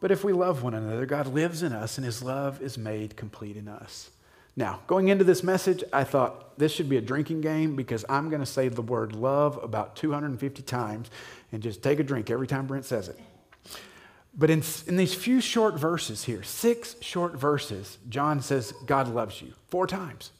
but 0.00 0.10
if 0.10 0.24
we 0.24 0.32
love 0.32 0.62
one 0.62 0.74
another, 0.74 1.06
God 1.06 1.26
lives 1.26 1.62
in 1.62 1.72
us 1.72 1.98
and 1.98 2.04
His 2.04 2.22
love 2.22 2.60
is 2.60 2.76
made 2.76 3.16
complete 3.16 3.56
in 3.56 3.68
us. 3.68 4.10
Now, 4.56 4.80
going 4.86 5.08
into 5.08 5.24
this 5.24 5.42
message, 5.42 5.82
I 5.92 6.04
thought 6.04 6.58
this 6.58 6.72
should 6.72 6.88
be 6.88 6.96
a 6.96 7.00
drinking 7.00 7.40
game 7.40 7.74
because 7.74 8.04
I'm 8.08 8.28
going 8.28 8.40
to 8.40 8.46
say 8.46 8.68
the 8.68 8.82
word 8.82 9.14
love 9.14 9.58
about 9.62 9.96
250 9.96 10.62
times 10.62 11.10
and 11.50 11.62
just 11.62 11.82
take 11.82 11.98
a 11.98 12.04
drink 12.04 12.30
every 12.30 12.46
time 12.46 12.66
Brent 12.66 12.84
says 12.84 13.08
it. 13.08 13.18
But 14.36 14.50
in, 14.50 14.62
in 14.86 14.96
these 14.96 15.14
few 15.14 15.40
short 15.40 15.78
verses 15.78 16.24
here, 16.24 16.42
six 16.42 16.96
short 17.00 17.36
verses, 17.36 17.98
John 18.08 18.40
says, 18.40 18.72
God 18.86 19.08
loves 19.08 19.40
you 19.40 19.52
four 19.68 19.86
times 19.86 20.30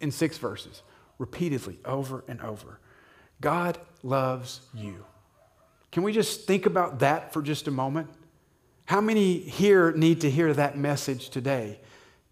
in 0.00 0.10
six 0.10 0.38
verses, 0.38 0.82
repeatedly, 1.18 1.78
over 1.84 2.24
and 2.28 2.40
over. 2.40 2.78
God 3.40 3.78
loves 4.02 4.60
you. 4.74 5.04
Can 5.90 6.02
we 6.02 6.12
just 6.12 6.46
think 6.46 6.64
about 6.64 7.00
that 7.00 7.32
for 7.32 7.42
just 7.42 7.68
a 7.68 7.70
moment? 7.70 8.08
How 8.86 9.00
many 9.00 9.38
here 9.38 9.92
need 9.92 10.20
to 10.22 10.30
hear 10.30 10.52
that 10.52 10.76
message 10.76 11.30
today? 11.30 11.80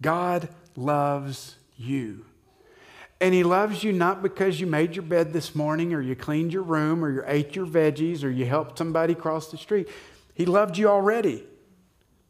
God 0.02 0.48
loves 0.76 1.56
you. 1.76 2.24
And 3.20 3.34
He 3.34 3.42
loves 3.42 3.84
you 3.84 3.92
not 3.92 4.22
because 4.22 4.60
you 4.60 4.66
made 4.66 4.96
your 4.96 5.02
bed 5.02 5.32
this 5.32 5.54
morning, 5.54 5.92
or 5.92 6.00
you 6.00 6.16
cleaned 6.16 6.52
your 6.52 6.62
room, 6.62 7.04
or 7.04 7.10
you 7.10 7.22
ate 7.26 7.54
your 7.54 7.66
veggies, 7.66 8.24
or 8.24 8.30
you 8.30 8.46
helped 8.46 8.78
somebody 8.78 9.14
cross 9.14 9.50
the 9.50 9.58
street. 9.58 9.88
He 10.34 10.46
loved 10.46 10.78
you 10.78 10.88
already 10.88 11.44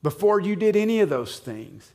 before 0.02 0.40
you 0.40 0.56
did 0.56 0.76
any 0.76 1.00
of 1.00 1.08
those 1.08 1.38
things. 1.38 1.92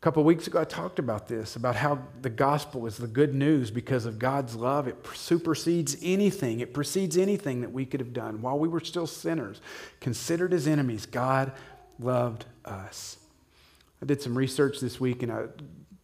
A 0.00 0.02
couple 0.02 0.24
weeks 0.24 0.46
ago, 0.46 0.58
I 0.58 0.64
talked 0.64 0.98
about 0.98 1.28
this 1.28 1.56
about 1.56 1.76
how 1.76 1.98
the 2.22 2.30
gospel 2.30 2.86
is 2.86 2.96
the 2.96 3.06
good 3.06 3.34
news 3.34 3.70
because 3.70 4.06
of 4.06 4.18
God's 4.18 4.54
love. 4.54 4.88
It 4.88 4.96
supersedes 5.12 5.94
anything, 6.00 6.60
it 6.60 6.72
precedes 6.72 7.18
anything 7.18 7.60
that 7.60 7.70
we 7.70 7.84
could 7.84 8.00
have 8.00 8.14
done. 8.14 8.40
While 8.40 8.58
we 8.58 8.66
were 8.66 8.80
still 8.80 9.06
sinners, 9.06 9.60
considered 10.00 10.54
as 10.54 10.66
enemies, 10.66 11.04
God 11.04 11.52
loved 11.98 12.46
us. 12.64 13.18
I 14.02 14.06
did 14.06 14.22
some 14.22 14.38
research 14.38 14.80
this 14.80 14.98
week 14.98 15.22
in 15.22 15.28
a 15.28 15.50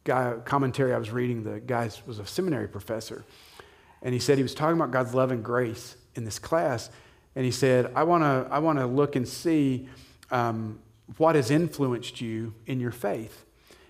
guy 0.04 0.34
commentary 0.44 0.92
I 0.92 0.98
was 0.98 1.10
reading. 1.10 1.42
The 1.42 1.60
guy 1.60 1.88
was 2.06 2.18
a 2.18 2.26
seminary 2.26 2.68
professor, 2.68 3.24
and 4.02 4.12
he 4.12 4.20
said 4.20 4.36
he 4.36 4.42
was 4.42 4.54
talking 4.54 4.76
about 4.76 4.90
God's 4.90 5.14
love 5.14 5.30
and 5.30 5.42
grace 5.42 5.96
in 6.14 6.24
this 6.24 6.38
class 6.38 6.90
and 7.36 7.44
he 7.44 7.50
said, 7.50 7.92
I 7.94 8.02
want 8.02 8.24
to 8.24 8.48
I 8.50 8.58
wanna 8.58 8.86
look 8.86 9.14
and 9.14 9.28
see 9.28 9.88
um, 10.30 10.80
what 11.18 11.36
has 11.36 11.50
influenced 11.50 12.20
you 12.20 12.54
in 12.66 12.80
your 12.80 12.90
faith. 12.90 13.44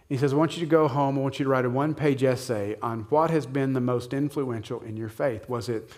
He 0.09 0.16
says, 0.16 0.32
I 0.32 0.36
want 0.36 0.57
you 0.57 0.61
to 0.61 0.70
go 0.70 0.86
home. 0.86 1.18
I 1.18 1.20
want 1.20 1.38
you 1.38 1.44
to 1.44 1.50
write 1.50 1.64
a 1.64 1.70
one 1.70 1.94
page 1.94 2.22
essay 2.22 2.76
on 2.80 3.00
what 3.09 3.30
has 3.30 3.44
been 3.44 3.72
the 3.72 3.80
most 3.80 4.12
influential 4.12 4.80
in 4.82 4.96
your 4.96 5.09
faith. 5.09 5.48
Was 5.48 5.68
it 5.68 5.90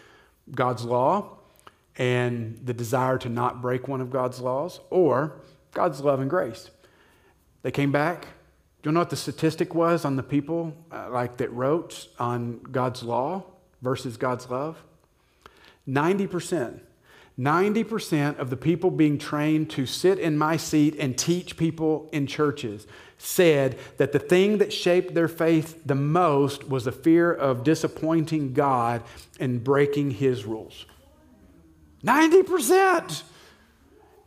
God's 0.50 0.84
law 0.84 1.38
and 1.96 2.58
the 2.64 2.72
desire 2.72 3.18
to 3.18 3.28
not 3.28 3.60
break 3.60 3.86
one 3.86 4.00
of 4.00 4.10
God's 4.10 4.40
laws, 4.40 4.80
or 4.88 5.40
God's 5.74 6.00
love 6.00 6.20
and 6.20 6.30
grace? 6.30 6.70
They 7.62 7.70
came 7.70 7.92
back. 7.92 8.28
Do 8.82 8.90
you 8.90 8.92
know 8.92 9.00
what 9.00 9.10
the 9.10 9.16
statistic 9.16 9.74
was 9.74 10.04
on 10.04 10.16
the 10.16 10.22
people 10.22 10.72
uh, 10.90 11.08
like 11.10 11.36
that 11.38 11.52
wrote 11.52 12.08
on 12.18 12.60
God's 12.60 13.02
law 13.02 13.44
versus 13.82 14.16
God's 14.16 14.48
love? 14.48 14.82
90% 15.86 16.80
90% 17.38 18.38
of 18.38 18.50
the 18.50 18.56
people 18.56 18.90
being 18.90 19.16
trained 19.16 19.70
to 19.70 19.86
sit 19.86 20.18
in 20.18 20.36
my 20.36 20.56
seat 20.56 20.96
and 20.98 21.16
teach 21.16 21.56
people 21.56 22.08
in 22.12 22.26
churches 22.26 22.86
said 23.16 23.78
that 23.96 24.12
the 24.12 24.18
thing 24.18 24.58
that 24.58 24.72
shaped 24.72 25.14
their 25.14 25.28
faith 25.28 25.82
the 25.84 25.94
most 25.94 26.68
was 26.68 26.84
the 26.84 26.92
fear 26.92 27.32
of 27.32 27.64
disappointing 27.64 28.52
God 28.52 29.02
and 29.38 29.62
breaking 29.62 30.12
his 30.12 30.44
rules. 30.44 30.86
90%. 32.04 33.22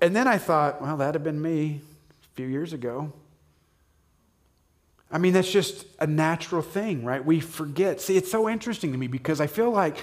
And 0.01 0.15
then 0.15 0.27
I 0.27 0.37
thought, 0.37 0.81
well, 0.81 0.97
that'd 0.97 1.15
have 1.15 1.23
been 1.23 1.41
me 1.41 1.81
a 2.23 2.35
few 2.35 2.47
years 2.47 2.73
ago. 2.73 3.13
I 5.11 5.17
mean, 5.17 5.33
that's 5.33 5.51
just 5.51 5.85
a 5.99 6.07
natural 6.07 6.61
thing, 6.61 7.03
right? 7.03 7.23
We 7.23 7.41
forget. 7.41 7.99
See, 7.99 8.15
it's 8.15 8.31
so 8.31 8.47
interesting 8.47 8.93
to 8.93 8.97
me 8.97 9.07
because 9.07 9.41
I 9.41 9.47
feel 9.47 9.69
like 9.69 9.97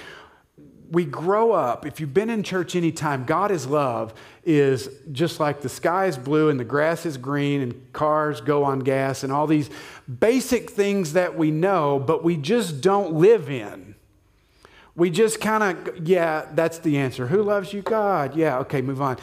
we 0.91 1.05
grow 1.05 1.51
up, 1.51 1.85
if 1.85 1.99
you've 1.99 2.13
been 2.13 2.29
in 2.29 2.41
church 2.43 2.75
any 2.75 2.91
time, 2.91 3.25
God 3.25 3.51
is 3.51 3.67
love 3.67 4.13
is 4.43 4.89
just 5.11 5.39
like 5.39 5.61
the 5.61 5.69
sky 5.69 6.05
is 6.05 6.17
blue 6.17 6.49
and 6.49 6.59
the 6.59 6.63
grass 6.65 7.05
is 7.05 7.17
green 7.17 7.61
and 7.61 7.93
cars 7.93 8.41
go 8.41 8.63
on 8.63 8.79
gas 8.79 9.23
and 9.23 9.31
all 9.31 9.45
these 9.45 9.69
basic 10.19 10.69
things 10.71 11.13
that 11.13 11.37
we 11.37 11.51
know, 11.51 11.99
but 11.99 12.23
we 12.23 12.35
just 12.35 12.81
don't 12.81 13.13
live 13.13 13.49
in. 13.49 13.95
We 14.95 15.09
just 15.09 15.39
kind 15.39 15.63
of, 15.63 16.07
yeah, 16.07 16.47
that's 16.53 16.79
the 16.79 16.97
answer. 16.97 17.27
Who 17.27 17.43
loves 17.43 17.71
you? 17.71 17.81
God. 17.81 18.35
Yeah, 18.35 18.57
okay, 18.59 18.81
move 18.81 19.01
on. 19.01 19.17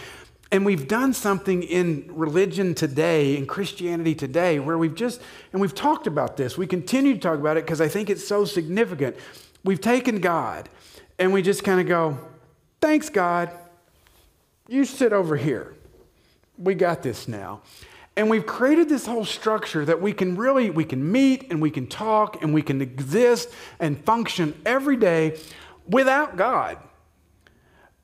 And 0.53 0.65
we've 0.65 0.87
done 0.87 1.13
something 1.13 1.65
in 1.65 2.09
religion 2.09 2.75
today, 2.75 3.37
in 3.37 3.47
Christianity 3.47 4.15
today, 4.15 4.61
where 4.61 4.79
we've 4.79 4.95
just, 4.95 5.21
and 5.53 5.61
we've 5.61 5.75
talked 5.75 6.07
about 6.07 6.37
this. 6.37 6.57
We 6.57 6.69
continue 6.69 7.15
to 7.15 7.21
talk 7.21 7.41
about 7.41 7.57
it 7.57 7.65
because 7.65 7.81
I 7.81 7.89
think 7.89 8.09
it's 8.09 8.27
so 8.27 8.45
significant 8.45 9.17
we've 9.65 9.81
taken 9.81 10.21
God 10.21 10.69
and 11.19 11.33
we 11.33 11.43
just 11.43 11.65
kind 11.65 11.81
of 11.81 11.87
go, 11.87 12.19
thanks, 12.81 13.09
God. 13.09 13.51
You 14.69 14.85
sit 14.85 15.13
over 15.13 15.37
here. 15.37 15.75
We 16.59 16.75
got 16.75 17.03
this 17.03 17.29
now. 17.29 17.63
And 18.17 18.31
we've 18.31 18.47
created 18.47 18.89
this 18.89 19.07
whole 19.07 19.27
structure 19.27 19.85
that 19.85 20.01
we 20.01 20.13
can 20.13 20.37
really 20.37 20.71
we 20.71 20.85
can 20.85 21.13
meet 21.13 21.51
and 21.51 21.61
we 21.61 21.71
can 21.71 21.87
talk 21.87 22.43
and 22.43 22.55
we 22.55 22.63
can 22.63 22.81
exist 22.81 23.51
and 23.79 24.03
function 24.05 24.59
every 24.65 24.97
day 24.97 25.39
without 25.87 26.37
God. 26.37 26.79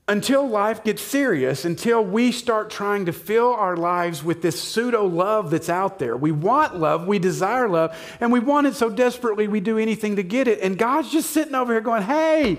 Until 0.07 0.47
life 0.47 0.83
gets 0.83 1.01
serious, 1.01 1.63
until 1.63 2.03
we 2.03 2.31
start 2.33 2.69
trying 2.69 3.05
to 3.05 3.13
fill 3.13 3.53
our 3.53 3.77
lives 3.77 4.21
with 4.21 4.41
this 4.41 4.61
pseudo 4.61 5.05
love 5.05 5.49
that's 5.49 5.69
out 5.69 5.97
there. 5.97 6.17
We 6.17 6.31
want 6.31 6.77
love, 6.77 7.07
we 7.07 7.19
desire 7.19 7.69
love, 7.69 7.97
and 8.19 8.31
we 8.31 8.41
want 8.41 8.67
it 8.67 8.75
so 8.75 8.89
desperately 8.89 9.47
we 9.47 9.61
do 9.61 9.77
anything 9.77 10.17
to 10.17 10.23
get 10.23 10.49
it. 10.49 10.59
And 10.59 10.77
God's 10.77 11.09
just 11.09 11.31
sitting 11.31 11.55
over 11.55 11.71
here 11.71 11.81
going, 11.81 12.03
hey, 12.03 12.57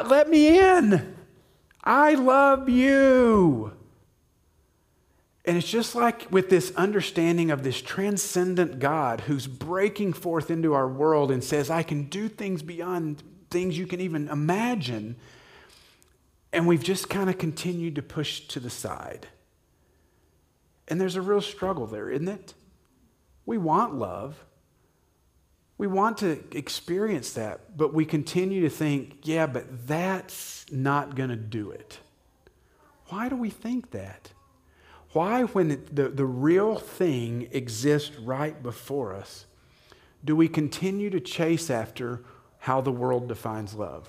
let 0.00 0.28
me 0.28 0.58
in. 0.58 1.14
I 1.84 2.14
love 2.14 2.68
you. 2.68 3.72
And 5.44 5.56
it's 5.56 5.68
just 5.68 5.94
like 5.94 6.30
with 6.30 6.50
this 6.50 6.72
understanding 6.76 7.50
of 7.50 7.64
this 7.64 7.82
transcendent 7.82 8.78
God 8.78 9.22
who's 9.22 9.46
breaking 9.46 10.12
forth 10.12 10.50
into 10.50 10.72
our 10.72 10.88
world 10.88 11.30
and 11.30 11.42
says, 11.42 11.68
I 11.68 11.82
can 11.82 12.04
do 12.04 12.28
things 12.28 12.62
beyond 12.62 13.22
things 13.50 13.76
you 13.76 13.86
can 13.86 14.00
even 14.00 14.28
imagine. 14.28 15.16
And 16.52 16.66
we've 16.68 16.82
just 16.82 17.10
kind 17.10 17.28
of 17.28 17.38
continued 17.38 17.96
to 17.96 18.02
push 18.02 18.40
to 18.48 18.60
the 18.60 18.70
side. 18.70 19.26
And 20.86 21.00
there's 21.00 21.16
a 21.16 21.22
real 21.22 21.40
struggle 21.40 21.86
there, 21.86 22.08
isn't 22.08 22.28
it? 22.28 22.54
We 23.44 23.58
want 23.58 23.96
love. 23.96 24.44
We 25.82 25.88
want 25.88 26.18
to 26.18 26.38
experience 26.52 27.32
that, 27.32 27.76
but 27.76 27.92
we 27.92 28.04
continue 28.04 28.60
to 28.60 28.70
think, 28.70 29.16
yeah, 29.24 29.48
but 29.48 29.88
that's 29.88 30.64
not 30.70 31.16
going 31.16 31.30
to 31.30 31.34
do 31.34 31.72
it. 31.72 31.98
Why 33.06 33.28
do 33.28 33.34
we 33.34 33.50
think 33.50 33.90
that? 33.90 34.30
Why, 35.10 35.42
when 35.42 35.72
it, 35.72 35.96
the, 35.96 36.08
the 36.08 36.24
real 36.24 36.76
thing 36.76 37.48
exists 37.50 38.16
right 38.16 38.62
before 38.62 39.12
us, 39.12 39.46
do 40.24 40.36
we 40.36 40.46
continue 40.46 41.10
to 41.10 41.18
chase 41.18 41.68
after 41.68 42.22
how 42.58 42.80
the 42.80 42.92
world 42.92 43.26
defines 43.26 43.74
love? 43.74 44.08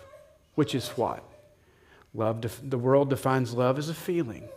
Which 0.54 0.76
is 0.76 0.90
what? 0.90 1.24
Love, 2.14 2.42
def- 2.42 2.62
the 2.64 2.78
world 2.78 3.10
defines 3.10 3.52
love 3.52 3.80
as 3.80 3.90
a 3.90 3.96
feeling. 3.96 4.48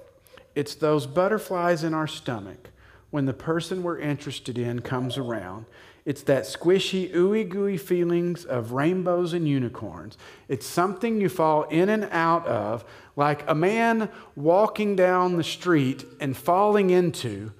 It's 0.54 0.74
those 0.74 1.06
butterflies 1.06 1.82
in 1.82 1.94
our 1.94 2.06
stomach 2.06 2.68
when 3.08 3.24
the 3.24 3.32
person 3.32 3.82
we're 3.82 4.00
interested 4.00 4.58
in 4.58 4.80
comes 4.80 5.16
around. 5.16 5.64
It's 6.06 6.22
that 6.22 6.44
squishy, 6.44 7.12
ooey 7.12 7.46
gooey 7.46 7.76
feelings 7.76 8.44
of 8.44 8.72
rainbows 8.72 9.32
and 9.32 9.46
unicorns. 9.46 10.16
It's 10.48 10.64
something 10.64 11.20
you 11.20 11.28
fall 11.28 11.64
in 11.64 11.88
and 11.88 12.04
out 12.12 12.46
of, 12.46 12.84
like 13.16 13.42
a 13.50 13.54
man 13.54 14.08
walking 14.36 14.94
down 14.94 15.36
the 15.36 15.42
street 15.42 16.04
and 16.20 16.36
falling 16.36 16.90
into 16.90 17.52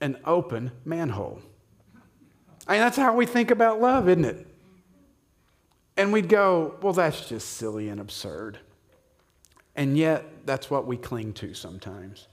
an 0.00 0.16
open 0.24 0.72
manhole. 0.84 1.42
Mean, 2.66 2.78
that's 2.78 2.96
how 2.96 3.14
we 3.14 3.26
think 3.26 3.50
about 3.50 3.80
love, 3.80 4.08
isn't 4.08 4.24
it? 4.24 4.46
And 5.96 6.12
we'd 6.12 6.28
go, 6.28 6.76
well, 6.80 6.94
that's 6.94 7.28
just 7.28 7.50
silly 7.50 7.90
and 7.90 8.00
absurd. 8.00 8.58
And 9.76 9.98
yet, 9.98 10.46
that's 10.46 10.70
what 10.70 10.86
we 10.86 10.96
cling 10.96 11.34
to 11.34 11.52
sometimes. 11.52 12.28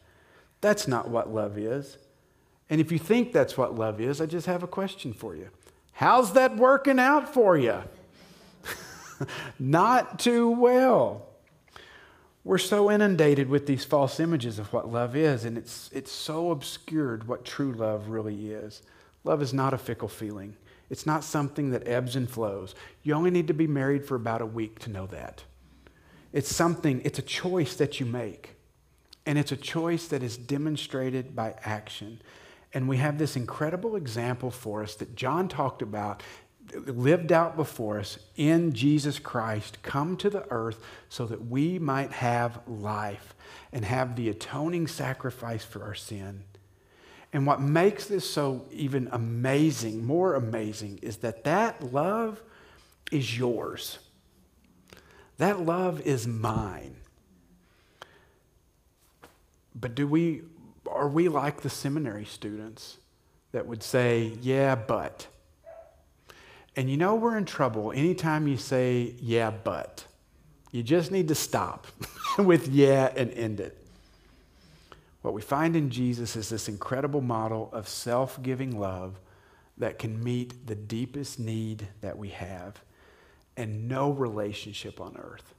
That's 0.61 0.87
not 0.87 1.09
what 1.09 1.33
love 1.33 1.57
is. 1.57 1.97
And 2.69 2.79
if 2.79 2.91
you 2.91 2.99
think 2.99 3.33
that's 3.33 3.57
what 3.57 3.75
love 3.75 3.99
is, 3.99 4.21
I 4.21 4.25
just 4.27 4.47
have 4.47 4.63
a 4.63 4.67
question 4.67 5.11
for 5.11 5.35
you. 5.35 5.49
How's 5.97 6.33
that 6.33 6.57
working 6.57 6.99
out 6.99 7.33
for 7.33 7.57
you? 7.57 7.81
Not 9.59 10.19
too 10.19 10.51
well. 10.51 11.25
We're 12.43 12.59
so 12.59 12.91
inundated 12.91 13.49
with 13.49 13.65
these 13.65 13.83
false 13.83 14.19
images 14.19 14.59
of 14.59 14.71
what 14.71 14.91
love 14.91 15.15
is, 15.15 15.43
and 15.43 15.57
it's, 15.57 15.89
it's 15.91 16.11
so 16.11 16.51
obscured 16.51 17.27
what 17.27 17.45
true 17.45 17.71
love 17.71 18.09
really 18.09 18.51
is. 18.51 18.83
Love 19.23 19.41
is 19.41 19.55
not 19.55 19.73
a 19.73 19.77
fickle 19.79 20.07
feeling, 20.07 20.55
it's 20.91 21.07
not 21.07 21.23
something 21.23 21.71
that 21.71 21.87
ebbs 21.87 22.15
and 22.15 22.29
flows. 22.29 22.75
You 23.01 23.15
only 23.15 23.31
need 23.31 23.47
to 23.47 23.55
be 23.55 23.65
married 23.65 24.05
for 24.05 24.13
about 24.13 24.43
a 24.43 24.45
week 24.45 24.77
to 24.81 24.91
know 24.91 25.07
that. 25.07 25.45
It's 26.31 26.55
something, 26.55 27.01
it's 27.05 27.17
a 27.17 27.23
choice 27.23 27.75
that 27.77 27.99
you 27.99 28.05
make, 28.05 28.51
and 29.25 29.39
it's 29.39 29.51
a 29.51 29.57
choice 29.57 30.07
that 30.09 30.21
is 30.21 30.37
demonstrated 30.37 31.35
by 31.35 31.55
action. 31.63 32.21
And 32.73 32.87
we 32.87 32.97
have 32.97 33.17
this 33.17 33.35
incredible 33.35 33.95
example 33.95 34.51
for 34.51 34.83
us 34.83 34.95
that 34.95 35.15
John 35.15 35.47
talked 35.47 35.81
about, 35.81 36.21
lived 36.73 37.31
out 37.31 37.55
before 37.55 37.99
us 37.99 38.19
in 38.35 38.73
Jesus 38.73 39.19
Christ, 39.19 39.77
come 39.83 40.17
to 40.17 40.29
the 40.29 40.45
earth 40.51 40.83
so 41.09 41.25
that 41.25 41.47
we 41.47 41.79
might 41.79 42.11
have 42.11 42.59
life 42.67 43.33
and 43.71 43.85
have 43.85 44.15
the 44.15 44.29
atoning 44.29 44.87
sacrifice 44.87 45.63
for 45.63 45.83
our 45.83 45.95
sin. 45.95 46.43
And 47.33 47.45
what 47.45 47.61
makes 47.61 48.05
this 48.05 48.29
so 48.29 48.65
even 48.71 49.09
amazing, 49.11 50.05
more 50.05 50.35
amazing, 50.35 50.99
is 51.01 51.17
that 51.17 51.43
that 51.43 51.93
love 51.93 52.41
is 53.11 53.37
yours. 53.37 53.99
That 55.37 55.61
love 55.61 56.01
is 56.01 56.27
mine. 56.27 56.95
But 59.75 59.93
do 59.93 60.07
we 60.07 60.41
are 60.89 61.07
we 61.07 61.27
like 61.27 61.61
the 61.61 61.69
seminary 61.69 62.25
students 62.25 62.97
that 63.51 63.65
would 63.65 63.83
say, 63.83 64.33
yeah, 64.41 64.75
but? 64.75 65.27
And 66.75 66.89
you 66.89 66.97
know 66.97 67.15
we're 67.15 67.37
in 67.37 67.45
trouble 67.45 67.91
anytime 67.91 68.47
you 68.47 68.57
say, 68.57 69.15
yeah, 69.19 69.51
but. 69.51 70.05
You 70.71 70.83
just 70.83 71.11
need 71.11 71.27
to 71.29 71.35
stop 71.35 71.87
with 72.37 72.67
yeah 72.67 73.11
and 73.15 73.31
end 73.31 73.59
it. 73.59 73.77
What 75.21 75.33
we 75.33 75.41
find 75.41 75.75
in 75.75 75.89
Jesus 75.89 76.35
is 76.35 76.49
this 76.49 76.69
incredible 76.69 77.21
model 77.21 77.69
of 77.73 77.87
self 77.87 78.41
giving 78.41 78.79
love 78.79 79.19
that 79.77 79.99
can 79.99 80.23
meet 80.23 80.67
the 80.67 80.75
deepest 80.75 81.39
need 81.39 81.87
that 82.01 82.17
we 82.17 82.29
have. 82.29 82.81
And 83.55 83.87
no 83.87 84.11
relationship 84.11 85.01
on 85.01 85.17
earth 85.17 85.53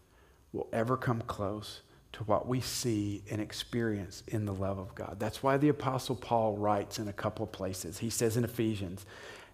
will 0.53 0.69
ever 0.73 0.97
come 0.97 1.23
close 1.23 1.83
to 2.13 2.25
what 2.25 2.49
we 2.49 2.61
see 2.61 3.23
and 3.31 3.41
experience 3.41 4.23
in 4.29 4.47
the 4.47 4.55
love 4.55 4.79
of 4.79 4.95
God. 4.95 5.17
That's 5.19 5.43
why 5.43 5.57
the 5.57 5.69
Apostle 5.69 6.17
Paul 6.17 6.57
writes 6.57 6.99
in 6.99 7.09
a 7.09 7.13
couple 7.13 7.45
of 7.45 7.53
places. 7.53 7.99
He 7.99 8.11
says 8.11 8.37
in 8.37 8.45
Ephesians, 8.45 9.05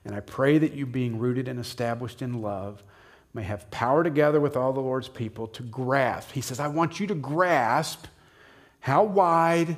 And 0.05 0.15
I 0.15 0.21
pray 0.21 0.59
that 0.59 0.73
you, 0.73 0.87
being 0.87 1.19
rooted 1.19 1.49
and 1.49 1.59
established 1.59 2.23
in 2.23 2.41
love, 2.41 2.83
may 3.35 3.43
have 3.43 3.69
power 3.71 4.05
together 4.05 4.41
with 4.41 4.57
all 4.57 4.73
the 4.73 4.81
Lord's 4.81 5.09
people 5.09 5.49
to 5.49 5.63
grasp. 5.65 6.31
He 6.31 6.41
says, 6.41 6.61
I 6.61 6.69
want 6.69 7.01
you 7.01 7.07
to 7.09 7.15
grasp 7.15 8.07
how 8.79 9.03
wide, 9.03 9.77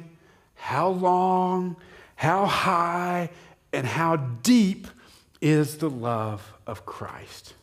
how 0.54 0.88
long, 0.88 1.76
how 2.16 2.44
high, 2.44 3.30
and 3.72 3.86
how 3.86 4.16
deep 4.16 4.86
is 5.40 5.78
the 5.78 5.90
love 5.90 6.52
of 6.66 6.84
Christ. 6.84 7.54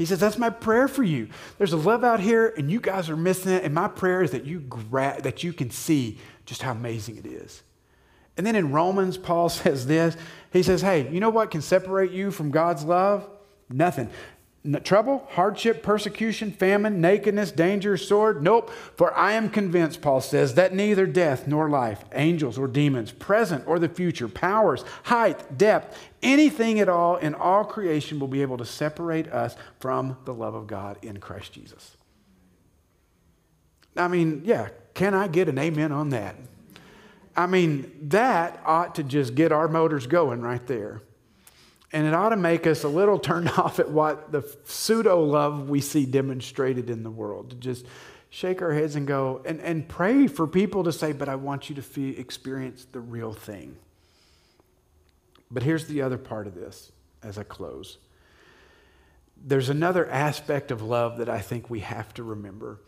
He 0.00 0.06
says, 0.06 0.18
That's 0.18 0.38
my 0.38 0.48
prayer 0.48 0.88
for 0.88 1.02
you. 1.02 1.28
There's 1.58 1.74
a 1.74 1.76
love 1.76 2.04
out 2.04 2.20
here, 2.20 2.54
and 2.56 2.70
you 2.70 2.80
guys 2.80 3.10
are 3.10 3.18
missing 3.18 3.52
it. 3.52 3.64
And 3.64 3.74
my 3.74 3.86
prayer 3.86 4.22
is 4.22 4.30
that 4.30 4.46
you, 4.46 4.60
gra- 4.60 5.20
that 5.22 5.44
you 5.44 5.52
can 5.52 5.70
see 5.70 6.16
just 6.46 6.62
how 6.62 6.70
amazing 6.70 7.18
it 7.18 7.26
is. 7.26 7.62
And 8.38 8.46
then 8.46 8.56
in 8.56 8.72
Romans, 8.72 9.18
Paul 9.18 9.48
says 9.50 9.86
this 9.86 10.16
He 10.54 10.62
says, 10.62 10.80
Hey, 10.80 11.12
you 11.12 11.20
know 11.20 11.28
what 11.28 11.50
can 11.50 11.60
separate 11.60 12.12
you 12.12 12.30
from 12.30 12.50
God's 12.50 12.82
love? 12.82 13.28
Nothing 13.68 14.08
trouble, 14.84 15.26
hardship, 15.30 15.82
persecution, 15.82 16.52
famine, 16.52 17.00
nakedness, 17.00 17.50
danger, 17.50 17.96
sword? 17.96 18.42
Nope. 18.42 18.70
For 18.94 19.16
I 19.16 19.32
am 19.32 19.48
convinced, 19.48 20.02
Paul 20.02 20.20
says, 20.20 20.54
that 20.54 20.74
neither 20.74 21.06
death 21.06 21.46
nor 21.46 21.70
life, 21.70 22.04
angels 22.12 22.58
or 22.58 22.68
demons, 22.68 23.10
present 23.10 23.66
or 23.66 23.78
the 23.78 23.88
future, 23.88 24.28
powers, 24.28 24.84
height, 25.04 25.56
depth, 25.56 25.98
anything 26.22 26.78
at 26.78 26.90
all 26.90 27.16
in 27.16 27.34
all 27.34 27.64
creation 27.64 28.20
will 28.20 28.28
be 28.28 28.42
able 28.42 28.58
to 28.58 28.66
separate 28.66 29.28
us 29.28 29.56
from 29.78 30.18
the 30.26 30.34
love 30.34 30.54
of 30.54 30.66
God 30.66 30.98
in 31.00 31.18
Christ 31.20 31.52
Jesus. 31.52 31.96
I 33.96 34.08
mean, 34.08 34.42
yeah, 34.44 34.68
can 34.92 35.14
I 35.14 35.28
get 35.28 35.48
an 35.48 35.58
amen 35.58 35.90
on 35.90 36.10
that? 36.10 36.36
I 37.34 37.46
mean, 37.46 37.90
that 38.08 38.60
ought 38.66 38.96
to 38.96 39.02
just 39.02 39.34
get 39.34 39.52
our 39.52 39.68
motors 39.68 40.06
going 40.06 40.42
right 40.42 40.64
there. 40.66 41.00
And 41.92 42.06
it 42.06 42.14
ought 42.14 42.28
to 42.30 42.36
make 42.36 42.66
us 42.66 42.84
a 42.84 42.88
little 42.88 43.18
turned 43.20 43.48
off 43.50 43.78
at 43.78 43.90
what 43.90 44.32
the 44.32 44.42
pseudo 44.64 45.22
love 45.22 45.68
we 45.68 45.80
see 45.80 46.06
demonstrated 46.06 46.90
in 46.90 47.02
the 47.02 47.10
world. 47.10 47.50
To 47.50 47.56
just 47.56 47.86
shake 48.30 48.62
our 48.62 48.72
heads 48.72 48.94
and 48.94 49.06
go 49.06 49.42
and, 49.44 49.60
and 49.60 49.88
pray 49.88 50.26
for 50.26 50.46
people 50.46 50.84
to 50.84 50.92
say, 50.92 51.12
but 51.12 51.28
I 51.28 51.34
want 51.34 51.68
you 51.68 51.76
to 51.76 52.16
experience 52.16 52.86
the 52.90 53.00
real 53.00 53.32
thing. 53.32 53.76
But 55.50 55.64
here's 55.64 55.86
the 55.86 56.02
other 56.02 56.18
part 56.18 56.46
of 56.46 56.54
this 56.54 56.92
as 57.22 57.36
I 57.36 57.42
close. 57.42 57.98
There's 59.42 59.68
another 59.68 60.08
aspect 60.08 60.70
of 60.70 60.82
love 60.82 61.18
that 61.18 61.28
I 61.28 61.40
think 61.40 61.68
we 61.68 61.80
have 61.80 62.14
to 62.14 62.22
remember. 62.22 62.78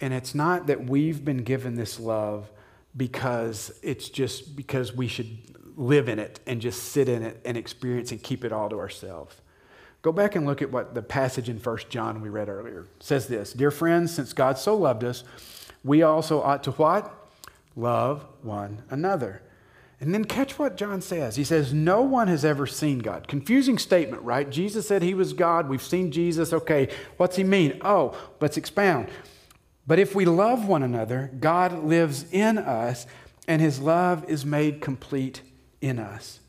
And 0.00 0.14
it's 0.14 0.34
not 0.34 0.68
that 0.68 0.86
we've 0.86 1.24
been 1.24 1.42
given 1.42 1.74
this 1.74 1.98
love 1.98 2.50
because 2.96 3.72
it's 3.82 4.08
just 4.08 4.54
because 4.54 4.94
we 4.94 5.08
should 5.08 5.55
live 5.76 6.08
in 6.08 6.18
it 6.18 6.40
and 6.46 6.60
just 6.60 6.82
sit 6.82 7.08
in 7.08 7.22
it 7.22 7.40
and 7.44 7.56
experience 7.56 8.10
and 8.10 8.22
keep 8.22 8.44
it 8.44 8.52
all 8.52 8.68
to 8.70 8.78
ourselves. 8.78 9.36
Go 10.02 10.12
back 10.12 10.36
and 10.36 10.46
look 10.46 10.62
at 10.62 10.70
what 10.70 10.94
the 10.94 11.02
passage 11.02 11.48
in 11.48 11.58
1 11.58 11.78
John 11.88 12.20
we 12.20 12.28
read 12.28 12.48
earlier 12.48 12.86
says 13.00 13.26
this 13.26 13.52
Dear 13.52 13.70
friends, 13.70 14.14
since 14.14 14.32
God 14.32 14.58
so 14.58 14.76
loved 14.76 15.04
us, 15.04 15.24
we 15.84 16.02
also 16.02 16.40
ought 16.40 16.62
to 16.64 16.72
what? 16.72 17.12
Love 17.74 18.24
one 18.42 18.82
another. 18.88 19.42
And 20.00 20.12
then 20.12 20.26
catch 20.26 20.58
what 20.58 20.76
John 20.76 21.00
says. 21.00 21.36
He 21.36 21.44
says, 21.44 21.72
No 21.72 22.02
one 22.02 22.28
has 22.28 22.44
ever 22.44 22.66
seen 22.66 22.98
God. 22.98 23.28
Confusing 23.28 23.78
statement, 23.78 24.22
right? 24.22 24.48
Jesus 24.48 24.86
said 24.86 25.02
he 25.02 25.14
was 25.14 25.32
God. 25.32 25.68
We've 25.68 25.82
seen 25.82 26.12
Jesus. 26.12 26.52
Okay, 26.52 26.88
what's 27.16 27.36
he 27.36 27.44
mean? 27.44 27.80
Oh, 27.82 28.16
let's 28.40 28.56
expound. 28.56 29.08
But 29.86 29.98
if 29.98 30.14
we 30.14 30.24
love 30.24 30.66
one 30.66 30.82
another, 30.82 31.30
God 31.40 31.84
lives 31.84 32.30
in 32.32 32.58
us, 32.58 33.06
and 33.48 33.62
his 33.62 33.80
love 33.80 34.28
is 34.28 34.44
made 34.44 34.80
complete 34.80 35.40
in 35.86 35.98
us. 35.98 36.40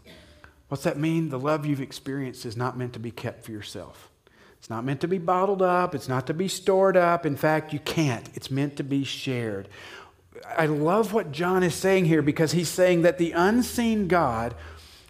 What's 0.68 0.84
that 0.84 0.98
mean? 0.98 1.30
The 1.30 1.40
love 1.40 1.66
you've 1.66 1.82
experienced 1.82 2.46
is 2.46 2.58
not 2.58 2.78
meant 2.78 2.94
to 2.94 3.00
be 3.00 3.12
kept 3.12 3.44
for 3.46 3.52
yourself. 3.52 4.10
It's 4.60 4.70
not 4.70 4.84
meant 4.84 5.02
to 5.02 5.08
be 5.08 5.18
bottled 5.18 5.62
up. 5.62 5.96
It's 5.96 6.10
not 6.10 6.28
to 6.28 6.34
be 6.34 6.48
stored 6.48 6.98
up. 6.98 7.26
In 7.26 7.36
fact, 7.36 7.72
you 7.72 7.80
can't. 7.80 8.30
It's 8.34 8.52
meant 8.52 8.76
to 8.78 8.84
be 8.84 9.04
shared. 9.04 9.70
I 10.58 10.66
love 10.66 11.14
what 11.14 11.32
John 11.32 11.64
is 11.64 11.74
saying 11.74 12.06
here 12.06 12.22
because 12.22 12.52
he's 12.52 12.70
saying 12.70 13.04
that 13.04 13.18
the 13.18 13.32
unseen 13.32 14.08
God 14.08 14.56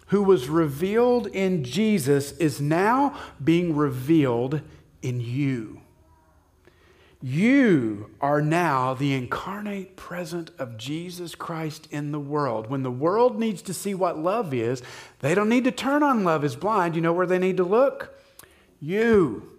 who 0.08 0.22
was 0.22 0.48
revealed 0.48 1.26
in 1.26 1.64
Jesus 1.64 2.32
is 2.32 2.60
now 2.60 3.18
being 3.42 3.76
revealed 3.76 4.60
in 5.02 5.20
you. 5.20 5.80
You 7.20 8.10
are 8.20 8.40
now 8.40 8.94
the 8.94 9.12
incarnate 9.12 9.96
present 9.96 10.52
of 10.56 10.78
Jesus 10.78 11.34
Christ 11.34 11.88
in 11.90 12.12
the 12.12 12.20
world. 12.20 12.70
When 12.70 12.84
the 12.84 12.92
world 12.92 13.40
needs 13.40 13.60
to 13.62 13.74
see 13.74 13.92
what 13.92 14.18
love 14.18 14.54
is, 14.54 14.82
they 15.18 15.34
don't 15.34 15.48
need 15.48 15.64
to 15.64 15.72
turn 15.72 16.04
on 16.04 16.22
love 16.22 16.44
is 16.44 16.54
blind. 16.54 16.94
You 16.94 17.00
know 17.00 17.12
where 17.12 17.26
they 17.26 17.40
need 17.40 17.56
to 17.56 17.64
look? 17.64 18.16
You, 18.80 19.50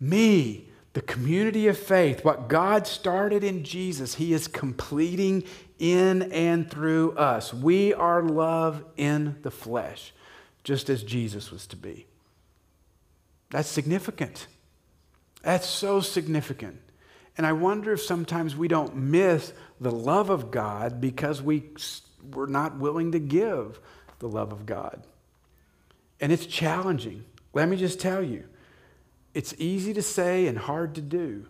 me, 0.00 0.68
the 0.94 1.02
community 1.02 1.68
of 1.68 1.76
faith, 1.76 2.24
what 2.24 2.48
God 2.48 2.86
started 2.86 3.44
in 3.44 3.62
Jesus, 3.62 4.14
He 4.14 4.32
is 4.32 4.48
completing 4.48 5.44
in 5.78 6.32
and 6.32 6.70
through 6.70 7.12
us. 7.12 7.52
We 7.52 7.92
are 7.92 8.22
love 8.22 8.84
in 8.96 9.36
the 9.42 9.50
flesh, 9.50 10.14
just 10.64 10.88
as 10.88 11.02
Jesus 11.02 11.50
was 11.50 11.66
to 11.66 11.76
be. 11.76 12.06
That's 13.50 13.68
significant. 13.68 14.46
That's 15.42 15.66
so 15.66 16.00
significant. 16.00 16.80
And 17.36 17.46
I 17.46 17.52
wonder 17.52 17.92
if 17.94 18.02
sometimes 18.02 18.56
we 18.56 18.68
don't 18.68 18.94
miss 18.96 19.52
the 19.80 19.90
love 19.90 20.30
of 20.30 20.50
God 20.50 21.00
because 21.00 21.40
we, 21.40 21.70
we're 22.34 22.46
not 22.46 22.78
willing 22.78 23.12
to 23.12 23.18
give 23.18 23.80
the 24.18 24.28
love 24.28 24.52
of 24.52 24.66
God. 24.66 25.02
And 26.20 26.30
it's 26.30 26.46
challenging. 26.46 27.24
Let 27.52 27.68
me 27.68 27.76
just 27.76 28.00
tell 28.00 28.22
you 28.22 28.44
it's 29.34 29.54
easy 29.58 29.94
to 29.94 30.02
say 30.02 30.46
and 30.46 30.58
hard 30.58 30.94
to 30.96 31.00
do 31.00 31.46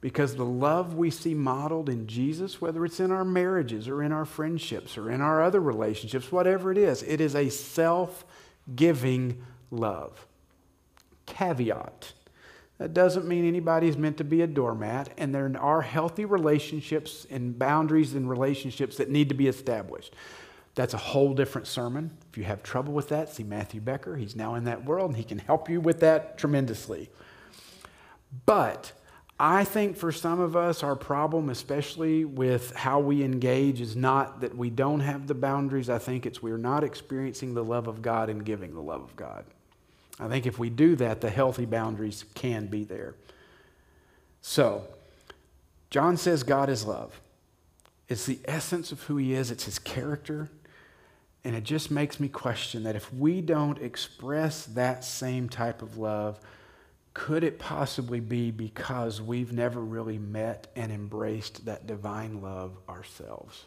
because 0.00 0.36
the 0.36 0.44
love 0.44 0.94
we 0.94 1.10
see 1.10 1.34
modeled 1.34 1.88
in 1.88 2.06
Jesus, 2.06 2.60
whether 2.60 2.84
it's 2.84 3.00
in 3.00 3.10
our 3.10 3.24
marriages 3.24 3.88
or 3.88 4.02
in 4.02 4.12
our 4.12 4.24
friendships 4.24 4.98
or 4.98 5.10
in 5.10 5.20
our 5.20 5.42
other 5.42 5.60
relationships, 5.60 6.30
whatever 6.30 6.70
it 6.70 6.78
is, 6.78 7.02
it 7.02 7.20
is 7.20 7.34
a 7.34 7.48
self 7.48 8.24
giving 8.76 9.42
love. 9.70 10.26
Caveat. 11.26 12.12
That 12.78 12.92
doesn't 12.92 13.26
mean 13.26 13.46
anybody's 13.46 13.96
meant 13.96 14.16
to 14.16 14.24
be 14.24 14.42
a 14.42 14.46
doormat, 14.46 15.10
and 15.16 15.34
there 15.34 15.50
are 15.60 15.82
healthy 15.82 16.24
relationships 16.24 17.26
and 17.30 17.58
boundaries 17.58 18.14
and 18.14 18.28
relationships 18.28 18.96
that 18.96 19.08
need 19.08 19.28
to 19.28 19.34
be 19.34 19.46
established. 19.46 20.14
That's 20.74 20.94
a 20.94 20.98
whole 20.98 21.34
different 21.34 21.68
sermon. 21.68 22.10
If 22.30 22.36
you 22.36 22.44
have 22.44 22.64
trouble 22.64 22.92
with 22.92 23.10
that, 23.10 23.28
see 23.28 23.44
Matthew 23.44 23.80
Becker. 23.80 24.16
He's 24.16 24.34
now 24.34 24.56
in 24.56 24.64
that 24.64 24.84
world, 24.84 25.10
and 25.10 25.16
he 25.16 25.22
can 25.22 25.38
help 25.38 25.70
you 25.70 25.80
with 25.80 26.00
that 26.00 26.36
tremendously. 26.36 27.10
But 28.44 28.92
I 29.38 29.62
think 29.62 29.96
for 29.96 30.10
some 30.10 30.40
of 30.40 30.56
us, 30.56 30.82
our 30.82 30.96
problem, 30.96 31.50
especially 31.50 32.24
with 32.24 32.74
how 32.74 32.98
we 32.98 33.22
engage, 33.22 33.80
is 33.80 33.94
not 33.94 34.40
that 34.40 34.56
we 34.56 34.68
don't 34.68 35.00
have 35.00 35.28
the 35.28 35.34
boundaries. 35.34 35.88
I 35.88 35.98
think 35.98 36.26
it's 36.26 36.42
we're 36.42 36.56
not 36.56 36.82
experiencing 36.82 37.54
the 37.54 37.64
love 37.64 37.86
of 37.86 38.02
God 38.02 38.28
and 38.28 38.44
giving 38.44 38.74
the 38.74 38.80
love 38.80 39.02
of 39.02 39.14
God. 39.14 39.44
I 40.18 40.28
think 40.28 40.46
if 40.46 40.58
we 40.58 40.70
do 40.70 40.96
that, 40.96 41.20
the 41.20 41.30
healthy 41.30 41.64
boundaries 41.64 42.24
can 42.34 42.66
be 42.66 42.84
there. 42.84 43.14
So, 44.40 44.84
John 45.90 46.16
says 46.16 46.42
God 46.42 46.68
is 46.68 46.84
love. 46.84 47.20
It's 48.08 48.26
the 48.26 48.38
essence 48.44 48.92
of 48.92 49.02
who 49.04 49.16
he 49.16 49.32
is, 49.32 49.50
it's 49.50 49.64
his 49.64 49.78
character. 49.78 50.50
And 51.44 51.54
it 51.54 51.64
just 51.64 51.90
makes 51.90 52.18
me 52.20 52.28
question 52.28 52.84
that 52.84 52.96
if 52.96 53.12
we 53.12 53.40
don't 53.40 53.78
express 53.78 54.64
that 54.66 55.04
same 55.04 55.48
type 55.48 55.82
of 55.82 55.98
love, 55.98 56.38
could 57.12 57.44
it 57.44 57.58
possibly 57.58 58.18
be 58.18 58.50
because 58.50 59.20
we've 59.20 59.52
never 59.52 59.80
really 59.80 60.18
met 60.18 60.66
and 60.74 60.90
embraced 60.90 61.64
that 61.66 61.86
divine 61.86 62.40
love 62.40 62.76
ourselves? 62.88 63.66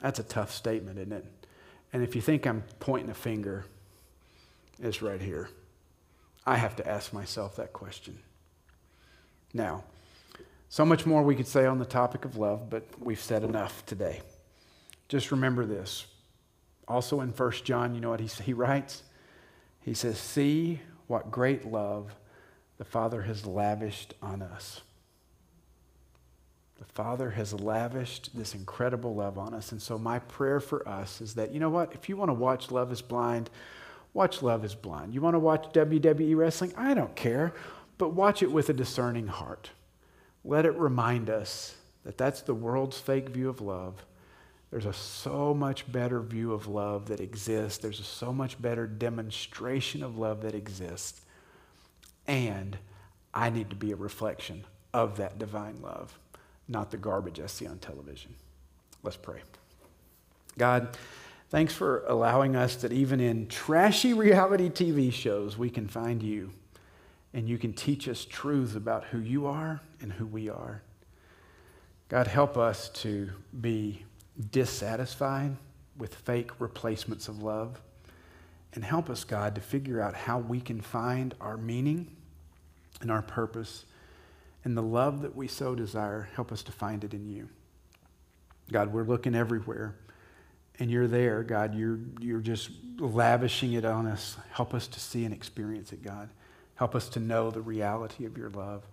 That's 0.00 0.18
a 0.18 0.24
tough 0.24 0.52
statement, 0.52 0.98
isn't 0.98 1.12
it? 1.12 1.24
And 1.92 2.02
if 2.02 2.16
you 2.16 2.20
think 2.20 2.46
I'm 2.46 2.64
pointing 2.80 3.10
a 3.10 3.14
finger, 3.14 3.66
it's 4.80 5.02
right 5.02 5.20
here. 5.20 5.48
I 6.46 6.56
have 6.56 6.76
to 6.76 6.88
ask 6.88 7.12
myself 7.12 7.56
that 7.56 7.72
question. 7.72 8.18
Now, 9.52 9.84
so 10.68 10.84
much 10.84 11.06
more 11.06 11.22
we 11.22 11.34
could 11.34 11.46
say 11.46 11.66
on 11.66 11.78
the 11.78 11.84
topic 11.84 12.24
of 12.24 12.36
love, 12.36 12.68
but 12.68 12.84
we've 13.00 13.20
said 13.20 13.42
enough 13.42 13.84
today. 13.86 14.20
Just 15.08 15.30
remember 15.30 15.64
this. 15.64 16.06
Also 16.88 17.20
in 17.20 17.30
1 17.30 17.52
John, 17.64 17.94
you 17.94 18.00
know 18.00 18.10
what 18.10 18.20
he, 18.20 18.28
he 18.42 18.52
writes? 18.52 19.02
He 19.80 19.94
says, 19.94 20.18
See 20.18 20.80
what 21.06 21.30
great 21.30 21.64
love 21.64 22.14
the 22.78 22.84
Father 22.84 23.22
has 23.22 23.46
lavished 23.46 24.14
on 24.22 24.42
us. 24.42 24.82
The 26.78 26.84
Father 26.84 27.30
has 27.30 27.54
lavished 27.54 28.36
this 28.36 28.54
incredible 28.54 29.14
love 29.14 29.38
on 29.38 29.54
us. 29.54 29.72
And 29.72 29.80
so, 29.80 29.98
my 29.98 30.18
prayer 30.18 30.60
for 30.60 30.86
us 30.86 31.20
is 31.20 31.34
that, 31.34 31.52
you 31.52 31.60
know 31.60 31.70
what? 31.70 31.94
If 31.94 32.08
you 32.08 32.16
want 32.16 32.28
to 32.28 32.34
watch 32.34 32.70
Love 32.70 32.92
is 32.92 33.00
Blind, 33.00 33.48
watch 34.16 34.42
Love 34.42 34.64
is 34.64 34.74
Blind. 34.74 35.12
You 35.12 35.20
want 35.20 35.34
to 35.34 35.38
watch 35.38 35.66
WWE 35.74 36.36
wrestling? 36.36 36.72
I 36.76 36.94
don't 36.94 37.14
care. 37.14 37.52
But 37.98 38.14
watch 38.14 38.42
it 38.42 38.50
with 38.50 38.70
a 38.70 38.72
discerning 38.72 39.26
heart. 39.26 39.70
Let 40.42 40.64
it 40.64 40.74
remind 40.74 41.28
us 41.28 41.76
that 42.04 42.16
that's 42.16 42.40
the 42.40 42.54
world's 42.54 42.98
fake 42.98 43.28
view 43.28 43.48
of 43.48 43.60
love. 43.60 44.04
There's 44.70 44.86
a 44.86 44.92
so 44.92 45.52
much 45.52 45.90
better 45.90 46.20
view 46.20 46.52
of 46.54 46.66
love 46.66 47.08
that 47.08 47.20
exists. 47.20 47.78
There's 47.78 48.00
a 48.00 48.04
so 48.04 48.32
much 48.32 48.60
better 48.60 48.86
demonstration 48.86 50.02
of 50.02 50.16
love 50.16 50.42
that 50.42 50.54
exists. 50.54 51.20
And 52.26 52.78
I 53.34 53.50
need 53.50 53.70
to 53.70 53.76
be 53.76 53.92
a 53.92 53.96
reflection 53.96 54.64
of 54.94 55.18
that 55.18 55.38
divine 55.38 55.82
love, 55.82 56.18
not 56.68 56.90
the 56.90 56.96
garbage 56.96 57.38
I 57.38 57.46
see 57.46 57.66
on 57.66 57.78
television. 57.78 58.34
Let's 59.02 59.16
pray. 59.16 59.42
God, 60.56 60.96
thanks 61.56 61.72
for 61.72 62.04
allowing 62.06 62.54
us 62.54 62.76
that 62.76 62.92
even 62.92 63.18
in 63.18 63.46
trashy 63.46 64.12
reality 64.12 64.68
TV 64.68 65.10
shows, 65.10 65.56
we 65.56 65.70
can 65.70 65.88
find 65.88 66.22
you 66.22 66.50
and 67.32 67.48
you 67.48 67.56
can 67.56 67.72
teach 67.72 68.10
us 68.10 68.26
truths 68.26 68.74
about 68.74 69.04
who 69.04 69.18
you 69.18 69.46
are 69.46 69.80
and 70.02 70.12
who 70.12 70.26
we 70.26 70.50
are. 70.50 70.82
God, 72.10 72.26
help 72.26 72.58
us 72.58 72.90
to 72.90 73.30
be 73.58 74.04
dissatisfied 74.50 75.56
with 75.96 76.14
fake 76.14 76.50
replacements 76.58 77.26
of 77.26 77.42
love. 77.42 77.80
And 78.74 78.84
help 78.84 79.08
us, 79.08 79.24
God, 79.24 79.54
to 79.54 79.62
figure 79.62 79.98
out 79.98 80.14
how 80.14 80.40
we 80.40 80.60
can 80.60 80.82
find 80.82 81.34
our 81.40 81.56
meaning 81.56 82.14
and 83.00 83.10
our 83.10 83.22
purpose 83.22 83.86
and 84.62 84.76
the 84.76 84.82
love 84.82 85.22
that 85.22 85.34
we 85.34 85.48
so 85.48 85.74
desire. 85.74 86.28
Help 86.34 86.52
us 86.52 86.62
to 86.64 86.72
find 86.72 87.02
it 87.02 87.14
in 87.14 87.26
you. 87.26 87.48
God, 88.70 88.92
we're 88.92 89.04
looking 89.04 89.34
everywhere, 89.34 89.94
and 90.78 90.90
you're 90.90 91.06
there, 91.06 91.42
God. 91.42 91.74
You're, 91.74 91.98
you're 92.20 92.40
just 92.40 92.70
lavishing 92.98 93.72
it 93.72 93.84
on 93.84 94.06
us. 94.06 94.36
Help 94.50 94.74
us 94.74 94.86
to 94.88 95.00
see 95.00 95.24
and 95.24 95.32
experience 95.32 95.92
it, 95.92 96.02
God. 96.02 96.28
Help 96.74 96.94
us 96.94 97.08
to 97.10 97.20
know 97.20 97.50
the 97.50 97.60
reality 97.60 98.26
of 98.26 98.36
your 98.36 98.50
love 98.50 98.86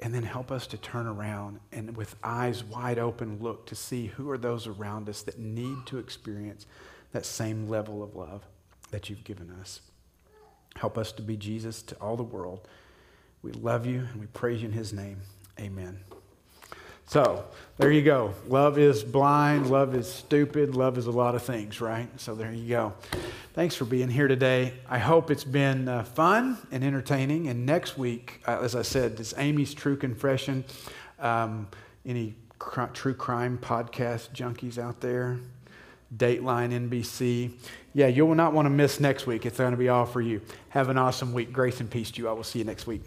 and 0.00 0.14
then 0.14 0.22
help 0.22 0.52
us 0.52 0.66
to 0.68 0.76
turn 0.76 1.06
around 1.06 1.58
and 1.72 1.96
with 1.96 2.14
eyes 2.22 2.62
wide 2.62 2.98
open 2.98 3.38
look 3.40 3.66
to 3.66 3.74
see 3.74 4.06
who 4.06 4.30
are 4.30 4.38
those 4.38 4.66
around 4.66 5.08
us 5.08 5.22
that 5.22 5.38
need 5.38 5.86
to 5.86 5.98
experience 5.98 6.66
that 7.12 7.26
same 7.26 7.68
level 7.68 8.02
of 8.02 8.14
love 8.14 8.44
that 8.90 9.10
you've 9.10 9.24
given 9.24 9.50
us. 9.60 9.80
Help 10.76 10.96
us 10.96 11.10
to 11.12 11.22
be 11.22 11.36
Jesus 11.36 11.82
to 11.82 11.96
all 11.96 12.16
the 12.16 12.22
world. 12.22 12.68
We 13.42 13.52
love 13.52 13.86
you 13.86 14.06
and 14.12 14.20
we 14.20 14.26
praise 14.26 14.62
you 14.62 14.68
in 14.68 14.74
his 14.74 14.92
name. 14.92 15.18
Amen. 15.58 15.98
So, 17.08 17.42
there 17.78 17.90
you 17.90 18.02
go. 18.02 18.34
Love 18.48 18.76
is 18.78 19.02
blind, 19.02 19.70
love 19.70 19.94
is 19.94 20.06
stupid, 20.06 20.74
love 20.74 20.98
is 20.98 21.06
a 21.06 21.10
lot 21.10 21.34
of 21.34 21.42
things, 21.42 21.80
right? 21.80 22.06
So, 22.20 22.34
there 22.34 22.52
you 22.52 22.68
go. 22.68 22.92
Thanks 23.54 23.74
for 23.74 23.86
being 23.86 24.10
here 24.10 24.28
today. 24.28 24.74
I 24.90 24.98
hope 24.98 25.30
it's 25.30 25.42
been 25.42 25.88
uh, 25.88 26.04
fun 26.04 26.58
and 26.70 26.84
entertaining. 26.84 27.48
And 27.48 27.64
next 27.64 27.96
week, 27.96 28.42
uh, 28.46 28.60
as 28.62 28.76
I 28.76 28.82
said, 28.82 29.16
this 29.16 29.32
Amy's 29.38 29.72
True 29.72 29.96
Confession. 29.96 30.64
Um, 31.18 31.68
any 32.04 32.34
cr- 32.58 32.92
true 32.92 33.14
crime 33.14 33.56
podcast 33.56 34.32
junkies 34.34 34.76
out 34.76 35.00
there? 35.00 35.38
Dateline 36.14 36.88
NBC. 36.90 37.52
yeah, 37.94 38.06
you 38.08 38.26
will 38.26 38.34
not 38.34 38.52
want 38.52 38.66
to 38.66 38.70
miss 38.70 39.00
next 39.00 39.26
week. 39.26 39.46
It's 39.46 39.58
going 39.58 39.70
to 39.70 39.78
be 39.78 39.88
all 39.88 40.04
for 40.04 40.20
you. 40.20 40.42
Have 40.68 40.90
an 40.90 40.98
awesome 40.98 41.32
week. 41.32 41.52
Grace 41.54 41.80
and 41.80 41.90
peace 41.90 42.10
to 42.10 42.22
you. 42.22 42.28
I 42.28 42.32
will 42.32 42.44
see 42.44 42.58
you 42.58 42.66
next 42.66 42.86
week. 42.86 43.02